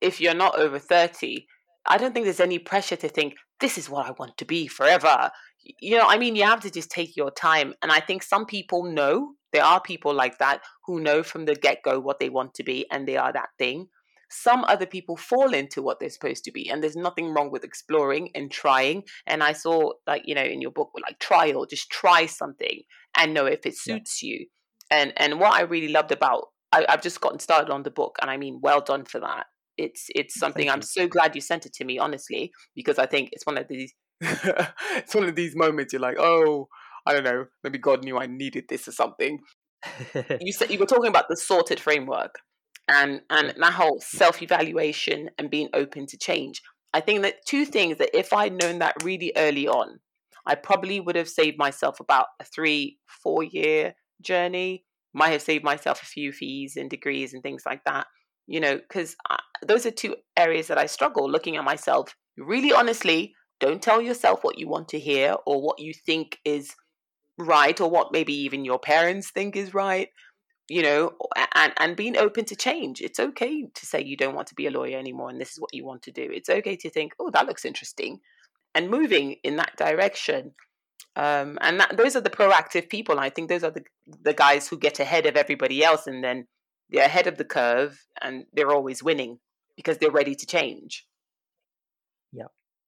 if 0.00 0.20
you're 0.20 0.34
not 0.34 0.58
over 0.58 0.78
thirty. 0.78 1.46
I 1.84 1.98
don't 1.98 2.14
think 2.14 2.26
there's 2.26 2.38
any 2.38 2.60
pressure 2.60 2.94
to 2.94 3.08
think 3.08 3.34
this 3.58 3.76
is 3.76 3.90
what 3.90 4.06
I 4.06 4.12
want 4.12 4.36
to 4.38 4.44
be 4.44 4.68
forever 4.68 5.32
you 5.80 5.96
know, 5.96 6.06
I 6.06 6.18
mean, 6.18 6.36
you 6.36 6.44
have 6.44 6.60
to 6.60 6.70
just 6.70 6.90
take 6.90 7.16
your 7.16 7.30
time. 7.30 7.74
And 7.82 7.92
I 7.92 8.00
think 8.00 8.22
some 8.22 8.46
people 8.46 8.84
know, 8.84 9.34
there 9.52 9.64
are 9.64 9.80
people 9.80 10.14
like 10.14 10.38
that 10.38 10.62
who 10.86 11.00
know 11.00 11.22
from 11.22 11.44
the 11.44 11.54
get 11.54 11.82
go 11.84 12.00
what 12.00 12.18
they 12.18 12.28
want 12.28 12.54
to 12.54 12.64
be 12.64 12.86
and 12.90 13.06
they 13.06 13.16
are 13.16 13.32
that 13.32 13.50
thing. 13.58 13.88
Some 14.30 14.64
other 14.64 14.86
people 14.86 15.16
fall 15.16 15.52
into 15.52 15.82
what 15.82 16.00
they're 16.00 16.08
supposed 16.08 16.44
to 16.44 16.52
be. 16.52 16.70
And 16.70 16.82
there's 16.82 16.96
nothing 16.96 17.34
wrong 17.34 17.50
with 17.50 17.64
exploring 17.64 18.30
and 18.34 18.50
trying. 18.50 19.02
And 19.26 19.42
I 19.42 19.52
saw, 19.52 19.92
like, 20.06 20.22
you 20.24 20.34
know, 20.34 20.42
in 20.42 20.62
your 20.62 20.70
book, 20.70 20.90
like 21.06 21.18
trial, 21.18 21.66
just 21.66 21.90
try 21.90 22.24
something 22.24 22.82
and 23.16 23.34
know 23.34 23.44
if 23.44 23.66
it 23.66 23.76
suits 23.76 24.22
yeah. 24.22 24.30
you. 24.30 24.46
And 24.90 25.12
and 25.16 25.38
what 25.38 25.54
I 25.54 25.62
really 25.62 25.88
loved 25.88 26.12
about 26.12 26.46
I, 26.70 26.86
I've 26.88 27.02
just 27.02 27.20
gotten 27.20 27.38
started 27.38 27.70
on 27.70 27.82
the 27.82 27.90
book, 27.90 28.16
and 28.22 28.30
I 28.30 28.38
mean, 28.38 28.60
well 28.62 28.80
done 28.80 29.04
for 29.04 29.20
that 29.20 29.46
it's 29.78 30.06
it's 30.14 30.38
something 30.38 30.68
I'm 30.68 30.82
so 30.82 31.08
glad 31.08 31.34
you 31.34 31.40
sent 31.40 31.66
it 31.66 31.72
to 31.74 31.84
me, 31.84 31.98
honestly, 31.98 32.52
because 32.74 32.98
I 32.98 33.06
think 33.06 33.30
it's 33.32 33.46
one 33.46 33.58
of 33.58 33.68
these 33.68 33.92
it's 34.96 35.14
one 35.14 35.24
of 35.24 35.34
these 35.34 35.56
moments 35.56 35.92
you're 35.92 36.00
like, 36.00 36.16
oh, 36.18 36.68
I 37.04 37.12
don't 37.12 37.24
know, 37.24 37.46
maybe 37.64 37.78
God 37.78 38.04
knew 38.04 38.18
I 38.18 38.26
needed 38.26 38.64
this 38.68 38.86
or 38.86 38.92
something. 38.92 39.40
you 40.40 40.52
said 40.52 40.70
you 40.70 40.78
were 40.78 40.86
talking 40.86 41.08
about 41.08 41.28
the 41.28 41.36
sorted 41.36 41.80
framework 41.80 42.36
and 42.88 43.20
and 43.30 43.52
that 43.58 43.72
whole 43.72 44.00
self 44.00 44.40
evaluation 44.40 45.30
and 45.38 45.50
being 45.50 45.68
open 45.74 46.06
to 46.06 46.16
change. 46.16 46.62
I 46.94 47.00
think 47.00 47.22
that 47.22 47.44
two 47.46 47.64
things 47.64 47.98
that 47.98 48.16
if 48.16 48.32
I'd 48.32 48.52
known 48.52 48.78
that 48.78 49.02
really 49.02 49.32
early 49.36 49.66
on, 49.66 49.98
I 50.46 50.54
probably 50.54 51.00
would 51.00 51.16
have 51.16 51.28
saved 51.28 51.58
myself 51.58 51.98
about 51.98 52.26
a 52.40 52.44
three, 52.44 52.98
four 53.22 53.42
year 53.42 53.94
journey. 54.20 54.84
Might 55.14 55.30
have 55.30 55.42
saved 55.42 55.64
myself 55.64 56.00
a 56.02 56.06
few 56.06 56.32
fees 56.32 56.76
and 56.76 56.88
degrees 56.88 57.34
and 57.34 57.42
things 57.42 57.64
like 57.66 57.82
that. 57.84 58.06
You 58.46 58.60
know, 58.60 58.76
because 58.76 59.16
uh, 59.28 59.36
those 59.66 59.84
are 59.84 59.90
two 59.90 60.16
areas 60.36 60.68
that 60.68 60.78
I 60.78 60.86
struggle 60.86 61.28
looking 61.28 61.56
at 61.56 61.64
myself 61.64 62.14
really 62.38 62.72
honestly 62.72 63.34
don't 63.62 63.80
tell 63.80 64.02
yourself 64.02 64.38
what 64.42 64.58
you 64.58 64.68
want 64.68 64.88
to 64.88 64.98
hear 64.98 65.36
or 65.46 65.62
what 65.62 65.78
you 65.78 65.94
think 65.94 66.38
is 66.44 66.74
right 67.38 67.80
or 67.80 67.88
what 67.88 68.12
maybe 68.12 68.34
even 68.46 68.64
your 68.64 68.78
parents 68.78 69.30
think 69.30 69.56
is 69.56 69.72
right. 69.72 70.08
you 70.68 70.82
know, 70.82 71.12
and, 71.54 71.72
and 71.76 71.96
being 71.96 72.16
open 72.16 72.44
to 72.46 72.56
change. 72.56 73.00
It's 73.00 73.20
okay 73.20 73.66
to 73.74 73.86
say 73.86 74.02
you 74.02 74.16
don't 74.16 74.34
want 74.34 74.48
to 74.48 74.54
be 74.54 74.66
a 74.66 74.70
lawyer 74.70 74.98
anymore 74.98 75.28
and 75.30 75.40
this 75.40 75.52
is 75.52 75.60
what 75.60 75.74
you 75.74 75.84
want 75.84 76.02
to 76.04 76.12
do. 76.12 76.28
It's 76.32 76.48
okay 76.48 76.76
to 76.76 76.90
think, 76.90 77.12
oh, 77.20 77.30
that 77.30 77.46
looks 77.46 77.64
interesting, 77.64 78.20
and 78.74 78.88
moving 78.90 79.36
in 79.44 79.56
that 79.56 79.76
direction. 79.76 80.52
Um, 81.14 81.58
and 81.60 81.78
that, 81.80 81.96
those 81.96 82.16
are 82.16 82.22
the 82.22 82.30
proactive 82.30 82.88
people. 82.88 83.20
I 83.20 83.28
think 83.28 83.48
those 83.48 83.64
are 83.64 83.70
the 83.70 83.84
the 84.22 84.32
guys 84.32 84.68
who 84.68 84.78
get 84.78 84.98
ahead 84.98 85.26
of 85.26 85.36
everybody 85.36 85.84
else, 85.84 86.06
and 86.06 86.24
then 86.24 86.46
they're 86.88 87.04
ahead 87.04 87.26
of 87.26 87.36
the 87.36 87.44
curve, 87.44 88.06
and 88.22 88.46
they're 88.54 88.72
always 88.72 89.02
winning 89.02 89.38
because 89.76 89.98
they're 89.98 90.10
ready 90.10 90.34
to 90.34 90.46
change. 90.46 91.06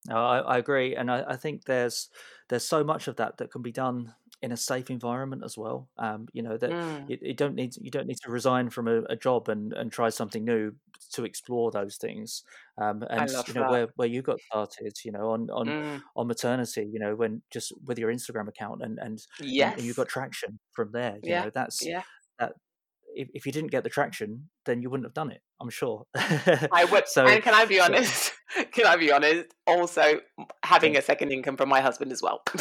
No, 0.07 0.17
I, 0.17 0.39
I 0.39 0.59
agree, 0.59 0.95
and 0.97 1.11
I, 1.11 1.25
I 1.29 1.37
think 1.37 1.65
there's 1.65 2.11
there's 2.49 2.65
so 2.65 2.85
much 2.85 3.09
of 3.09 3.17
that 3.17 3.39
that 3.39 3.51
can 3.51 3.63
be 3.63 3.73
done 3.73 4.15
in 4.43 4.53
a 4.53 4.57
safe 4.57 4.91
environment 4.91 5.43
as 5.43 5.57
well. 5.57 5.89
Um, 5.97 6.29
you 6.35 6.43
know 6.43 6.59
that 6.59 6.71
mm. 6.71 7.09
you, 7.09 7.19
you, 7.23 7.35
don't 7.35 7.55
need 7.55 7.75
you 7.81 7.91
don't 7.91 8.07
need 8.07 8.19
to 8.25 8.31
resign 8.31 8.69
from 8.69 8.89
a, 8.89 9.03
a, 9.05 9.17
job 9.17 9.49
and, 9.49 9.73
and 9.73 9.91
try 9.91 10.11
something 10.11 10.45
new 10.45 10.75
to 11.13 11.25
explore 11.25 11.71
those 11.71 11.97
things. 11.97 12.43
Um, 12.77 13.03
and 13.09 13.31
you 13.31 13.55
know 13.55 13.63
that. 13.63 13.71
where 13.71 13.89
where 13.97 14.09
you 14.09 14.21
got 14.21 14.41
started, 14.41 14.99
you 15.03 15.13
know, 15.13 15.31
on 15.31 15.49
on 15.51 15.67
mm. 15.67 16.03
on 16.17 16.27
maternity, 16.27 16.87
you 16.93 16.99
know, 16.99 17.15
when 17.15 17.41
just 17.51 17.73
with 17.87 17.99
your 17.99 18.13
Instagram 18.13 18.49
account 18.49 18.83
and 18.83 18.99
and, 18.99 19.23
yes. 19.41 19.79
and 19.79 19.87
you 19.87 19.95
got 19.95 20.09
traction 20.09 20.59
from 20.73 20.91
there. 20.93 21.15
You 21.23 21.31
yeah. 21.31 21.45
know, 21.45 21.51
that's 21.55 21.85
yeah. 21.85 22.03
If, 23.15 23.29
if 23.35 23.47
you 23.47 23.53
didn't 23.53 23.71
get 23.71 23.85
the 23.85 23.91
traction, 23.91 24.49
then 24.67 24.83
you 24.83 24.91
wouldn't 24.91 25.07
have 25.07 25.15
done 25.15 25.31
it. 25.31 25.41
I'm 25.61 25.71
sure. 25.71 26.05
I 26.15 26.87
would. 26.91 27.09
so, 27.09 27.27
and 27.27 27.43
can 27.43 27.55
I 27.55 27.65
be 27.65 27.81
honest? 27.81 28.33
can 28.73 28.87
I 28.87 28.97
be 28.97 29.13
honest? 29.13 29.55
Also, 29.67 30.21
having 30.65 30.97
a 30.97 31.03
second 31.03 31.33
income 31.33 31.57
from 31.57 31.69
my 31.69 31.81
husband 31.81 32.13
as 32.13 32.23
well. 32.23 32.43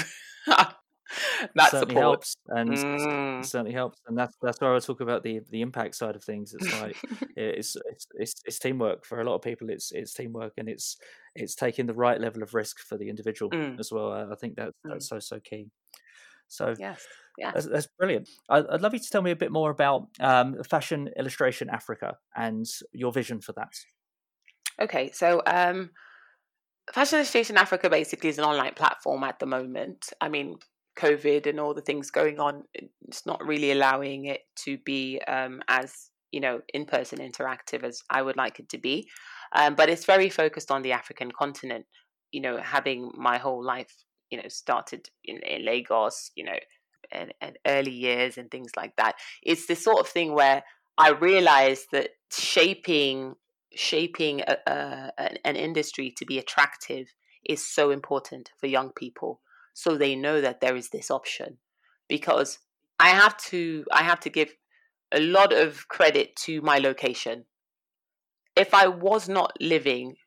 that 0.48 1.70
certainly 1.70 1.94
support. 1.94 2.02
helps 2.02 2.38
and 2.48 2.70
mm. 2.70 3.46
certainly 3.46 3.74
helps 3.74 4.00
and 4.08 4.18
that's 4.18 4.36
that's 4.42 4.60
where 4.60 4.74
I 4.74 4.80
talk 4.80 5.00
about 5.00 5.22
the 5.22 5.42
the 5.52 5.62
impact 5.62 5.96
side 5.96 6.16
of 6.16 6.24
things 6.24 6.56
it's 6.58 6.82
like 6.82 6.98
it's, 7.36 7.76
it's, 7.92 8.08
it's 8.16 8.34
it's 8.46 8.60
teamwork 8.60 9.06
for 9.06 9.22
a 9.22 9.24
lot 9.24 9.36
of 9.36 9.42
people 9.44 9.70
it's 9.70 9.92
it's 9.92 10.14
teamwork 10.14 10.54
and 10.58 10.68
it's 10.68 10.98
it's 11.36 11.54
taking 11.54 11.86
the 11.86 11.94
right 11.94 12.20
level 12.20 12.42
of 12.42 12.56
risk 12.56 12.80
for 12.80 12.98
the 12.98 13.10
individual 13.10 13.52
mm. 13.52 13.80
as 13.80 13.92
well 13.92 14.12
I 14.12 14.36
think 14.36 14.56
that's 14.56 14.74
that's 14.84 15.06
mm. 15.06 15.10
so 15.10 15.20
so 15.20 15.40
key 15.40 15.68
so 16.48 16.74
yes 16.80 17.06
yeah 17.38 17.52
that's, 17.54 17.68
that's 17.68 17.88
brilliant 17.98 18.30
I'd, 18.50 18.66
I'd, 18.68 18.82
love 18.82 18.94
you 18.94 19.00
to 19.00 19.10
tell 19.10 19.22
me 19.22 19.32
a 19.32 19.36
bit 19.36 19.52
more 19.52 19.72
about 19.72 20.08
um, 20.20 20.62
fashion 20.64 21.10
illustration 21.18 21.70
Africa 21.70 22.18
and 22.36 22.66
your 22.92 23.12
vision 23.12 23.42
for 23.42 23.54
that 23.54 23.74
okay 24.82 25.12
so 25.12 25.42
um 25.46 25.90
Fashion 26.92 27.20
Illustration 27.20 27.58
Africa 27.58 27.90
basically 27.90 28.30
is 28.30 28.38
an 28.38 28.44
online 28.44 28.74
platform 28.74 29.24
at 29.24 29.40
the 29.40 29.46
moment. 29.46 30.12
I 30.20 30.28
mean, 30.28 30.58
COVID 30.98 31.48
and 31.48 31.60
all 31.60 31.74
the 31.74 31.82
things 31.82 32.12
going 32.12 32.40
on, 32.40 32.64
it's 32.74 33.26
not 33.26 33.44
really 33.46 33.72
allowing 33.72 34.26
it 34.26 34.42
to 34.66 34.78
be 34.80 35.22
um, 35.28 35.62
as 35.68 36.10
you 36.32 36.40
know 36.40 36.62
in 36.74 36.86
person 36.86 37.20
interactive 37.20 37.84
as 37.84 38.02
I 38.10 38.22
would 38.22 38.38
like 38.38 38.60
it 38.60 38.70
to 38.70 38.78
be. 38.78 39.10
Um, 39.56 39.76
but 39.76 39.90
it's 39.90 40.06
very 40.06 40.30
focused 40.30 40.72
on 40.72 40.82
the 40.82 40.92
African 40.92 41.32
continent. 41.32 41.86
You 42.32 42.42
know, 42.42 42.58
having 42.58 43.12
my 43.16 43.38
whole 43.38 43.64
life, 43.64 43.94
you 44.30 44.38
know, 44.38 44.48
started 44.50 45.08
in, 45.24 45.38
in 45.38 45.66
Lagos, 45.66 46.32
you 46.36 46.44
know, 46.44 46.58
and, 47.14 47.34
and 47.42 47.58
early 47.66 47.92
years 47.92 48.38
and 48.38 48.50
things 48.50 48.72
like 48.76 48.96
that. 48.98 49.16
It's 49.42 49.68
the 49.68 49.76
sort 49.76 50.00
of 50.00 50.08
thing 50.08 50.34
where 50.34 50.64
I 50.98 51.12
realized 51.12 51.88
that 51.92 52.10
shaping 52.32 53.36
shaping 53.76 54.42
a, 54.42 54.58
a, 54.68 55.12
an 55.48 55.56
industry 55.56 56.14
to 56.18 56.26
be 56.26 56.38
attractive 56.38 57.08
is 57.44 57.66
so 57.66 57.90
important 57.90 58.52
for 58.60 58.68
young 58.68 58.92
people 58.92 59.42
so 59.74 59.98
they 59.98 60.16
know 60.16 60.42
that 60.42 60.62
there 60.62 60.76
is 60.76 60.90
this 60.90 61.10
option. 61.10 61.58
Because 62.08 62.60
i 63.00 63.10
have 63.10 63.36
to 63.38 63.84
i 63.92 64.04
have 64.04 64.20
to 64.20 64.30
give 64.30 64.54
a 65.12 65.20
lot 65.20 65.52
of 65.52 65.88
credit 65.88 66.36
to 66.36 66.62
my 66.62 66.78
location. 66.78 67.46
If 68.56 68.74
i 68.74 68.88
was 68.88 69.28
not 69.28 69.54
living 69.60 70.18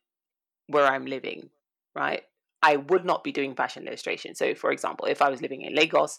where 0.67 0.87
i'm 0.87 1.07
living 1.07 1.51
right 1.95 2.23
i 2.63 2.77
would 2.77 3.05
not 3.05 3.23
be 3.23 3.31
doing 3.31 3.55
fashion 3.55 3.87
illustration. 3.87 4.35
So 4.35 4.55
for 4.55 4.73
example 4.73 5.07
if 5.07 5.23
i 5.23 5.29
was 5.29 5.41
living 5.41 5.63
in 5.63 5.75
lagos 5.75 6.19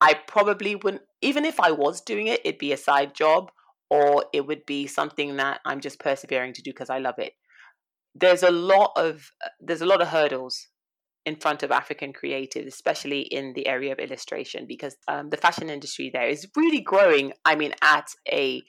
i 0.00 0.14
probably 0.14 0.74
wouldn't 0.74 1.02
even 1.20 1.44
if 1.44 1.60
i 1.60 1.70
was 1.70 2.00
doing 2.00 2.26
it 2.26 2.40
it'd 2.44 2.58
be 2.58 2.72
a 2.72 2.76
side 2.76 3.14
job 3.14 3.50
or 3.90 4.24
it 4.32 4.46
would 4.46 4.64
be 4.66 4.86
something 4.86 5.36
that 5.36 5.60
i'm 5.64 5.80
just 5.80 5.98
persevering 5.98 6.52
to 6.52 6.62
do 6.62 6.70
because 6.70 6.90
i 6.90 6.98
love 6.98 7.18
it 7.18 7.32
there's 8.14 8.42
a 8.42 8.50
lot 8.50 8.92
of 8.96 9.30
there's 9.60 9.82
a 9.82 9.86
lot 9.86 10.02
of 10.02 10.08
hurdles 10.08 10.68
in 11.26 11.36
front 11.36 11.62
of 11.62 11.70
African 11.70 12.12
creatives, 12.12 12.66
especially 12.66 13.20
in 13.20 13.52
the 13.54 13.66
area 13.66 13.92
of 13.92 13.98
illustration, 13.98 14.64
because 14.66 14.96
um, 15.06 15.28
the 15.30 15.36
fashion 15.36 15.68
industry 15.68 16.10
there 16.12 16.28
is 16.28 16.48
really 16.56 16.80
growing. 16.80 17.32
I 17.44 17.56
mean, 17.56 17.74
at 17.82 18.08
a 18.30 18.62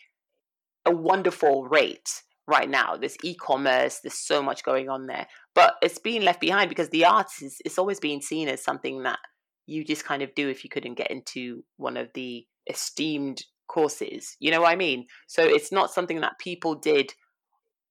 a 0.85 0.91
wonderful 0.91 1.65
rate 1.65 2.09
right 2.47 2.69
now. 2.69 2.97
There's 2.97 3.17
e-commerce. 3.23 3.99
There's 4.03 4.17
so 4.17 4.41
much 4.41 4.63
going 4.63 4.89
on 4.89 5.07
there, 5.07 5.27
but 5.55 5.75
it's 5.81 5.99
being 5.99 6.23
left 6.23 6.41
behind 6.41 6.69
because 6.69 6.89
the 6.89 7.05
arts 7.05 7.41
is 7.41 7.57
it's 7.63 7.77
always 7.77 7.99
being 7.99 8.21
seen 8.21 8.47
as 8.47 8.63
something 8.63 9.03
that 9.03 9.19
you 9.71 9.84
just 9.86 10.05
kind 10.05 10.21
of 10.21 10.36
do 10.36 10.49
if 10.49 10.63
you 10.63 10.69
couldn't 10.69 10.95
get 10.95 11.12
into 11.12 11.63
one 11.77 11.97
of 11.97 12.10
the 12.13 12.45
esteemed 12.69 13.43
courses. 13.67 14.36
You 14.39 14.51
know 14.51 14.62
what 14.62 14.71
I 14.71 14.75
mean? 14.75 15.07
So 15.27 15.43
it's 15.43 15.71
not 15.71 15.91
something 15.91 16.21
that 16.21 16.39
people 16.39 16.75
did 16.75 17.13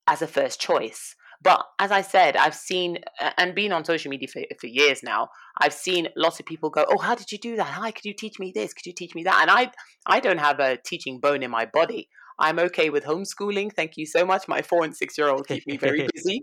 as 0.06 0.22
a 0.22 0.26
first 0.26 0.60
choice. 0.60 1.14
But 1.42 1.64
as 1.78 1.90
I 1.90 2.02
said, 2.02 2.36
I've 2.36 2.54
seen 2.54 2.98
and 3.38 3.54
been 3.54 3.72
on 3.72 3.84
social 3.86 4.10
media 4.10 4.28
for, 4.28 4.42
for 4.60 4.66
years 4.66 5.02
now. 5.02 5.28
I've 5.58 5.72
seen 5.72 6.08
lots 6.14 6.38
of 6.38 6.44
people 6.44 6.68
go, 6.68 6.84
"Oh, 6.90 6.98
how 6.98 7.14
did 7.14 7.32
you 7.32 7.38
do 7.38 7.56
that? 7.56 7.64
Hi, 7.64 7.90
could 7.92 8.04
you 8.04 8.12
teach 8.12 8.38
me 8.38 8.52
this? 8.54 8.74
Could 8.74 8.84
you 8.84 8.92
teach 8.92 9.14
me 9.14 9.24
that?" 9.24 9.38
And 9.40 9.50
I, 9.50 9.72
I 10.06 10.20
don't 10.20 10.38
have 10.38 10.60
a 10.60 10.76
teaching 10.76 11.18
bone 11.18 11.42
in 11.42 11.50
my 11.50 11.64
body. 11.64 12.10
I'm 12.40 12.58
okay 12.58 12.90
with 12.90 13.04
homeschooling. 13.04 13.72
Thank 13.72 13.96
you 13.96 14.06
so 14.06 14.24
much. 14.24 14.48
My 14.48 14.62
four 14.62 14.84
and 14.84 14.96
six 14.96 15.16
year 15.18 15.28
old 15.28 15.46
keep 15.46 15.66
me 15.66 15.76
very 15.76 16.08
busy. 16.14 16.42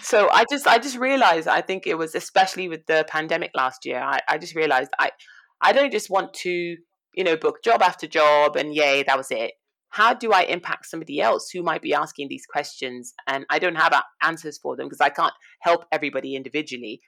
So 0.00 0.30
I 0.32 0.44
just, 0.50 0.66
I 0.66 0.78
just 0.78 0.96
realized. 0.96 1.48
I 1.48 1.60
think 1.60 1.86
it 1.86 1.98
was 1.98 2.14
especially 2.14 2.68
with 2.68 2.86
the 2.86 3.04
pandemic 3.08 3.50
last 3.54 3.84
year. 3.84 4.00
I, 4.00 4.20
I 4.28 4.38
just 4.38 4.54
realized 4.54 4.90
I, 4.98 5.10
I 5.60 5.72
don't 5.72 5.92
just 5.92 6.08
want 6.08 6.32
to, 6.34 6.76
you 7.14 7.24
know, 7.24 7.36
book 7.36 7.62
job 7.62 7.82
after 7.82 8.06
job 8.06 8.56
and 8.56 8.74
yay, 8.74 9.02
that 9.02 9.16
was 9.16 9.30
it 9.30 9.52
how 9.94 10.12
do 10.12 10.32
I 10.32 10.42
impact 10.42 10.86
somebody 10.86 11.20
else 11.20 11.50
who 11.50 11.62
might 11.62 11.80
be 11.80 11.94
asking 11.94 12.26
these 12.26 12.46
questions? 12.46 13.14
And 13.28 13.46
I 13.48 13.60
don't 13.60 13.76
have 13.76 13.94
answers 14.22 14.58
for 14.58 14.74
them 14.74 14.86
because 14.86 15.00
I 15.00 15.08
can't 15.08 15.32
help 15.60 15.84
everybody 15.92 16.34
individually. 16.34 17.00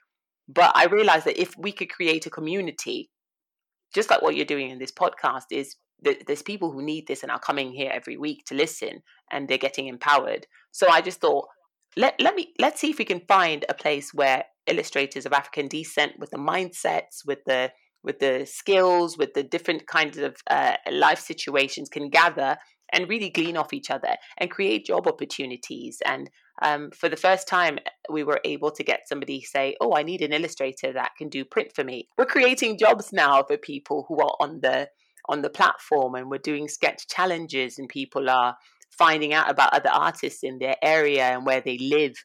But 0.47 0.71
I 0.73 0.85
realized 0.85 1.25
that 1.25 1.37
if 1.37 1.53
we 1.57 1.73
could 1.73 1.89
create 1.89 2.25
a 2.27 2.29
community, 2.29 3.09
just 3.93 4.09
like 4.09 4.21
what 4.21 4.37
you're 4.37 4.45
doing 4.45 4.69
in 4.69 4.79
this 4.79 4.93
podcast, 4.93 5.47
is 5.51 5.75
there's 6.01 6.43
people 6.43 6.71
who 6.71 6.81
need 6.81 7.07
this 7.07 7.23
and 7.23 7.31
are 7.31 7.39
coming 7.39 7.71
here 7.71 7.91
every 7.93 8.17
week 8.17 8.45
to 8.45 8.55
listen 8.55 9.01
and 9.31 9.47
they're 9.47 9.57
getting 9.57 9.87
empowered. 9.87 10.47
So 10.71 10.87
I 10.89 11.01
just 11.01 11.19
thought, 11.19 11.47
let, 11.95 12.19
let 12.19 12.35
me 12.35 12.53
let's 12.59 12.79
see 12.79 12.91
if 12.91 12.99
we 12.99 13.05
can 13.05 13.21
find 13.27 13.65
a 13.67 13.73
place 13.73 14.13
where 14.13 14.45
illustrators 14.67 15.25
of 15.25 15.33
African 15.33 15.67
descent 15.67 16.13
with 16.19 16.29
the 16.31 16.37
mindsets, 16.37 17.25
with 17.25 17.39
the 17.45 17.71
with 18.03 18.19
the 18.19 18.45
skills, 18.45 19.17
with 19.17 19.33
the 19.33 19.43
different 19.43 19.87
kinds 19.87 20.17
of 20.17 20.37
uh, 20.49 20.75
life 20.91 21.19
situations 21.19 21.89
can 21.89 22.09
gather 22.09 22.57
and 22.93 23.09
really 23.09 23.29
glean 23.29 23.57
off 23.57 23.73
each 23.73 23.91
other 23.91 24.15
and 24.37 24.51
create 24.51 24.85
job 24.85 25.07
opportunities. 25.07 26.01
And 26.05 26.29
um, 26.61 26.89
for 26.91 27.09
the 27.09 27.17
first 27.17 27.47
time, 27.47 27.79
we 28.09 28.23
were 28.23 28.39
able 28.45 28.71
to 28.71 28.83
get 28.83 29.07
somebody 29.07 29.41
say, 29.41 29.75
"Oh, 29.81 29.95
I 29.95 30.03
need 30.03 30.21
an 30.21 30.33
illustrator 30.33 30.93
that 30.93 31.11
can 31.17 31.29
do 31.29 31.43
print 31.45 31.71
for 31.75 31.83
me." 31.83 32.07
We're 32.17 32.25
creating 32.25 32.77
jobs 32.77 33.11
now 33.11 33.43
for 33.43 33.57
people 33.57 34.05
who 34.07 34.19
are 34.19 34.35
on 34.39 34.59
the 34.61 34.89
on 35.29 35.41
the 35.41 35.49
platform, 35.49 36.15
and 36.15 36.29
we're 36.29 36.37
doing 36.37 36.67
sketch 36.67 37.07
challenges, 37.07 37.77
and 37.77 37.89
people 37.89 38.29
are 38.29 38.55
finding 38.97 39.33
out 39.33 39.49
about 39.49 39.73
other 39.73 39.89
artists 39.89 40.43
in 40.43 40.59
their 40.59 40.75
area 40.81 41.23
and 41.23 41.45
where 41.45 41.61
they 41.61 41.77
live. 41.77 42.15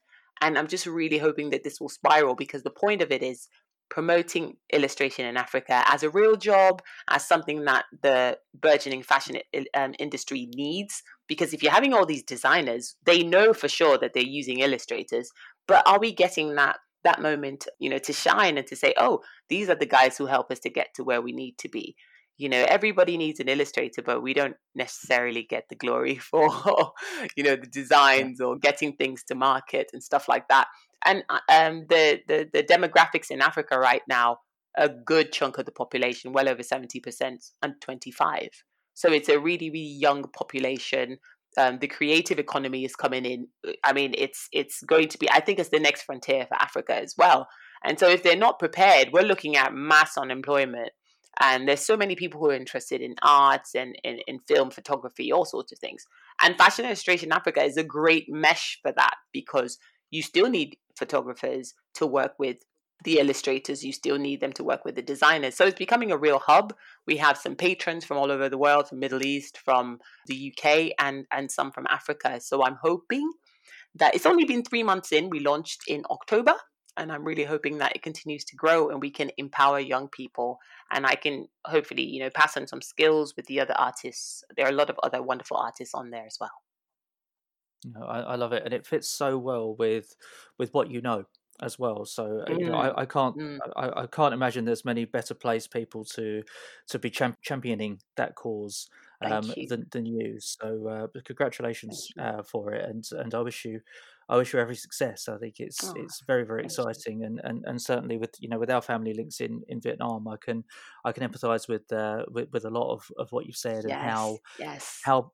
And 0.41 0.59
I'm 0.59 0.67
just 0.67 0.87
really 0.87 1.19
hoping 1.19 1.51
that 1.51 1.65
this 1.65 1.81
will 1.81 1.89
spiral 1.89 2.35
because 2.35 2.63
the 2.63 2.71
point 2.71 3.03
of 3.03 3.13
it 3.13 3.23
is 3.23 3.49
promoting 3.91 4.57
illustration 4.73 5.27
in 5.27 5.37
Africa 5.37 5.85
as 5.87 6.03
a 6.03 6.09
real 6.09 6.35
job, 6.35 6.81
as 7.11 7.29
something 7.29 7.67
that 7.67 7.85
the 8.03 8.39
burgeoning 8.59 9.03
fashion 9.03 9.37
um, 9.75 9.95
industry 9.99 10.49
needs. 10.55 11.03
Because 11.29 11.53
if 11.53 11.63
you're 11.63 11.73
having 11.73 11.93
all 11.93 12.07
these 12.07 12.23
designers, 12.23 12.97
they 13.05 13.23
know 13.23 13.53
for 13.53 13.69
sure 13.69 13.99
that 13.99 14.15
they're 14.15 14.23
using 14.23 14.61
illustrators. 14.61 15.31
But 15.69 15.87
are 15.87 16.01
we 16.01 16.13
getting 16.13 16.55
that 16.55 16.79
that 17.05 17.21
moment, 17.21 17.67
you 17.81 17.91
know, 17.91 17.99
to 17.99 18.13
shine 18.13 18.57
and 18.57 18.67
to 18.69 18.77
say, 18.77 18.95
oh, 18.97 19.21
these 19.49 19.69
are 19.69 19.75
the 19.75 19.85
guys 19.85 20.17
who 20.17 20.27
help 20.27 20.51
us 20.51 20.61
to 20.61 20.71
get 20.71 20.95
to 20.95 21.05
where 21.05 21.21
we 21.21 21.33
need 21.33 21.59
to 21.59 21.69
be? 21.69 21.95
You 22.43 22.49
know, 22.49 22.65
everybody 22.69 23.17
needs 23.17 23.41
an 23.41 23.49
illustrator, 23.49 24.03
but 24.03 24.23
we 24.23 24.35
don't 24.35 24.57
necessarily 24.75 25.45
get 25.45 25.69
the 25.69 25.77
glory 25.77 26.17
for, 26.31 26.51
you 27.37 27.45
know, 27.45 27.57
the 27.57 27.69
designs 27.71 28.41
or 28.41 28.57
getting 28.57 28.95
things 28.95 29.23
to 29.25 29.35
market 29.35 29.91
and 29.93 30.03
stuff 30.03 30.29
like 30.29 30.49
that 30.49 30.67
and 31.05 31.25
uh, 31.29 31.41
um, 31.51 31.87
the, 31.89 32.21
the 32.27 32.49
the 32.53 32.63
demographics 32.63 33.31
in 33.31 33.41
Africa 33.41 33.79
right 33.79 34.03
now, 34.09 34.39
a 34.77 34.89
good 34.89 35.33
chunk 35.33 35.59
of 35.59 35.67
the 35.67 35.73
population, 35.73 36.33
well 36.33 36.49
over 36.49 36.63
seventy 36.63 37.01
percent, 37.01 37.45
and 37.63 37.75
twenty 37.81 38.11
five. 38.11 38.51
So 38.95 39.11
it's 39.13 39.29
a 39.29 39.39
really 39.39 39.71
really 39.71 39.81
young 39.81 40.25
population. 40.37 41.19
Um, 41.59 41.79
the 41.81 41.89
creative 41.89 42.39
economy 42.39 42.85
is 42.85 42.97
coming 42.97 43.25
in. 43.25 43.49
I 43.85 43.93
mean, 43.93 44.15
it's 44.17 44.49
it's 44.53 44.83
going 44.83 45.09
to 45.09 45.19
be. 45.19 45.31
I 45.31 45.41
think 45.41 45.59
it's 45.59 45.71
the 45.71 45.81
next 45.81 46.03
frontier 46.03 46.47
for 46.47 46.55
Africa 46.55 46.95
as 46.95 47.15
well. 47.19 47.49
And 47.85 47.99
so 47.99 48.09
if 48.09 48.23
they're 48.23 48.37
not 48.37 48.61
prepared, 48.61 49.09
we're 49.13 49.23
looking 49.23 49.57
at 49.57 49.75
mass 49.75 50.17
unemployment. 50.17 50.91
And 51.43 51.69
there's 51.69 51.85
so 51.85 51.97
many 51.97 52.15
people 52.15 52.41
who 52.41 52.51
are 52.51 52.55
interested 52.55 53.01
in 53.01 53.17
arts 53.21 53.75
and 53.75 53.97
in, 54.05 54.39
film 54.47 54.71
photography, 54.71 55.33
all 55.33 55.45
sorts 55.45 55.73
of 55.73 55.79
things. 55.81 56.07
And 56.41 56.57
Fashion 56.57 56.85
Illustration 56.85 57.33
Africa 57.33 57.63
is 57.65 57.77
a 57.77 57.83
great 57.83 58.27
mesh 58.29 58.79
for 58.81 58.93
that 58.93 59.17
because 59.33 59.79
you 60.13 60.23
still 60.23 60.49
need 60.49 60.77
photographers 60.97 61.75
to 61.95 62.07
work 62.07 62.35
with 62.39 62.59
the 63.05 63.19
illustrators, 63.19 63.83
you 63.83 63.93
still 63.93 64.19
need 64.19 64.41
them 64.41 64.53
to 64.53 64.63
work 64.63 64.85
with 64.85 64.95
the 64.95 65.03
designers. 65.03 65.57
So 65.57 65.67
it's 65.67 65.79
becoming 65.79 66.13
a 66.13 66.17
real 66.17 66.39
hub. 66.39 66.73
We 67.07 67.17
have 67.17 67.37
some 67.37 67.57
patrons 67.57 68.05
from 68.05 68.17
all 68.17 68.31
over 68.31 68.49
the 68.49 68.59
world, 68.59 68.89
from 68.89 69.01
Middle 69.01 69.25
East, 69.25 69.59
from 69.59 69.99
the 70.27 70.53
UK, 70.53 70.93
and 71.01 71.27
and 71.33 71.51
some 71.51 71.73
from 71.73 71.89
Africa. 71.89 72.41
So 72.41 72.63
I'm 72.63 72.79
hoping 72.81 73.29
that 73.97 74.15
it's 74.15 74.27
only 74.27 74.45
been 74.45 74.63
three 74.63 74.85
months 74.85 75.11
in. 75.11 75.31
We 75.31 75.41
launched 75.41 75.83
in 75.89 76.05
October, 76.11 76.55
and 76.97 77.11
I'm 77.11 77.25
really 77.25 77.45
hoping 77.45 77.79
that 77.79 77.97
it 77.97 78.03
continues 78.03 78.45
to 78.45 78.57
grow 78.57 78.91
and 78.91 79.01
we 79.01 79.11
can 79.11 79.31
empower 79.39 79.81
young 79.81 80.09
people. 80.09 80.59
And 80.91 81.07
I 81.07 81.15
can 81.15 81.49
hopefully, 81.65 82.03
you 82.03 82.21
know, 82.21 82.31
pass 82.31 82.57
on 82.57 82.67
some 82.67 82.83
skills 82.83 83.35
with 83.37 83.47
the 83.47 83.61
other 83.61 83.75
artists. 83.79 84.45
There 84.57 84.67
are 84.67 84.71
a 84.71 84.75
lot 84.75 84.91
of 84.91 84.99
other 85.03 85.23
wonderful 85.23 85.57
artists 85.57 85.95
on 85.95 86.11
there 86.11 86.27
as 86.27 86.37
well. 86.41 86.51
No, 87.85 88.05
I, 88.05 88.21
I 88.21 88.35
love 88.37 88.53
it, 88.53 88.63
and 88.65 88.73
it 88.73 88.87
fits 88.87 89.09
so 89.09 89.37
well 89.39 89.75
with 89.75 90.15
with 90.57 90.73
what 90.73 90.91
you 90.91 91.01
know 91.01 91.25
as 91.61 91.79
well. 91.79 92.05
So 92.05 92.45
uh, 92.49 92.53
you 92.53 92.71
know, 92.71 92.77
I, 92.77 93.03
I 93.03 93.07
can't 93.07 93.37
mm. 93.37 93.59
I, 93.77 94.03
I 94.03 94.07
can't 94.07 94.35
imagine 94.35 94.65
there's 94.65 94.85
many 94.85 95.05
better 95.05 95.35
placed 95.35 95.73
people 95.73 96.05
to 96.17 96.43
to 96.89 96.99
be 96.99 97.11
champ- 97.11 97.43
championing 97.43 98.01
that 98.17 98.37
cause 98.37 98.89
um, 99.25 99.53
you. 99.57 99.67
than 99.67 99.87
than 99.91 100.07
you. 100.07 100.37
So 100.39 100.89
uh, 100.89 101.21
congratulations 101.25 102.09
uh, 102.21 102.43
for 102.43 102.73
it, 102.73 102.89
and 102.89 103.05
and 103.13 103.35
I 103.35 103.41
wish 103.41 103.65
you. 103.65 103.81
I 104.33 104.37
wish 104.37 104.55
you 104.55 104.61
every 104.61 104.77
success. 104.77 105.29
I 105.29 105.37
think 105.37 105.57
it's 105.59 105.85
Oh, 105.85 105.93
it's 105.97 106.23
very 106.27 106.45
very 106.45 106.65
exciting, 106.65 107.23
and, 107.23 107.39
and, 107.45 107.65
and 107.67 107.81
certainly 107.81 108.17
with 108.17 108.35
you 108.39 108.49
know 108.49 108.59
with 108.59 108.71
our 108.71 108.81
family 108.81 109.13
links 109.13 109.41
in, 109.41 109.61
in 109.69 109.81
Vietnam, 109.83 110.27
I 110.27 110.37
can 110.41 110.65
I 111.05 111.13
can 111.13 111.29
empathise 111.29 111.69
with, 111.69 111.93
uh, 111.93 112.25
with 112.31 112.49
with 112.53 112.65
a 112.65 112.71
lot 112.71 112.95
of, 112.95 113.03
of 113.19 113.31
what 113.31 113.45
you've 113.47 113.57
said 113.57 113.85
and 113.85 113.91
Yes, 113.91 114.11
how 114.11 114.39
yes. 114.59 115.01
how 115.05 115.33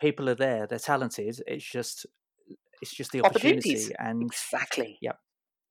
people 0.00 0.28
are 0.28 0.34
there. 0.34 0.66
They're 0.66 0.80
talented. 0.80 1.40
It's 1.46 1.70
just 1.70 2.06
it's 2.82 2.92
just 2.92 3.12
the 3.12 3.22
opportunity, 3.22 3.94
and 3.98 4.22
Exactly. 4.22 4.98
yeah, 5.00 5.12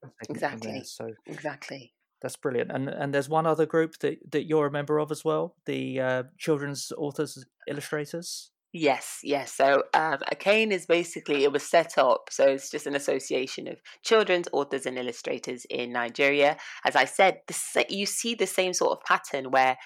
there. 0.02 0.12
Exactly. 0.30 0.84
So 0.86 1.10
Exactly. 1.26 1.94
that's 2.22 2.38
brilliant. 2.38 2.72
And 2.72 2.88
and 2.88 3.14
there's 3.14 3.28
one 3.28 3.46
other 3.46 3.66
group 3.66 3.98
that, 4.00 4.20
that 4.32 4.46
you're 4.48 4.68
a 4.68 4.72
member 4.72 5.00
of 5.00 5.12
as 5.12 5.26
well, 5.26 5.56
the 5.66 6.00
uh, 6.00 6.24
children's 6.38 6.94
authors 6.98 7.46
illustrators. 7.68 8.52
Yes, 8.72 9.22
yes. 9.24 9.52
So 9.54 9.84
um, 9.96 10.20
ACAIN 10.32 10.72
is 10.72 10.86
basically 10.86 11.44
it 11.44 11.52
was 11.52 11.64
set 11.64 11.98
up. 11.98 12.30
So 12.30 12.46
it's 12.46 12.70
just 12.70 12.86
an 12.86 12.96
association 12.96 13.68
of 13.68 13.78
children's 14.04 14.48
authors 14.54 14.86
and 14.86 14.98
illustrators 14.98 15.66
in 15.72 15.92
Nigeria. 15.92 16.56
As 16.86 16.96
I 16.96 17.06
said, 17.06 17.40
the, 17.48 17.54
sa- 17.54 17.84
you 17.90 18.06
see 18.06 18.36
the 18.36 18.46
same 18.46 18.74
sort 18.74 18.92
of 18.92 19.04
pattern 19.06 19.50
where 19.50 19.78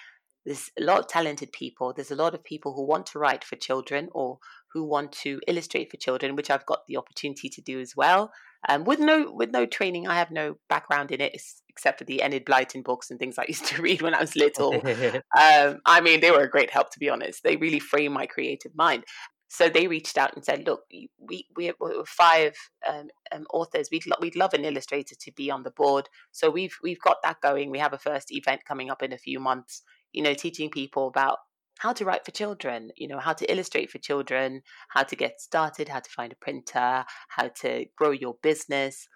there's 0.44 0.70
a 0.78 0.84
lot 0.84 0.98
of 0.98 1.08
talented 1.08 1.50
people. 1.52 1.94
There's 1.94 2.10
a 2.10 2.16
lot 2.16 2.34
of 2.34 2.44
people 2.44 2.74
who 2.74 2.86
want 2.86 3.06
to 3.06 3.18
write 3.18 3.42
for 3.42 3.56
children 3.56 4.10
or 4.12 4.38
who 4.74 4.84
want 4.84 5.12
to 5.12 5.40
illustrate 5.48 5.90
for 5.90 5.96
children, 5.96 6.36
which 6.36 6.50
I've 6.50 6.66
got 6.66 6.80
the 6.86 6.98
opportunity 6.98 7.48
to 7.48 7.62
do 7.62 7.80
as 7.80 7.94
well. 7.96 8.32
Um, 8.68 8.84
with 8.84 8.98
no 8.98 9.30
with 9.32 9.50
no 9.50 9.64
training, 9.64 10.06
I 10.08 10.16
have 10.16 10.30
no 10.30 10.56
background 10.68 11.10
in 11.10 11.22
it 11.22 11.32
ex- 11.34 11.62
except 11.74 11.98
for 11.98 12.04
the 12.04 12.22
Enid 12.24 12.44
Blyton 12.44 12.84
books 12.84 13.10
and 13.10 13.18
things 13.18 13.36
I 13.36 13.46
used 13.48 13.66
to 13.66 13.82
read 13.86 14.00
when 14.00 14.14
I 14.14 14.20
was 14.20 14.36
little. 14.36 14.82
Um, 15.36 15.80
I 15.84 16.00
mean, 16.00 16.20
they 16.20 16.30
were 16.30 16.42
a 16.42 16.50
great 16.50 16.70
help 16.70 16.90
to 16.90 16.98
be 16.98 17.10
honest. 17.10 17.42
They 17.42 17.56
really 17.56 17.80
framed 17.80 18.14
my 18.14 18.26
creative 18.26 18.74
mind. 18.74 19.04
So 19.48 19.68
they 19.68 19.86
reached 19.86 20.16
out 20.18 20.34
and 20.34 20.44
said, 20.44 20.66
"Look, 20.66 20.82
we 20.90 21.46
we 21.56 21.72
we're 21.80 22.04
five 22.06 22.54
um, 22.86 23.08
um, 23.32 23.46
authors. 23.52 23.88
We'd 23.90 24.06
lo- 24.06 24.16
we'd 24.20 24.36
love 24.36 24.54
an 24.54 24.64
illustrator 24.64 25.14
to 25.20 25.32
be 25.32 25.50
on 25.50 25.62
the 25.62 25.70
board. 25.70 26.08
So 26.32 26.50
we've 26.50 26.76
we've 26.82 27.00
got 27.00 27.18
that 27.22 27.40
going. 27.40 27.70
We 27.70 27.78
have 27.78 27.92
a 27.92 27.98
first 27.98 28.32
event 28.32 28.64
coming 28.64 28.90
up 28.90 29.02
in 29.02 29.12
a 29.12 29.18
few 29.18 29.38
months. 29.38 29.82
You 30.12 30.22
know, 30.22 30.34
teaching 30.34 30.70
people 30.70 31.06
about 31.06 31.38
how 31.78 31.92
to 31.92 32.04
write 32.04 32.24
for 32.24 32.30
children. 32.30 32.90
You 32.96 33.08
know, 33.08 33.18
how 33.18 33.32
to 33.32 33.50
illustrate 33.52 33.90
for 33.90 33.98
children, 33.98 34.62
how 34.88 35.04
to 35.04 35.16
get 35.16 35.40
started, 35.40 35.88
how 35.88 36.00
to 36.00 36.10
find 36.10 36.32
a 36.32 36.36
printer, 36.36 37.04
how 37.28 37.48
to 37.62 37.86
grow 37.96 38.10
your 38.10 38.36
business, 38.42 39.08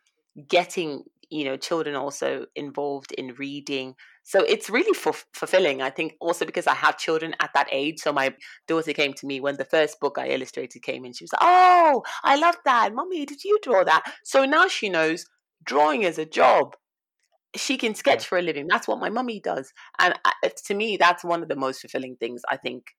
getting 0.48 1.04
you 1.31 1.45
know 1.45 1.57
children 1.57 1.95
also 1.95 2.47
involved 2.55 3.12
in 3.12 3.35
reading. 3.35 3.95
So 4.22 4.41
it's 4.41 4.68
really 4.68 4.95
f- 4.95 5.24
fulfilling 5.33 5.81
i 5.81 5.91
think 5.91 6.14
also 6.20 6.45
because 6.45 6.66
i 6.66 6.74
have 6.74 6.99
children 6.99 7.35
at 7.41 7.51
that 7.55 7.68
age. 7.72 7.99
So 8.01 8.12
my 8.12 8.35
daughter 8.66 8.93
came 8.93 9.14
to 9.14 9.26
me 9.26 9.41
when 9.41 9.57
the 9.57 9.64
first 9.64 10.01
book 10.01 10.18
i 10.18 10.29
illustrated 10.29 10.83
came 10.83 11.05
in 11.05 11.12
she 11.12 11.24
was 11.24 11.33
like 11.33 11.43
oh 11.43 12.03
i 12.24 12.37
love 12.37 12.57
that. 12.64 12.95
Mommy 12.95 13.26
did 13.26 13.45
you 13.45 13.59
draw 13.62 13.85
that? 13.85 14.03
So 14.24 14.45
now 14.45 14.68
she 14.68 14.89
knows 14.89 15.24
drawing 15.64 16.03
is 16.03 16.18
a 16.18 16.26
job. 16.26 16.76
She 17.57 17.79
can 17.79 17.95
sketch 17.95 18.26
for 18.26 18.39
a 18.39 18.43
living. 18.43 18.66
That's 18.68 18.87
what 18.87 19.01
my 19.01 19.09
mummy 19.09 19.41
does. 19.41 19.72
And 19.99 20.14
uh, 20.24 20.49
to 20.66 20.74
me 20.74 20.97
that's 20.97 21.24
one 21.24 21.43
of 21.43 21.49
the 21.49 21.57
most 21.57 21.81
fulfilling 21.81 22.16
things 22.16 22.43
i 22.51 22.57
think 22.57 22.95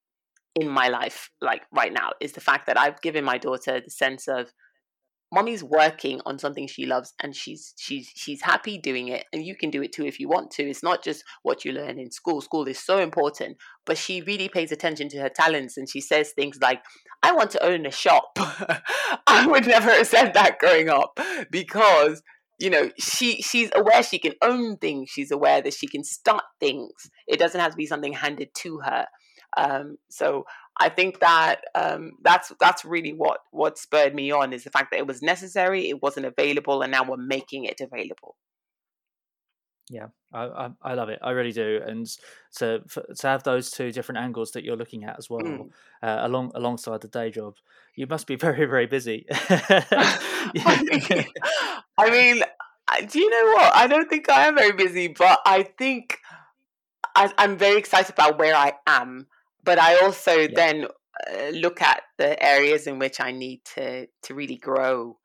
in 0.55 0.67
my 0.67 0.87
life 0.87 1.29
like 1.41 1.61
right 1.71 1.93
now 1.93 2.11
is 2.19 2.33
the 2.33 2.41
fact 2.41 2.65
that 2.67 2.77
i've 2.77 3.01
given 3.01 3.23
my 3.23 3.37
daughter 3.37 3.79
the 3.79 3.91
sense 3.91 4.27
of 4.27 4.51
mommy's 5.31 5.63
working 5.63 6.21
on 6.25 6.39
something 6.39 6.67
she 6.67 6.85
loves 6.85 7.13
and 7.21 7.35
she's 7.35 7.73
she's 7.77 8.09
she's 8.15 8.41
happy 8.41 8.77
doing 8.77 9.07
it 9.07 9.25
and 9.31 9.45
you 9.45 9.55
can 9.55 9.69
do 9.69 9.81
it 9.81 9.91
too 9.91 10.05
if 10.05 10.19
you 10.19 10.27
want 10.27 10.51
to. 10.51 10.63
It's 10.63 10.83
not 10.83 11.03
just 11.03 11.23
what 11.43 11.63
you 11.63 11.71
learn 11.71 11.99
in 11.99 12.11
school. 12.11 12.41
School 12.41 12.67
is 12.67 12.79
so 12.79 12.99
important 12.99 13.57
but 13.85 13.97
she 13.97 14.21
really 14.21 14.49
pays 14.49 14.71
attention 14.71 15.09
to 15.09 15.19
her 15.19 15.29
talents 15.29 15.77
and 15.77 15.89
she 15.89 16.01
says 16.01 16.31
things 16.31 16.59
like 16.61 16.81
i 17.23 17.31
want 17.31 17.51
to 17.51 17.63
own 17.63 17.85
a 17.85 17.91
shop. 17.91 18.31
I 19.27 19.45
would 19.47 19.67
never 19.67 19.91
have 19.91 20.07
said 20.07 20.33
that 20.33 20.59
growing 20.59 20.89
up 20.89 21.19
because 21.51 22.21
you 22.59 22.69
know 22.69 22.91
she 22.97 23.41
she's 23.41 23.69
aware 23.75 24.03
she 24.03 24.19
can 24.19 24.33
own 24.41 24.77
things. 24.77 25.09
She's 25.09 25.31
aware 25.31 25.61
that 25.61 25.73
she 25.73 25.87
can 25.87 26.03
start 26.03 26.43
things. 26.59 26.91
It 27.27 27.39
doesn't 27.39 27.59
have 27.59 27.71
to 27.71 27.77
be 27.77 27.85
something 27.85 28.13
handed 28.13 28.49
to 28.59 28.79
her. 28.79 29.05
Um, 29.57 29.97
so 30.09 30.45
I 30.79 30.89
think 30.89 31.19
that 31.19 31.61
um, 31.75 32.13
that's 32.23 32.51
that's 32.59 32.85
really 32.85 33.11
what 33.13 33.41
what 33.51 33.77
spurred 33.77 34.15
me 34.15 34.31
on 34.31 34.53
is 34.53 34.63
the 34.63 34.69
fact 34.69 34.91
that 34.91 34.99
it 34.99 35.07
was 35.07 35.21
necessary, 35.21 35.89
it 35.89 36.01
wasn't 36.01 36.25
available, 36.25 36.81
and 36.81 36.91
now 36.91 37.03
we're 37.03 37.17
making 37.17 37.65
it 37.65 37.81
available. 37.81 38.35
Yeah, 39.91 40.07
I, 40.31 40.43
I, 40.45 40.69
I 40.83 40.93
love 40.93 41.09
it. 41.09 41.17
I 41.23 41.31
really 41.31 41.51
do. 41.51 41.81
And 41.85 42.07
to 42.57 42.81
to 43.17 43.27
have 43.27 43.43
those 43.43 43.71
two 43.71 43.91
different 43.91 44.19
angles 44.19 44.51
that 44.51 44.63
you're 44.63 44.77
looking 44.77 45.03
at 45.03 45.17
as 45.17 45.29
well, 45.29 45.41
Mm. 45.41 45.69
uh, 46.03 46.17
along 46.21 46.51
alongside 46.55 47.01
the 47.01 47.07
day 47.07 47.31
job, 47.31 47.55
you 47.95 48.05
must 48.07 48.27
be 48.27 48.35
very 48.47 48.65
very 48.65 48.85
busy. 48.85 49.25
I 49.31 50.79
mean, 50.83 51.25
I 51.97 52.09
mean, 52.11 52.43
do 53.07 53.19
you 53.19 53.29
know 53.29 53.53
what? 53.53 53.75
I 53.75 53.87
don't 53.87 54.09
think 54.09 54.29
I 54.29 54.47
am 54.47 54.55
very 54.55 54.73
busy, 54.73 55.07
but 55.07 55.39
I 55.45 55.63
think 55.63 56.19
I, 57.15 57.31
I'm 57.37 57.57
very 57.57 57.77
excited 57.77 58.13
about 58.13 58.37
where 58.37 58.55
I 58.55 58.73
am. 58.87 59.27
But 59.63 59.79
I 59.79 59.97
also 59.99 60.41
Yeah. 60.41 60.47
then 60.55 60.85
uh, 60.85 61.49
look 61.49 61.81
at 61.81 62.03
the 62.17 62.41
areas 62.41 62.87
in 62.87 62.99
which 62.99 63.19
I 63.19 63.31
need 63.31 63.63
to 63.75 64.07
to 64.23 64.33
really 64.33 64.57
grow. 64.57 65.17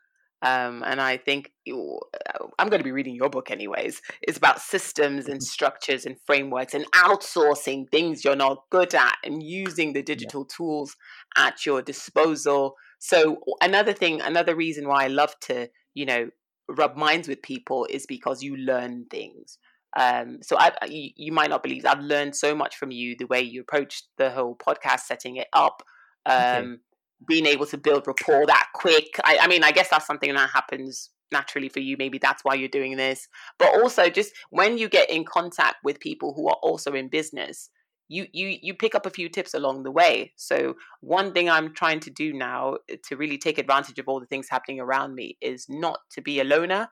Um, 0.43 0.83
and 0.85 1.01
I 1.01 1.17
think 1.17 1.53
uh, 1.71 2.45
I'm 2.59 2.69
going 2.69 2.81
to 2.81 2.85
be 2.85 2.93
reading 2.93 3.15
your 3.15 3.31
book 3.31 3.51
anyways. 3.51 4.03
It's 4.21 4.37
about 4.37 4.61
systems 4.61 5.27
and 5.27 5.43
structures 5.43 6.05
and 6.05 6.17
frameworks 6.27 6.75
and 6.75 6.85
outsourcing 6.93 7.89
things 7.91 8.25
you're 8.25 8.37
not 8.37 8.65
good 8.71 8.95
at 8.95 9.17
and 9.25 9.43
using 9.43 9.95
the 9.95 10.03
digital 10.03 10.45
tools 10.45 10.97
at 11.37 11.65
your 11.65 11.81
disposal. 11.81 12.75
So 12.99 13.39
another 13.63 13.95
thing, 13.95 14.21
another 14.21 14.55
reason 14.55 14.87
why 14.87 15.05
I 15.05 15.09
love 15.09 15.35
to, 15.43 15.71
you 15.95 16.05
know, 16.05 16.29
rub 16.69 16.97
minds 16.97 17.27
with 17.27 17.41
people 17.41 17.87
is 17.89 18.05
because 18.07 18.43
you 18.43 18.57
learn 18.57 19.07
things. 19.11 19.59
Um, 19.97 20.39
so 20.43 20.57
I, 20.59 20.73
you, 20.89 21.11
you 21.17 21.33
might 21.33 21.51
not 21.51 21.63
believe 21.63 21.87
I've 21.87 22.01
learned 22.01 22.35
so 22.35 22.55
much 22.55 22.77
from 22.77 22.91
you, 22.91 23.17
the 23.17 23.27
way 23.27 23.41
you 23.41 23.61
approached 23.61 24.09
the 24.19 24.31
whole 24.31 24.57
podcast, 24.57 25.01
setting 25.01 25.37
it 25.37 25.49
up, 25.53 25.83
um, 26.27 26.81
being 27.27 27.47
able 27.47 27.67
to 27.67 27.79
build 27.79 28.07
rapport 28.07 28.47
that 28.47 28.69
quick. 28.75 29.21
I, 29.25 29.39
I 29.43 29.47
mean, 29.47 29.63
I 29.63 29.73
guess 29.73 29.89
that's 29.89 30.07
something 30.07 30.33
that 30.35 30.51
happens 30.51 31.11
naturally 31.31 31.69
for 31.69 31.81
you. 31.81 31.97
Maybe 31.97 32.19
that's 32.19 32.45
why 32.45 32.55
you're 32.55 32.69
doing 32.69 32.97
this. 32.97 33.29
But 33.59 33.81
also, 33.81 34.09
just 34.09 34.33
when 34.51 34.79
you 34.79 34.89
get 34.89 35.11
in 35.11 35.25
contact 35.25 35.77
with 35.85 36.01
people 36.01 36.35
who 36.35 36.49
are 36.49 36.59
also 36.63 36.93
in 36.93 37.09
business, 37.09 37.71
you 38.09 38.27
you 38.33 38.59
you 38.61 38.75
pick 38.75 38.95
up 38.95 39.07
a 39.07 39.11
few 39.11 39.29
tips 39.29 39.55
along 39.55 39.83
the 39.83 39.91
way. 39.91 40.33
So 40.37 40.75
one 41.01 41.33
thing 41.33 41.49
I'm 41.49 41.73
trying 41.73 42.01
to 42.01 42.11
do 42.11 42.33
now 42.33 42.79
to 43.05 43.17
really 43.17 43.39
take 43.39 43.59
advantage 43.59 43.99
of 43.99 44.09
all 44.09 44.21
the 44.21 44.27
things 44.27 44.49
happening 44.51 44.81
around 44.81 45.15
me 45.15 45.39
is 45.41 45.67
not 45.69 46.01
to 46.13 46.21
be 46.21 46.41
a 46.41 46.45
loner 46.45 46.89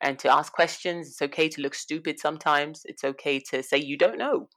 and 0.00 0.18
to 0.20 0.28
ask 0.32 0.52
questions. 0.52 1.08
It's 1.08 1.22
okay 1.22 1.48
to 1.50 1.60
look 1.62 1.74
stupid 1.74 2.18
sometimes. 2.20 2.82
It's 2.84 3.04
okay 3.04 3.40
to 3.50 3.62
say 3.62 3.78
you 3.78 3.96
don't 3.98 4.18
know, 4.18 4.48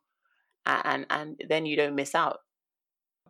and 0.65 1.05
and 1.09 1.41
then 1.49 1.65
you 1.65 1.75
don't 1.77 1.95
miss 1.95 2.15
out. 2.15 2.39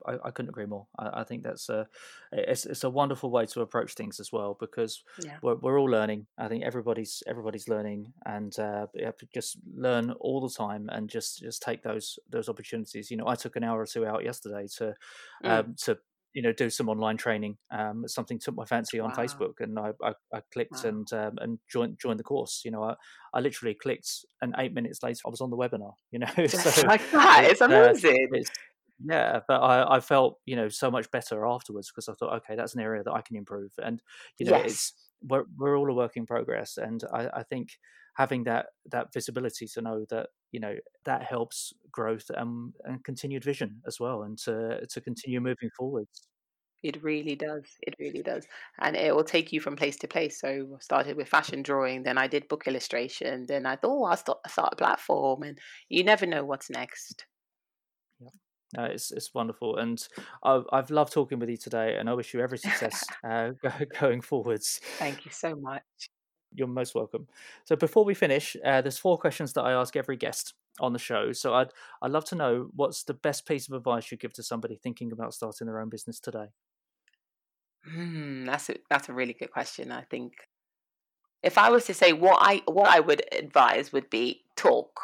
I, 0.04 0.18
I 0.26 0.32
couldn't 0.32 0.50
agree 0.50 0.66
more. 0.66 0.88
I, 0.98 1.22
I 1.22 1.24
think 1.24 1.44
that's 1.44 1.70
a 1.70 1.88
it's 2.32 2.66
it's 2.66 2.84
a 2.84 2.90
wonderful 2.90 3.30
way 3.30 3.46
to 3.46 3.62
approach 3.62 3.94
things 3.94 4.20
as 4.20 4.32
well 4.32 4.58
because 4.60 5.04
Yeah. 5.24 5.38
we're 5.44 5.58
we're 5.58 5.80
all 5.80 5.90
learning. 5.90 6.26
I 6.40 6.48
think 6.48 6.64
everybody's 6.64 7.22
everybody's 7.28 7.68
learning, 7.68 8.12
and 8.26 8.58
uh, 8.58 8.88
you 8.96 9.06
have 9.06 9.18
to 9.18 9.28
just 9.32 9.58
learn 9.76 10.12
all 10.14 10.42
the 10.42 10.54
time 10.54 10.90
and 10.90 11.08
just 11.08 11.40
just 11.40 11.62
take 11.62 11.84
those 11.84 12.18
those 12.30 12.50
opportunities. 12.50 13.12
You 13.12 13.18
know, 13.18 13.28
I 13.28 13.36
took 13.36 13.56
an 13.56 13.64
hour 13.64 13.80
or 13.80 13.86
two 13.86 14.06
out 14.08 14.24
yesterday 14.24 14.68
to 14.78 14.96
Mm. 15.44 15.50
um, 15.52 15.76
to 15.84 16.00
you 16.34 16.42
know 16.42 16.52
do 16.54 16.70
some 16.70 16.90
online 16.90 17.18
training. 17.18 17.58
Um, 17.72 18.08
something 18.08 18.40
took 18.40 18.56
my 18.56 18.66
fancy 18.66 19.00
on 19.00 19.10
Wow. 19.10 19.16
Facebook, 19.18 19.54
and 19.60 19.78
I 19.78 19.92
I, 20.04 20.14
I 20.34 20.42
clicked 20.54 20.84
Wow. 20.84 20.90
and 20.90 21.14
um, 21.14 21.38
and 21.40 21.60
joined 21.70 22.00
joined 22.00 22.20
the 22.20 22.24
course. 22.24 22.62
You 22.66 22.72
know, 22.72 22.84
I, 22.84 22.96
I 23.34 23.40
literally 23.40 23.76
clicked, 23.76 24.10
and 24.42 24.56
eight 24.58 24.74
minutes 24.74 25.04
later, 25.04 25.20
I 25.26 25.30
was 25.30 25.42
on 25.42 25.50
the 25.50 25.58
webinar. 25.58 25.94
You 26.12 26.20
know, 26.20 26.46
so 26.48 26.82
like 26.86 27.10
that. 27.12 27.44
It's 27.46 27.52
it's 27.52 27.62
uh, 27.62 27.66
amazing. 27.66 28.28
it's 28.34 28.50
yeah, 29.04 29.40
but 29.48 29.60
I, 29.62 29.96
I 29.96 30.00
felt 30.00 30.38
you 30.46 30.56
know 30.56 30.70
so 30.70 30.92
much 30.92 31.10
better 31.12 31.46
afterwards 31.46 31.90
because 31.92 32.08
I 32.08 32.14
thought, 32.14 32.36
okay, 32.38 32.56
that's 32.56 32.76
an 32.76 32.82
area 32.82 33.04
that 33.04 33.12
I 33.14 33.22
can 33.22 33.36
improve, 33.36 33.72
and 33.84 34.02
you 34.38 34.46
know, 34.46 34.58
Yes. 34.58 34.72
it's 34.72 34.94
we're 35.22 35.46
we're 35.58 35.78
all 35.78 35.90
a 35.90 35.94
work 35.94 36.18
in 36.18 36.26
progress, 36.26 36.78
and 36.78 37.04
I, 37.14 37.30
I 37.34 37.44
think 37.44 37.70
having 38.16 38.44
that 38.46 38.68
that 38.92 39.14
visibility 39.14 39.68
to 39.68 39.82
know 39.82 40.06
that 40.10 40.30
you 40.52 40.60
know 40.60 40.76
that 41.06 41.24
helps 41.24 41.74
growth 41.92 42.30
and 42.30 42.74
and 42.84 43.04
continued 43.04 43.44
vision 43.44 43.82
as 43.88 44.00
well, 44.00 44.24
and 44.24 44.38
to 44.40 44.86
to 44.88 45.02
continue 45.02 45.42
moving 45.42 45.70
forwards. 45.78 46.28
It 46.84 47.02
really 47.04 47.36
does. 47.36 47.78
It 47.82 47.96
really 48.00 48.22
does. 48.24 48.48
And 48.80 48.96
it 48.96 49.16
will 49.16 49.24
take 49.24 49.52
you 49.52 49.60
from 49.62 49.76
place 49.76 49.98
to 49.98 50.08
place. 50.08 50.40
So 50.40 50.76
I 50.76 50.80
started 50.80 51.16
with 51.18 51.28
fashion 51.30 51.62
drawing, 51.64 52.04
then 52.04 52.18
I 52.18 52.28
did 52.28 52.48
book 52.48 52.68
illustration, 52.68 53.46
then 53.48 53.66
I 53.68 53.76
thought, 53.76 53.92
oh, 53.92 54.04
I'll 54.06 54.18
start, 54.18 54.40
start 54.50 54.74
a 54.74 54.76
platform. 54.76 55.44
And 55.44 55.60
you 55.90 56.04
never 56.04 56.26
know 56.26 56.44
what's 56.44 56.70
next. 56.72 57.26
No, 58.76 58.86
it's 58.86 59.12
it's 59.12 59.34
wonderful, 59.34 59.78
and 59.78 60.06
I've 60.44 60.66
I've 60.72 60.90
loved 60.90 61.14
talking 61.14 61.40
with 61.40 61.50
you 61.50 61.58
today, 61.58 61.96
and 61.98 62.10
I 62.10 62.14
wish 62.14 62.34
you 62.34 62.40
every 62.40 62.58
success 62.58 63.04
uh, 63.24 63.52
going 64.00 64.22
forwards. 64.22 64.80
Thank 64.98 65.26
you 65.26 65.32
so 65.32 65.56
much. 65.56 65.84
You're 66.54 66.68
most 66.68 66.96
welcome. 66.96 67.28
So 67.66 67.76
before 67.76 68.04
we 68.04 68.14
finish, 68.14 68.58
uh, 68.66 68.82
there's 68.82 68.98
four 68.98 69.18
questions 69.18 69.54
that 69.54 69.64
I 69.64 69.72
ask 69.72 69.96
every 69.96 70.18
guest 70.18 70.54
on 70.80 70.94
the 70.94 71.00
show. 71.00 71.32
So 71.34 71.54
I'd 71.54 71.70
I'd 72.02 72.12
love 72.12 72.26
to 72.26 72.36
know 72.36 72.70
what's 72.76 73.04
the 73.04 73.14
best 73.14 73.46
piece 73.46 73.68
of 73.68 73.76
advice 73.76 74.12
you 74.12 74.18
give 74.18 74.34
to 74.34 74.44
somebody 74.44 74.76
thinking 74.76 75.12
about 75.12 75.34
starting 75.34 75.68
their 75.68 75.80
own 75.80 75.90
business 75.90 76.20
today. 76.20 76.48
Hmm, 77.86 78.46
that's 78.46 78.70
a, 78.70 78.76
that's 78.90 79.10
a 79.10 79.14
really 79.14 79.34
good 79.34 79.52
question. 79.52 79.92
I 79.92 80.04
think 80.04 80.34
if 81.44 81.58
I 81.58 81.70
was 81.70 81.86
to 81.86 81.94
say 81.94 82.14
what 82.14 82.38
I 82.42 82.62
what 82.66 82.88
I 82.88 83.00
would 83.00 83.24
advise 83.32 83.92
would 83.92 84.10
be 84.10 84.44
talk, 84.56 85.00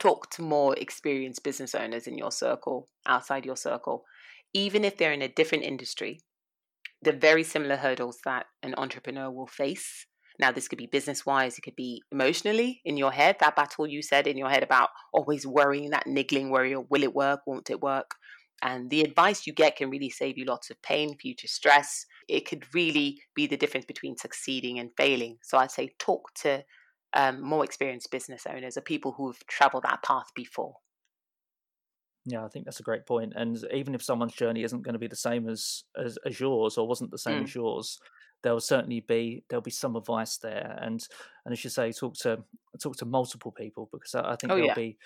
talk 0.00 0.30
to 0.30 0.42
more 0.42 0.74
experienced 0.76 1.44
business 1.44 1.74
owners 1.74 2.06
in 2.06 2.18
your 2.18 2.32
circle, 2.32 2.88
outside 3.06 3.44
your 3.44 3.56
circle, 3.56 4.04
even 4.52 4.84
if 4.84 4.96
they're 4.96 5.12
in 5.12 5.22
a 5.22 5.28
different 5.28 5.62
industry. 5.62 6.20
The 7.02 7.12
very 7.12 7.44
similar 7.44 7.76
hurdles 7.76 8.18
that 8.24 8.46
an 8.62 8.74
entrepreneur 8.76 9.30
will 9.30 9.46
face. 9.46 10.06
Now, 10.38 10.50
this 10.50 10.68
could 10.68 10.78
be 10.78 10.86
business 10.86 11.26
wise, 11.26 11.58
it 11.58 11.62
could 11.62 11.76
be 11.76 12.02
emotionally 12.10 12.80
in 12.84 12.96
your 12.96 13.12
head. 13.12 13.36
That 13.40 13.56
battle 13.56 13.86
you 13.86 14.02
said 14.02 14.26
in 14.26 14.38
your 14.38 14.48
head 14.48 14.62
about 14.62 14.88
always 15.12 15.46
worrying, 15.46 15.90
that 15.90 16.06
niggling 16.06 16.50
worry 16.50 16.72
of 16.72 16.86
will 16.90 17.02
it 17.02 17.14
work, 17.14 17.40
won't 17.46 17.70
it 17.70 17.82
work? 17.82 18.14
And 18.62 18.90
the 18.90 19.02
advice 19.02 19.46
you 19.46 19.52
get 19.52 19.76
can 19.76 19.90
really 19.90 20.10
save 20.10 20.36
you 20.36 20.44
lots 20.44 20.70
of 20.70 20.80
pain, 20.82 21.16
future 21.16 21.48
stress. 21.48 22.06
It 22.28 22.46
could 22.46 22.74
really 22.74 23.20
be 23.34 23.46
the 23.46 23.56
difference 23.56 23.86
between 23.86 24.16
succeeding 24.16 24.78
and 24.78 24.90
failing. 24.96 25.38
So 25.42 25.58
I'd 25.58 25.70
say 25.70 25.94
talk 25.98 26.34
to 26.42 26.64
um, 27.14 27.40
more 27.42 27.64
experienced 27.64 28.10
business 28.10 28.46
owners 28.46 28.76
or 28.76 28.82
people 28.82 29.12
who've 29.12 29.38
traveled 29.46 29.84
that 29.84 30.02
path 30.02 30.28
before. 30.34 30.76
Yeah, 32.26 32.44
I 32.44 32.48
think 32.48 32.66
that's 32.66 32.80
a 32.80 32.84
great 32.84 33.06
point. 33.06 33.32
And 33.34 33.58
even 33.72 33.94
if 33.94 34.02
someone's 34.02 34.34
journey 34.34 34.62
isn't 34.62 34.82
going 34.82 34.92
to 34.92 34.98
be 34.98 35.06
the 35.08 35.16
same 35.16 35.48
as 35.48 35.84
as, 35.96 36.18
as 36.26 36.38
yours 36.38 36.76
or 36.76 36.86
wasn't 36.86 37.10
the 37.10 37.18
same 37.18 37.40
Mm. 37.40 37.44
as 37.44 37.54
yours, 37.54 37.98
there 38.42 38.52
will 38.52 38.60
certainly 38.60 39.00
be 39.00 39.42
there'll 39.48 39.62
be 39.62 39.70
some 39.70 39.96
advice 39.96 40.36
there. 40.36 40.78
And 40.82 41.00
and 41.44 41.52
as 41.52 41.64
you 41.64 41.70
say, 41.70 41.92
talk 41.92 42.14
to 42.18 42.44
talk 42.80 42.96
to 42.96 43.06
multiple 43.06 43.52
people 43.52 43.88
because 43.90 44.14
I, 44.14 44.32
I 44.32 44.36
think 44.36 44.52
Oh, 44.52 44.56
there'll 44.56 44.66
yeah. 44.68 44.74
be 44.74 44.98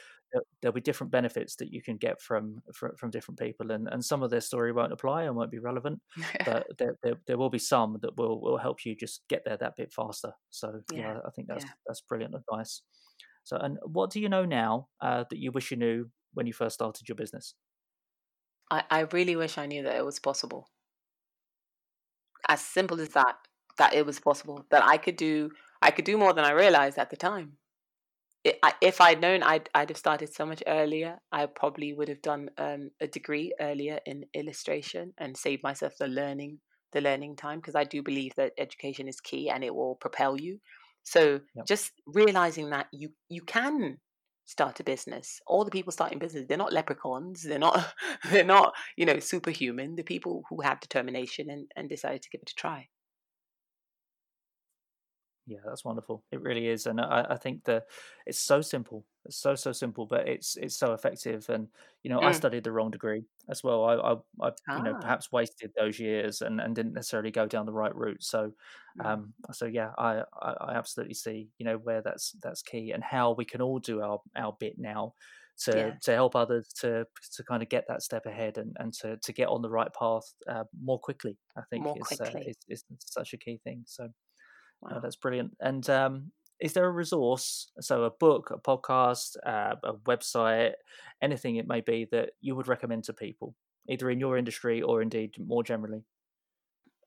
there'll 0.61 0.74
be 0.74 0.80
different 0.80 1.11
benefits 1.11 1.57
that 1.57 1.72
you 1.72 1.82
can 1.82 1.97
get 1.97 2.20
from 2.20 2.62
from, 2.72 2.97
from 2.97 3.11
different 3.11 3.39
people, 3.39 3.70
and, 3.70 3.89
and 3.89 4.05
some 4.05 4.22
of 4.22 4.30
their 4.30 4.41
story 4.41 4.72
won't 4.72 4.93
apply 4.93 5.24
and 5.24 5.37
won't 5.37 5.51
be 5.51 5.59
relevant, 5.59 6.01
but 6.45 6.66
there, 6.78 6.97
there 7.03 7.14
there 7.26 7.39
will 7.39 7.51
be 7.51 7.59
some 7.59 7.99
that 8.03 8.16
will 8.16 8.41
will 8.41 8.59
help 8.59 8.85
you 8.85 8.95
just 8.95 9.22
get 9.28 9.43
there 9.45 9.57
that 9.57 9.76
bit 9.76 9.93
faster. 9.93 10.32
So 10.51 10.80
yeah, 10.93 10.99
Yeah, 10.99 11.18
I 11.26 11.30
think 11.30 11.49
that's 11.49 11.64
yeah. 11.64 11.70
that's 11.87 12.01
brilliant 12.01 12.35
advice. 12.35 12.82
So 13.45 13.57
and 13.57 13.78
what 13.85 14.11
do 14.11 14.20
you 14.20 14.28
know 14.28 14.45
now 14.45 14.89
uh, 15.01 15.24
that 15.28 15.39
you 15.39 15.53
wish 15.53 15.70
you 15.70 15.76
knew 15.76 16.11
when 16.32 16.47
you 16.47 16.53
first 16.53 16.74
started 16.74 17.09
your 17.09 17.16
business? 17.16 17.55
I, 18.70 18.85
I 18.91 19.01
really 19.01 19.37
wish 19.37 19.59
I 19.59 19.66
knew 19.66 19.82
that 19.82 19.97
it 19.97 20.05
was 20.05 20.18
possible. 20.18 20.68
As 22.49 22.61
simple 22.61 23.01
as 23.01 23.11
that, 23.11 23.37
that 23.78 23.95
it 23.95 24.07
was 24.07 24.20
possible, 24.20 24.64
that 24.70 24.85
I 24.85 24.97
could 24.97 25.16
do 25.16 25.51
I 25.82 25.91
could 25.91 26.07
do 26.07 26.16
more 26.16 26.32
than 26.32 26.45
I 26.45 26.53
realized 26.53 26.99
at 26.99 27.11
the 27.11 27.16
time. 27.16 27.59
If 28.45 29.01
I'd 29.01 29.21
known, 29.21 29.43
I'd 29.43 29.71
I'd 29.75 29.89
have 29.89 29.97
started 29.99 30.33
so 30.35 30.45
much 30.45 30.63
earlier. 30.67 31.19
I 31.33 31.47
probably 31.47 31.93
would 31.95 32.09
have 32.09 32.21
done 32.23 32.51
um, 32.59 32.91
a 33.01 33.07
degree 33.07 33.55
earlier 33.61 34.01
in 34.05 34.27
illustration 34.35 35.15
and 35.19 35.37
saved 35.37 35.63
myself 35.63 35.95
the 35.99 36.09
learning 36.09 36.61
the 36.93 37.01
learning 37.01 37.37
time 37.37 37.59
because 37.59 37.75
I 37.75 37.85
do 37.85 38.03
believe 38.03 38.35
that 38.37 38.53
education 38.59 39.09
is 39.09 39.21
key 39.21 39.49
and 39.51 39.65
it 39.65 39.75
will 39.75 39.97
propel 39.97 40.39
you. 40.41 40.61
So 41.03 41.41
Yep. 41.55 41.67
just 41.67 41.93
realizing 42.07 42.71
that 42.71 42.89
you 42.93 43.11
you 43.29 43.43
can 43.43 43.99
start 44.45 44.79
a 44.81 44.85
business. 44.85 45.41
All 45.47 45.65
the 45.65 45.71
people 45.71 45.93
starting 45.93 46.19
business, 46.19 46.45
they're 46.47 46.59
not 46.59 46.73
leprechauns. 46.73 47.43
They're 47.43 47.59
not 47.59 47.95
they're 48.31 48.45
not 48.45 48.75
you 48.97 49.07
know 49.07 49.21
superhuman. 49.21 49.97
The 49.97 50.03
people 50.05 50.45
who 50.51 50.61
have 50.63 50.81
determination 50.81 51.49
and 51.51 51.71
and 51.77 51.89
decided 51.89 52.23
to 52.23 52.31
give 52.31 52.43
it 52.43 52.51
a 52.51 52.55
try. 52.55 52.89
Yeah, 55.47 55.59
that's 55.67 55.85
wonderful. 55.85 56.25
It 56.33 56.41
really 56.41 56.69
is, 56.69 56.87
and 56.87 56.99
I, 56.99 57.27
I 57.31 57.37
think 57.37 57.65
that 57.65 57.85
it's 58.25 58.41
so 58.41 58.63
simple. 58.63 59.05
It's 59.27 59.37
so 59.37 59.55
so 59.55 59.73
simple, 59.73 60.07
but 60.07 60.27
it's 60.27 60.57
it's 60.57 60.75
so 60.77 60.95
effective. 60.95 61.51
And 61.51 61.69
you 62.03 62.09
know, 62.09 62.23
I 62.23 62.31
Mm. 62.31 62.33
studied 62.33 62.65
the 62.65 62.73
wrong 62.73 62.91
degree 62.91 63.25
as 63.51 63.63
well. 63.63 63.85
I 63.85 63.95
I, 63.97 64.17
I 64.49 64.53
you 64.73 64.83
know 64.83 64.95
Ah. 64.95 64.95
perhaps 64.95 65.31
wasted 65.31 65.73
those 65.77 66.01
years 66.01 66.41
and, 66.41 66.63
and 66.63 66.75
didn't 66.75 66.95
necessarily 66.95 67.31
go 67.31 67.47
down 67.47 67.67
the 67.67 67.75
right 67.75 67.95
route. 67.95 68.23
So 68.23 68.53
Mm. 68.97 69.05
um 69.05 69.35
so 69.53 69.67
yeah, 69.67 69.93
I, 69.99 70.23
I 70.41 70.53
I 70.61 70.75
absolutely 70.77 71.13
see 71.15 71.51
you 71.59 71.67
know 71.67 71.77
where 71.77 72.01
that's 72.01 72.33
that's 72.43 72.63
key 72.63 72.93
and 72.93 73.05
how 73.05 73.33
we 73.33 73.45
can 73.45 73.61
all 73.61 73.79
do 73.81 74.01
our 74.01 74.21
our 74.37 74.57
bit 74.59 74.79
now 74.79 75.13
to 75.65 75.93
Yeah. 75.93 75.99
to 76.01 76.13
help 76.15 76.35
others 76.35 76.73
to 76.81 77.05
to 77.35 77.45
kind 77.45 77.63
of 77.63 77.69
get 77.69 77.85
that 77.89 78.01
step 78.03 78.25
ahead 78.25 78.57
and 78.57 78.75
and 78.81 78.95
to 78.95 79.19
to 79.19 79.33
get 79.35 79.49
on 79.49 79.61
the 79.61 79.69
right 79.71 79.93
path 79.93 80.25
uh, 80.49 80.65
more 80.81 80.99
quickly. 80.99 81.39
I 81.55 81.63
think 81.69 81.85
More 81.85 81.97
is 81.97 82.19
uh, 82.19 82.33
is 82.47 82.57
is 82.67 82.85
such 83.01 83.35
a 83.35 83.37
key 83.39 83.61
thing. 83.63 83.85
So. 83.87 84.09
Wow. 84.85 85.01
that's 85.01 85.16
brilliant. 85.16 85.57
And 85.61 85.89
um, 85.89 86.32
is 86.61 86.72
there 86.72 86.87
a 86.87 86.91
resource, 86.91 87.70
so 87.80 88.05
a 88.05 88.11
book, 88.11 88.51
a 88.51 88.59
podcast, 88.59 89.37
uh, 89.45 89.76
a 89.82 89.95
website, 89.95 90.72
anything 91.22 91.57
it 91.57 91.68
may 91.68 91.80
be 91.80 92.07
that 92.12 92.30
you 92.41 92.55
would 92.55 92.68
recommend 92.68 93.05
to 93.05 93.12
people, 93.12 93.55
either 93.89 94.11
in 94.11 94.20
your 94.20 94.37
industry 94.37 94.82
or 94.82 95.03
indeed 95.03 95.35
more 95.39 95.62
generally? 95.62 96.05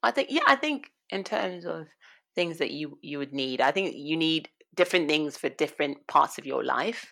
I 0.04 0.12
think 0.12 0.30
yeah, 0.32 0.42
I 0.48 0.56
think 0.56 0.92
in 1.10 1.24
terms 1.24 1.66
of 1.66 1.88
things 2.36 2.58
that 2.60 2.72
you 2.72 2.98
you 3.02 3.18
would 3.20 3.34
need, 3.34 3.62
I 3.62 3.72
think 3.72 3.96
you 3.96 4.18
need 4.18 4.50
different 4.76 5.10
things 5.10 5.38
for 5.38 5.50
different 5.50 6.06
parts 6.08 6.38
of 6.38 6.46
your 6.46 6.64
life. 6.64 7.10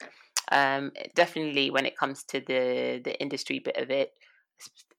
Um, 0.51 0.91
definitely 1.15 1.71
when 1.71 1.85
it 1.85 1.97
comes 1.97 2.23
to 2.25 2.39
the 2.39 3.01
the 3.03 3.19
industry 3.19 3.59
bit 3.59 3.77
of 3.77 3.89
it, 3.89 4.11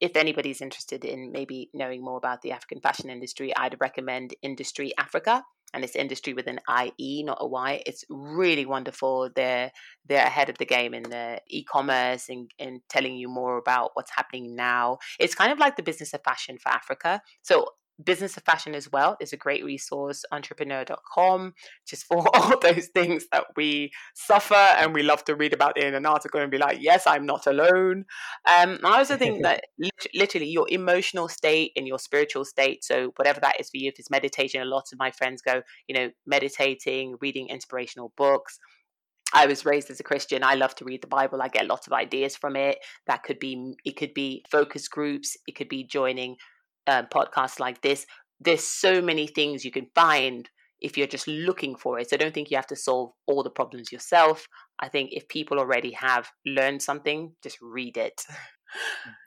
if 0.01 0.17
anybody's 0.17 0.61
interested 0.61 1.05
in 1.05 1.33
maybe 1.33 1.71
knowing 1.73 2.05
more 2.05 2.19
about 2.19 2.43
the 2.43 2.53
African 2.53 2.81
fashion 2.81 3.11
industry, 3.11 3.55
I'd 3.57 3.81
recommend 3.81 4.35
Industrie 4.43 4.93
Africa. 4.99 5.43
And 5.75 5.83
it's 5.83 5.97
industry 5.97 6.33
with 6.33 6.47
an 6.47 6.61
IE, 6.99 7.25
not 7.25 7.39
a 7.41 7.47
Y. 7.47 7.83
It's 7.87 8.05
really 8.09 8.65
wonderful. 8.65 9.31
They're 9.35 9.73
they're 10.09 10.25
ahead 10.25 10.49
of 10.49 10.59
the 10.59 10.65
game 10.65 10.95
in 10.95 11.03
the 11.03 11.41
e-commerce 11.49 12.29
and, 12.29 12.51
and 12.59 12.81
telling 12.89 13.17
you 13.17 13.29
more 13.29 13.59
about 13.59 13.91
what's 13.95 14.13
happening 14.15 14.55
now. 14.55 14.99
It's 15.19 15.35
kind 15.35 15.53
of 15.53 15.59
like 15.59 15.77
the 15.77 15.83
business 15.83 16.15
of 16.15 16.23
fashion 16.25 16.57
for 16.59 16.69
Africa. 16.69 17.21
So 17.43 17.71
business 18.05 18.37
of 18.37 18.43
fashion 18.43 18.75
as 18.75 18.91
well 18.93 19.17
is 19.21 19.33
a 19.33 19.37
great 19.37 19.65
resource 19.65 20.25
entrepreneur.com 20.31 21.55
just 21.87 22.05
for 22.05 22.25
all 22.35 22.59
those 22.61 22.89
things 22.89 23.27
that 23.33 23.45
we 23.57 23.91
suffer 24.15 24.55
and 24.55 24.95
we 24.95 25.03
love 25.03 25.25
to 25.25 25.35
read 25.35 25.53
about 25.53 25.79
in 25.79 25.95
an 25.95 26.05
article 26.05 26.41
and 26.41 26.51
be 26.51 26.59
like 26.59 26.79
yes 26.81 27.07
i'm 27.07 27.25
not 27.25 27.47
alone 27.47 28.05
um, 28.47 28.79
i 28.85 28.99
also 28.99 29.17
think 29.17 29.43
that 29.43 29.65
literally 30.15 30.49
your 30.49 30.67
emotional 30.69 31.29
state 31.29 31.73
and 31.77 31.87
your 31.87 31.99
spiritual 31.99 32.45
state 32.45 32.85
so 32.85 33.13
whatever 33.17 33.41
that 33.41 33.59
is 33.59 33.71
for 33.71 33.79
you 33.79 33.89
if 33.89 33.99
it's 33.99 34.11
meditation 34.11 34.61
a 34.61 34.67
lot 34.67 34.85
of 34.93 34.99
my 34.99 35.11
friends 35.11 35.41
go 35.41 35.63
you 35.89 35.95
know 35.95 36.11
meditating 36.27 37.17
reading 37.21 37.49
inspirational 37.49 38.13
books 38.17 38.59
I 39.35 39.47
was 39.47 39.67
raised 39.67 39.91
as 39.91 39.99
a 39.99 40.05
Christian. 40.05 40.45
I 40.45 40.55
love 40.55 40.77
to 40.77 40.85
read 40.85 41.03
the 41.03 41.09
Bible. 41.09 41.43
I 41.43 41.49
get 41.49 41.67
lots 41.67 41.89
of 41.89 41.93
ideas 41.93 42.37
from 42.37 42.55
it. 42.55 42.79
That 43.09 43.25
could 43.25 43.41
be 43.41 43.75
it 43.85 43.97
could 43.97 44.15
be 44.15 44.45
focus 44.49 44.87
groups. 44.87 45.37
It 45.49 45.57
could 45.57 45.69
be 45.69 45.83
joining 45.83 46.37
um, 46.87 47.07
podcasts 47.07 47.61
like 47.61 47.83
this. 47.83 48.07
There's 48.41 48.65
so 48.65 49.01
many 49.01 49.27
things 49.27 49.65
you 49.65 49.71
can 49.71 49.89
find 49.95 50.49
if 50.81 50.97
you're 50.97 51.07
just 51.07 51.27
looking 51.27 51.77
for 51.77 51.99
it. 51.99 52.11
So 52.11 52.17
I 52.17 52.19
don't 52.19 52.35
think 52.35 52.51
you 52.51 52.57
have 52.57 52.67
to 52.69 52.77
solve 52.77 53.13
all 53.27 53.43
the 53.43 53.51
problems 53.51 53.91
yourself. 53.91 54.47
I 54.79 54.89
think 54.89 55.11
if 55.13 55.29
people 55.29 55.59
already 55.59 55.93
have 55.93 56.31
learned 56.45 56.83
something, 56.83 57.33
just 57.43 57.59
read 57.63 57.97
it. 57.97 58.23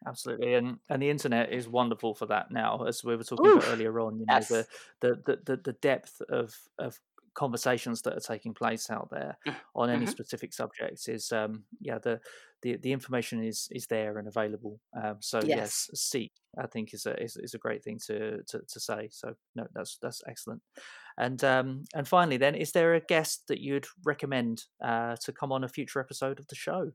Absolutely, 0.08 0.54
and 0.54 0.78
and 0.90 1.02
the 1.02 1.10
internet 1.10 1.52
is 1.52 1.68
wonderful 1.68 2.14
for 2.14 2.26
that 2.28 2.52
now, 2.52 2.84
as 2.88 3.04
we 3.04 3.16
were 3.16 3.24
talking 3.24 3.52
about 3.52 3.68
earlier 3.70 4.00
on. 4.00 4.20
You 4.20 4.26
know, 4.28 4.36
yes. 4.36 4.48
the 4.50 4.68
the 5.02 5.16
the 5.26 5.40
the, 5.46 5.62
the 5.64 5.74
depth 5.74 6.22
of 6.30 6.56
of 6.78 7.00
conversations 7.40 8.02
that 8.02 8.18
are 8.18 8.34
taking 8.34 8.54
place 8.54 8.90
out 8.90 9.10
there 9.10 9.38
on 9.74 9.90
any 9.90 10.06
mhm. 10.06 10.10
specific 10.10 10.54
subjects 10.54 11.08
is 11.08 11.32
um, 11.32 11.64
yeah 11.80 11.98
the, 11.98 12.20
the 12.64 12.76
the 12.84 12.92
information 12.92 13.42
is 13.42 13.70
is 13.72 13.88
there 13.88 14.18
and 14.18 14.28
available. 14.28 14.82
Um, 15.02 15.18
so 15.22 15.40
Yes. 15.40 15.88
yes, 15.90 16.02
seek 16.02 16.34
I 16.58 16.68
think 16.68 16.94
is 16.94 17.06
a 17.06 17.14
is, 17.24 17.38
is 17.38 17.54
a 17.54 17.64
great 17.66 17.82
thing 17.82 17.98
to, 18.08 18.44
to 18.50 18.60
to 18.68 18.80
say. 18.80 19.08
So 19.12 19.36
no, 19.56 19.68
that's 19.74 19.98
that's 20.02 20.22
excellent. 20.28 20.62
And 21.18 21.42
um, 21.44 21.86
and 21.96 22.06
finally, 22.08 22.38
then, 22.38 22.56
is 22.56 22.72
there 22.74 22.94
a 22.96 23.08
guest 23.14 23.48
that 23.48 23.62
you'd 23.62 23.88
recommend 24.04 24.66
uh, 24.84 25.16
to 25.24 25.32
come 25.32 25.54
on 25.54 25.64
a 25.64 25.70
future 25.70 26.02
episode 26.02 26.40
of 26.40 26.48
the 26.48 26.56
show? 26.56 26.92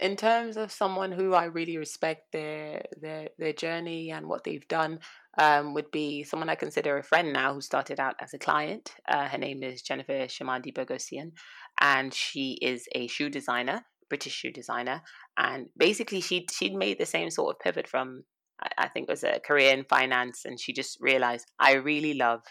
in 0.00 0.16
terms 0.16 0.56
of 0.56 0.70
someone 0.70 1.12
who 1.12 1.34
I 1.34 1.44
really 1.44 1.76
respect 1.76 2.32
their 2.32 2.84
their 3.00 3.28
their 3.38 3.52
journey 3.52 4.12
and 4.12 4.26
what 4.26 4.44
they've 4.44 4.68
done, 4.68 5.00
um, 5.38 5.72
would 5.74 5.90
be 5.90 6.24
someone 6.24 6.48
I 6.48 6.56
consider 6.56 6.98
a 6.98 7.02
friend 7.02 7.32
now 7.32 7.54
who 7.54 7.60
started 7.60 8.00
out 8.00 8.16
as 8.20 8.34
a 8.34 8.38
client. 8.38 8.92
Uh, 9.08 9.28
her 9.28 9.38
name 9.38 9.62
is 9.62 9.82
Jennifer 9.82 10.26
Chamandi 10.26 10.74
Bogosian, 10.74 11.32
and 11.80 12.12
she 12.12 12.58
is 12.60 12.86
a 12.94 13.06
shoe 13.06 13.30
designer, 13.30 13.82
British 14.08 14.34
shoe 14.34 14.50
designer, 14.50 15.02
and 15.36 15.66
basically 15.76 16.20
she 16.20 16.46
she'd 16.50 16.74
made 16.74 16.98
the 16.98 17.06
same 17.06 17.30
sort 17.30 17.54
of 17.54 17.60
pivot 17.60 17.88
from 17.88 18.24
I, 18.60 18.68
I 18.78 18.88
think 18.88 19.08
it 19.08 19.12
was 19.12 19.24
a 19.24 19.40
career 19.40 19.72
in 19.72 19.84
finance, 19.84 20.44
and 20.44 20.60
she 20.60 20.72
just 20.72 20.98
realized 21.00 21.46
I 21.58 21.74
really 21.74 22.14
love 22.14 22.42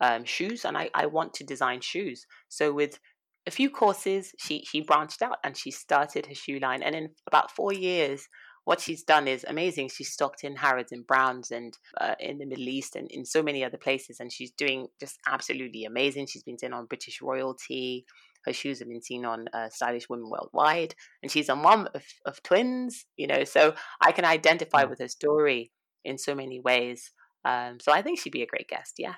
um, 0.00 0.24
shoes 0.24 0.64
and 0.64 0.76
I, 0.76 0.90
I 0.94 1.06
want 1.06 1.34
to 1.34 1.44
design 1.44 1.80
shoes. 1.82 2.26
So 2.48 2.72
with 2.72 2.98
a 3.46 3.50
few 3.50 3.70
courses, 3.70 4.32
she 4.38 4.64
she 4.64 4.80
branched 4.80 5.22
out 5.22 5.38
and 5.44 5.56
she 5.56 5.70
started 5.70 6.26
her 6.26 6.34
shoe 6.34 6.58
line. 6.58 6.82
And 6.82 6.94
in 6.94 7.10
about 7.26 7.50
four 7.50 7.72
years, 7.72 8.26
what 8.64 8.80
she's 8.80 9.02
done 9.02 9.26
is 9.26 9.44
amazing. 9.48 9.88
She's 9.88 10.12
stocked 10.12 10.44
in 10.44 10.56
Harrods 10.56 10.92
and 10.92 11.06
Browns 11.06 11.50
and 11.50 11.76
uh, 12.00 12.14
in 12.20 12.38
the 12.38 12.46
Middle 12.46 12.68
East 12.68 12.94
and 12.96 13.10
in 13.10 13.24
so 13.24 13.42
many 13.42 13.64
other 13.64 13.78
places. 13.78 14.20
And 14.20 14.32
she's 14.32 14.50
doing 14.52 14.88
just 15.00 15.18
absolutely 15.26 15.84
amazing. 15.84 16.26
She's 16.26 16.42
been 16.42 16.58
seen 16.58 16.72
on 16.72 16.86
British 16.86 17.20
royalty. 17.22 18.04
Her 18.44 18.52
shoes 18.52 18.78
have 18.78 18.88
been 18.88 19.02
seen 19.02 19.24
on 19.24 19.46
uh, 19.52 19.68
stylish 19.70 20.08
women 20.08 20.30
worldwide. 20.30 20.94
And 21.22 21.30
she's 21.32 21.48
a 21.48 21.56
mom 21.56 21.88
of, 21.94 22.04
of 22.26 22.42
twins, 22.42 23.06
you 23.16 23.26
know, 23.26 23.44
so 23.44 23.74
I 24.00 24.12
can 24.12 24.24
identify 24.24 24.84
Mm. 24.84 24.90
with 24.90 24.98
her 25.00 25.08
story 25.08 25.72
in 26.04 26.18
so 26.18 26.34
many 26.34 26.60
ways. 26.60 27.12
Um, 27.44 27.80
so 27.80 27.92
I 27.92 28.02
think 28.02 28.18
she'd 28.20 28.32
be 28.32 28.42
a 28.42 28.46
great 28.46 28.68
guest. 28.68 28.94
Yeah. 28.98 29.14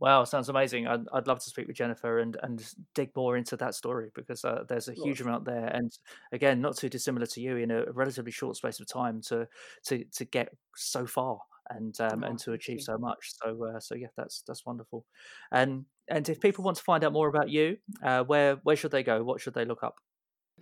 Wow, 0.00 0.24
sounds 0.24 0.48
amazing. 0.48 0.86
I'd, 0.86 1.04
I'd 1.12 1.26
love 1.26 1.40
to 1.40 1.50
speak 1.50 1.66
with 1.66 1.76
Jennifer 1.76 2.20
and, 2.20 2.36
and 2.42 2.66
dig 2.94 3.14
more 3.14 3.36
into 3.36 3.54
that 3.58 3.74
story 3.74 4.10
because 4.14 4.44
uh, 4.46 4.64
there's 4.66 4.88
a 4.88 4.94
huge 4.94 5.20
amount 5.20 5.44
there. 5.44 5.66
And 5.66 5.92
again, 6.32 6.62
not 6.62 6.76
too 6.78 6.88
dissimilar 6.88 7.26
to 7.26 7.40
you 7.40 7.58
in 7.58 7.70
a 7.70 7.84
relatively 7.92 8.32
short 8.32 8.56
space 8.56 8.80
of 8.80 8.88
time 8.88 9.20
to 9.28 9.46
to, 9.86 10.04
to 10.04 10.24
get 10.24 10.48
so 10.74 11.06
far 11.06 11.40
and 11.68 12.00
um, 12.00 12.24
Oh, 12.24 12.28
and 12.28 12.38
to 12.40 12.52
achieve 12.52 12.80
so 12.80 12.96
much. 12.98 13.32
So 13.42 13.62
uh, 13.64 13.80
so 13.80 13.94
yeah, 13.94 14.08
that's 14.16 14.42
that's 14.46 14.64
wonderful. 14.64 15.04
And 15.52 15.84
and 16.08 16.28
if 16.28 16.40
people 16.40 16.64
want 16.64 16.78
to 16.78 16.82
find 16.82 17.04
out 17.04 17.12
more 17.12 17.28
about 17.28 17.50
you, 17.50 17.76
uh, 18.02 18.24
where 18.24 18.56
where 18.62 18.76
should 18.76 18.92
they 18.92 19.02
go? 19.02 19.22
What 19.22 19.40
should 19.40 19.54
they 19.54 19.66
look 19.66 19.82
up? 19.82 19.96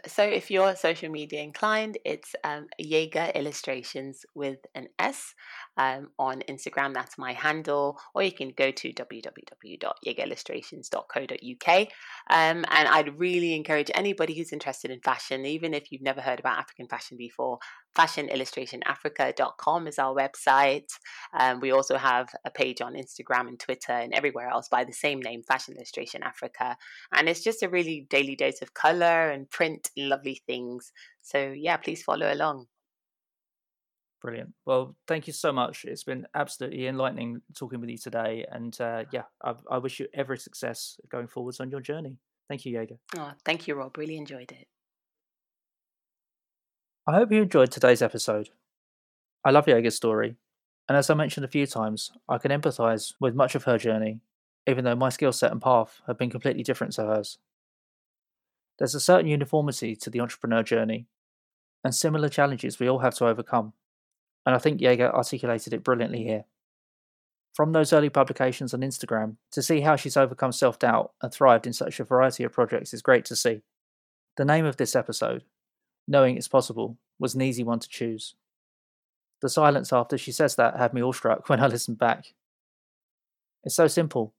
So 0.06 0.22
if 0.22 0.48
you're 0.50 0.76
social 0.76 1.10
media 1.10 1.40
inclined, 1.42 1.98
it's 2.04 2.36
um, 2.44 2.68
YEGA 2.80 3.34
Illustrations 3.34 4.24
with 4.34 4.58
an 4.76 4.88
S 4.98 5.34
um, 5.78 6.10
on 6.18 6.42
Instagram. 6.48 6.92
That's 6.92 7.16
my 7.16 7.32
handle, 7.32 7.98
or 8.14 8.22
you 8.22 8.32
can 8.32 8.50
go 8.50 8.70
to 8.70 8.92
www.yegaillustrations.co.uk. 8.92 11.88
Um, 12.30 12.66
and 12.68 12.68
I'd 12.68 13.18
really 13.18 13.54
encourage 13.54 13.90
anybody 13.94 14.36
who's 14.36 14.52
interested 14.52 14.90
in 14.90 15.00
fashion, 15.00 15.46
even 15.46 15.72
if 15.72 15.90
you've 15.90 16.02
never 16.02 16.20
heard 16.20 16.40
about 16.40 16.58
African 16.58 16.88
fashion 16.88 17.16
before, 17.16 17.58
fashionillustrationafrica.com 17.96 19.86
is 19.86 19.98
our 19.98 20.14
website. 20.14 20.90
Um, 21.38 21.60
we 21.60 21.72
also 21.72 21.96
have 21.96 22.28
a 22.44 22.50
page 22.50 22.82
on 22.82 22.92
Instagram 22.94 23.48
and 23.48 23.58
Twitter 23.58 23.92
and 23.92 24.12
everywhere 24.12 24.48
else 24.48 24.68
by 24.68 24.84
the 24.84 24.92
same 24.92 25.20
name, 25.20 25.42
Fashion 25.42 25.74
Illustration 25.74 26.22
Africa 26.22 26.76
and 27.12 27.28
it's 27.28 27.42
just 27.42 27.62
a 27.62 27.68
really 27.68 28.06
daily 28.10 28.36
dose 28.36 28.62
of 28.62 28.74
color 28.74 29.30
and 29.30 29.50
print 29.50 29.90
lovely 29.96 30.42
things. 30.46 30.92
So 31.22 31.52
yeah, 31.56 31.76
please 31.76 32.02
follow 32.02 32.32
along. 32.32 32.66
Brilliant. 34.20 34.52
Well, 34.66 34.96
thank 35.06 35.26
you 35.28 35.32
so 35.32 35.52
much. 35.52 35.84
It's 35.84 36.02
been 36.02 36.26
absolutely 36.34 36.88
enlightening 36.88 37.40
talking 37.56 37.80
with 37.80 37.88
you 37.88 37.98
today. 37.98 38.44
And 38.50 38.78
uh, 38.80 39.04
yeah, 39.12 39.22
I, 39.44 39.54
I 39.70 39.78
wish 39.78 40.00
you 40.00 40.08
every 40.12 40.38
success 40.38 40.98
going 41.08 41.28
forwards 41.28 41.60
on 41.60 41.70
your 41.70 41.80
journey. 41.80 42.16
Thank 42.48 42.64
you, 42.64 42.76
YEGA. 42.76 42.98
Oh, 43.16 43.32
thank 43.44 43.68
you, 43.68 43.74
Rob. 43.74 43.96
Really 43.96 44.16
enjoyed 44.16 44.50
it. 44.50 44.66
I 47.06 47.14
hope 47.14 47.30
you 47.32 47.42
enjoyed 47.42 47.70
today's 47.70 48.02
episode. 48.02 48.50
I 49.44 49.50
love 49.50 49.66
YEGA's 49.66 49.94
story, 49.94 50.36
and 50.88 50.98
as 50.98 51.08
I 51.08 51.14
mentioned 51.14 51.44
a 51.44 51.48
few 51.48 51.66
times, 51.66 52.10
I 52.28 52.38
can 52.38 52.50
empathise 52.50 53.14
with 53.20 53.34
much 53.34 53.54
of 53.54 53.64
her 53.64 53.78
journey, 53.78 54.20
even 54.66 54.84
though 54.84 54.96
my 54.96 55.08
skill 55.08 55.32
set 55.32 55.52
and 55.52 55.62
path 55.62 56.00
have 56.06 56.18
been 56.18 56.28
completely 56.28 56.62
different 56.62 56.92
to 56.94 57.04
hers. 57.04 57.38
There's 58.78 58.94
a 58.94 59.00
certain 59.00 59.26
uniformity 59.26 59.96
to 59.96 60.10
the 60.10 60.20
entrepreneur 60.20 60.62
journey, 60.62 61.06
and 61.84 61.94
similar 61.94 62.28
challenges 62.28 62.78
we 62.78 62.88
all 62.88 62.98
have 62.98 63.14
to 63.14 63.26
overcome, 63.26 63.72
and 64.48 64.54
I 64.54 64.58
think 64.58 64.80
YEGA 64.80 65.12
articulated 65.12 65.74
it 65.74 65.84
brilliantly 65.84 66.24
here. 66.24 66.46
From 67.52 67.72
those 67.72 67.92
early 67.92 68.08
publications 68.08 68.72
on 68.72 68.80
Instagram, 68.80 69.36
to 69.50 69.60
see 69.60 69.82
how 69.82 69.94
she's 69.94 70.16
overcome 70.16 70.52
self 70.52 70.78
doubt 70.78 71.12
and 71.20 71.30
thrived 71.30 71.66
in 71.66 71.74
such 71.74 72.00
a 72.00 72.04
variety 72.04 72.44
of 72.44 72.52
projects 72.52 72.94
is 72.94 73.02
great 73.02 73.26
to 73.26 73.36
see. 73.36 73.60
The 74.38 74.46
name 74.46 74.64
of 74.64 74.78
this 74.78 74.96
episode, 74.96 75.44
Knowing 76.06 76.38
It's 76.38 76.48
Possible, 76.48 76.96
was 77.18 77.34
an 77.34 77.42
easy 77.42 77.62
one 77.62 77.78
to 77.80 77.88
choose. 77.90 78.36
The 79.42 79.50
silence 79.50 79.92
after 79.92 80.16
she 80.16 80.32
says 80.32 80.54
that 80.54 80.78
had 80.78 80.94
me 80.94 81.02
awestruck 81.02 81.50
when 81.50 81.60
I 81.60 81.66
listened 81.66 81.98
back. 81.98 82.32
It's 83.64 83.76
so 83.76 83.86
simple, 83.86 84.32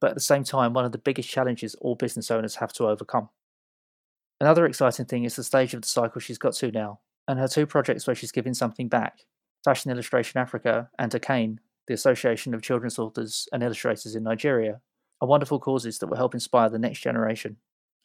but 0.00 0.10
at 0.10 0.14
the 0.14 0.20
same 0.20 0.44
time, 0.44 0.72
one 0.72 0.84
of 0.84 0.92
the 0.92 0.98
biggest 0.98 1.28
challenges 1.28 1.74
all 1.80 1.96
business 1.96 2.30
owners 2.30 2.54
have 2.56 2.72
to 2.74 2.86
overcome. 2.86 3.28
Another 4.40 4.66
exciting 4.66 5.06
thing 5.06 5.24
is 5.24 5.34
the 5.34 5.42
stage 5.42 5.74
of 5.74 5.82
the 5.82 5.88
cycle 5.88 6.20
she's 6.20 6.38
got 6.38 6.54
to 6.54 6.70
now, 6.70 7.00
and 7.26 7.40
her 7.40 7.48
two 7.48 7.66
projects 7.66 8.06
where 8.06 8.14
she's 8.14 8.30
giving 8.30 8.54
something 8.54 8.86
back 8.86 9.24
Fashion 9.64 9.90
Illustration 9.90 10.40
Africa 10.40 10.90
and 10.98 11.12
ACAIN, 11.12 11.58
the 11.86 11.94
Association 11.94 12.54
of 12.54 12.62
Children's 12.62 12.98
Authors 12.98 13.48
and 13.52 13.62
Illustrators 13.62 14.14
in 14.14 14.22
Nigeria, 14.22 14.80
are 15.20 15.28
wonderful 15.28 15.58
causes 15.58 15.98
that 15.98 16.06
will 16.06 16.16
help 16.16 16.34
inspire 16.34 16.68
the 16.68 16.78
next 16.78 17.00
generation. 17.00 17.56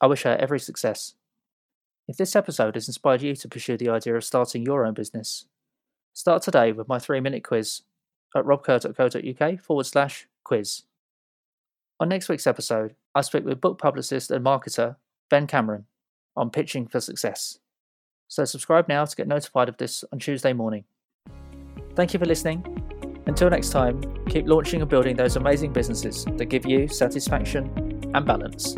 I 0.01 0.07
wish 0.07 0.23
her 0.23 0.35
every 0.37 0.59
success. 0.59 1.13
If 2.07 2.17
this 2.17 2.35
episode 2.35 2.75
has 2.75 2.87
inspired 2.87 3.21
you 3.21 3.35
to 3.35 3.47
pursue 3.47 3.77
the 3.77 3.89
idea 3.89 4.15
of 4.15 4.23
starting 4.23 4.63
your 4.63 4.85
own 4.85 4.93
business, 4.93 5.45
start 6.13 6.41
today 6.41 6.71
with 6.71 6.87
my 6.87 6.99
three 6.99 7.19
minute 7.19 7.43
quiz 7.43 7.83
at 8.35 8.43
robkerr.co.uk 8.43 9.61
forward 9.61 9.85
slash 9.85 10.27
quiz. 10.43 10.83
On 11.99 12.09
next 12.09 12.27
week's 12.27 12.47
episode, 12.47 12.95
I 13.15 13.21
speak 13.21 13.45
with 13.45 13.61
book 13.61 13.77
publicist 13.77 14.31
and 14.31 14.43
marketer 14.43 14.97
Ben 15.29 15.47
Cameron 15.47 15.85
on 16.35 16.49
pitching 16.49 16.87
for 16.87 16.99
success. 16.99 17.59
So 18.27 18.43
subscribe 18.45 18.87
now 18.87 19.05
to 19.05 19.15
get 19.15 19.27
notified 19.27 19.69
of 19.69 19.77
this 19.77 20.03
on 20.11 20.19
Tuesday 20.19 20.53
morning. 20.53 20.85
Thank 21.95 22.13
you 22.13 22.19
for 22.19 22.25
listening. 22.25 22.65
Until 23.25 23.49
next 23.49 23.69
time, 23.69 24.01
keep 24.27 24.47
launching 24.47 24.81
and 24.81 24.89
building 24.89 25.15
those 25.15 25.35
amazing 25.35 25.73
businesses 25.73 26.25
that 26.25 26.45
give 26.45 26.65
you 26.65 26.87
satisfaction 26.87 27.69
and 28.13 28.25
balance. 28.25 28.75